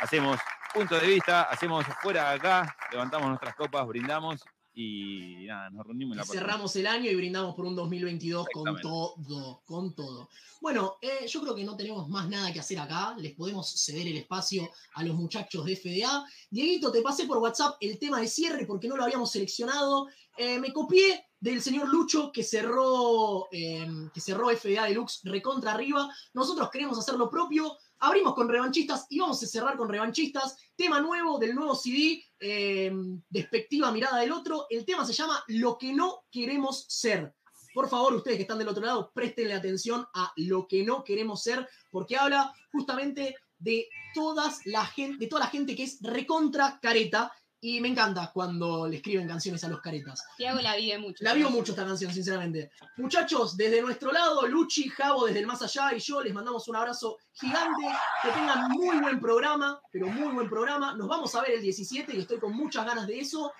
hacemos 0.00 0.38
punto 0.74 1.00
de 1.00 1.06
vista, 1.06 1.44
hacemos 1.44 1.86
fuera 2.02 2.28
de 2.28 2.36
acá, 2.36 2.76
levantamos 2.92 3.28
nuestras 3.30 3.54
copas, 3.54 3.86
brindamos 3.86 4.44
y 4.72 5.46
nada, 5.46 5.70
nos 5.70 5.84
reunimos 5.84 6.12
en 6.12 6.18
la 6.18 6.24
Y 6.24 6.26
cerramos 6.26 6.74
el 6.76 6.86
año 6.86 7.10
y 7.10 7.14
brindamos 7.14 7.54
por 7.54 7.66
un 7.66 7.74
2022 7.74 8.46
con 8.52 8.80
todo, 8.80 9.62
con 9.64 9.94
todo. 9.94 10.28
Bueno, 10.60 10.96
eh, 11.00 11.26
yo 11.26 11.40
creo 11.40 11.54
que 11.54 11.64
no 11.64 11.76
tenemos 11.76 12.08
más 12.08 12.28
nada 12.28 12.52
que 12.52 12.60
hacer 12.60 12.78
acá. 12.78 13.14
Les 13.18 13.34
podemos 13.34 13.68
ceder 13.82 14.06
el 14.06 14.16
espacio 14.16 14.70
a 14.94 15.02
los 15.02 15.16
muchachos 15.16 15.64
de 15.64 15.76
FDA. 15.76 16.24
Dieguito, 16.50 16.92
te 16.92 17.02
pasé 17.02 17.26
por 17.26 17.38
WhatsApp 17.38 17.76
el 17.80 17.98
tema 17.98 18.20
de 18.20 18.28
cierre 18.28 18.66
porque 18.66 18.86
no 18.86 18.96
lo 18.96 19.04
habíamos 19.04 19.32
seleccionado. 19.32 20.08
Eh, 20.36 20.58
me 20.60 20.72
copié 20.72 21.26
del 21.40 21.62
señor 21.62 21.88
Lucho 21.88 22.30
que 22.30 22.42
cerró, 22.42 23.48
eh, 23.50 23.86
que 24.12 24.20
cerró 24.20 24.50
FDA 24.50 24.84
Deluxe 24.84 25.20
recontra 25.24 25.72
arriba. 25.72 26.08
Nosotros 26.34 26.70
queremos 26.70 26.98
hacer 26.98 27.14
lo 27.14 27.28
propio. 27.30 27.76
Abrimos 28.00 28.34
con 28.34 28.48
revanchistas 28.48 29.06
y 29.10 29.18
vamos 29.18 29.42
a 29.42 29.46
cerrar 29.46 29.76
con 29.76 29.88
revanchistas. 29.88 30.56
Tema 30.74 31.00
nuevo 31.00 31.38
del 31.38 31.54
nuevo 31.54 31.74
CD, 31.74 32.24
eh, 32.38 32.90
Despectiva 33.28 33.92
Mirada 33.92 34.20
del 34.20 34.32
Otro. 34.32 34.66
El 34.70 34.86
tema 34.86 35.04
se 35.04 35.12
llama 35.12 35.44
Lo 35.48 35.76
que 35.76 35.92
no 35.92 36.24
queremos 36.30 36.86
ser. 36.88 37.34
Por 37.74 37.90
favor, 37.90 38.14
ustedes 38.14 38.38
que 38.38 38.42
están 38.42 38.58
del 38.58 38.68
otro 38.68 38.84
lado, 38.84 39.12
prestenle 39.14 39.52
atención 39.52 40.06
a 40.14 40.32
lo 40.36 40.66
que 40.66 40.82
no 40.82 41.04
queremos 41.04 41.42
ser, 41.42 41.68
porque 41.90 42.16
habla 42.16 42.52
justamente 42.72 43.36
de, 43.58 43.86
todas 44.14 44.64
la 44.64 44.86
gente, 44.86 45.18
de 45.18 45.26
toda 45.26 45.44
la 45.44 45.50
gente 45.50 45.76
que 45.76 45.84
es 45.84 45.98
recontra 46.00 46.78
careta. 46.80 47.30
Y 47.62 47.80
me 47.80 47.88
encanta 47.88 48.30
cuando 48.32 48.88
le 48.88 48.96
escriben 48.96 49.28
canciones 49.28 49.62
a 49.64 49.68
los 49.68 49.82
caretas. 49.82 50.24
Tiago 50.38 50.60
la 50.60 50.76
vive 50.76 50.98
mucho. 50.98 51.22
La 51.22 51.34
vivo 51.34 51.50
mucho 51.50 51.72
esta 51.72 51.84
canción, 51.84 52.12
sinceramente. 52.12 52.70
Muchachos, 52.96 53.54
desde 53.54 53.82
nuestro 53.82 54.10
lado, 54.12 54.46
Luchi, 54.46 54.88
Javo, 54.88 55.26
desde 55.26 55.40
el 55.40 55.46
más 55.46 55.60
allá 55.60 55.94
y 55.94 55.98
yo 55.98 56.22
les 56.22 56.32
mandamos 56.32 56.66
un 56.68 56.76
abrazo 56.76 57.18
gigante. 57.34 57.86
Que 58.22 58.30
tengan 58.30 58.70
muy 58.70 58.98
buen 58.98 59.20
programa, 59.20 59.78
pero 59.92 60.06
muy 60.06 60.32
buen 60.32 60.48
programa. 60.48 60.94
Nos 60.94 61.06
vamos 61.06 61.34
a 61.34 61.42
ver 61.42 61.52
el 61.52 61.60
17 61.60 62.16
y 62.16 62.20
estoy 62.20 62.38
con 62.38 62.56
muchas 62.56 62.86
ganas 62.86 63.06
de 63.06 63.20
eso. 63.20 63.52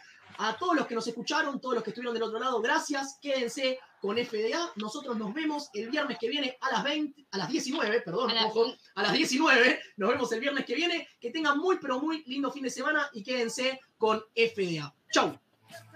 A 0.43 0.57
todos 0.57 0.74
los 0.74 0.86
que 0.86 0.95
nos 0.95 1.07
escucharon, 1.07 1.61
todos 1.61 1.74
los 1.74 1.84
que 1.84 1.91
estuvieron 1.91 2.14
del 2.14 2.22
otro 2.22 2.38
lado, 2.38 2.61
gracias. 2.62 3.18
Quédense 3.20 3.78
con 4.01 4.16
FDA. 4.16 4.72
Nosotros 4.76 5.16
nos 5.18 5.34
vemos 5.34 5.68
el 5.74 5.91
viernes 5.91 6.16
que 6.18 6.28
viene 6.30 6.57
a 6.62 6.70
las 6.70 6.82
20, 6.84 7.26
a 7.30 7.36
las 7.36 7.49
19, 7.49 8.01
perdón, 8.01 8.30
A 8.30 8.34
las- 8.34 8.45
ojo, 8.47 8.74
a 8.95 9.03
las 9.03 9.12
19. 9.12 9.80
Nos 9.99 10.09
vemos 10.09 10.32
el 10.32 10.41
viernes 10.41 10.64
que 10.64 10.74
viene. 10.74 11.07
Que 11.20 11.30
tengan 11.30 11.59
muy, 11.59 11.78
pero 11.78 12.01
muy 12.01 12.22
lindo 12.24 12.51
fin 12.51 12.62
de 12.62 12.70
semana 12.70 13.11
y 13.12 13.22
quédense 13.22 13.80
con 13.99 14.24
FDA. 14.34 14.95
Chau. 15.12 15.38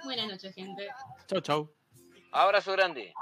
Buenas 0.05 0.27
noches, 0.29 0.55
gente. 0.55 0.89
Chau, 1.27 1.41
chau. 1.41 1.75
Abrazo 2.31 2.73
grande. 2.73 3.15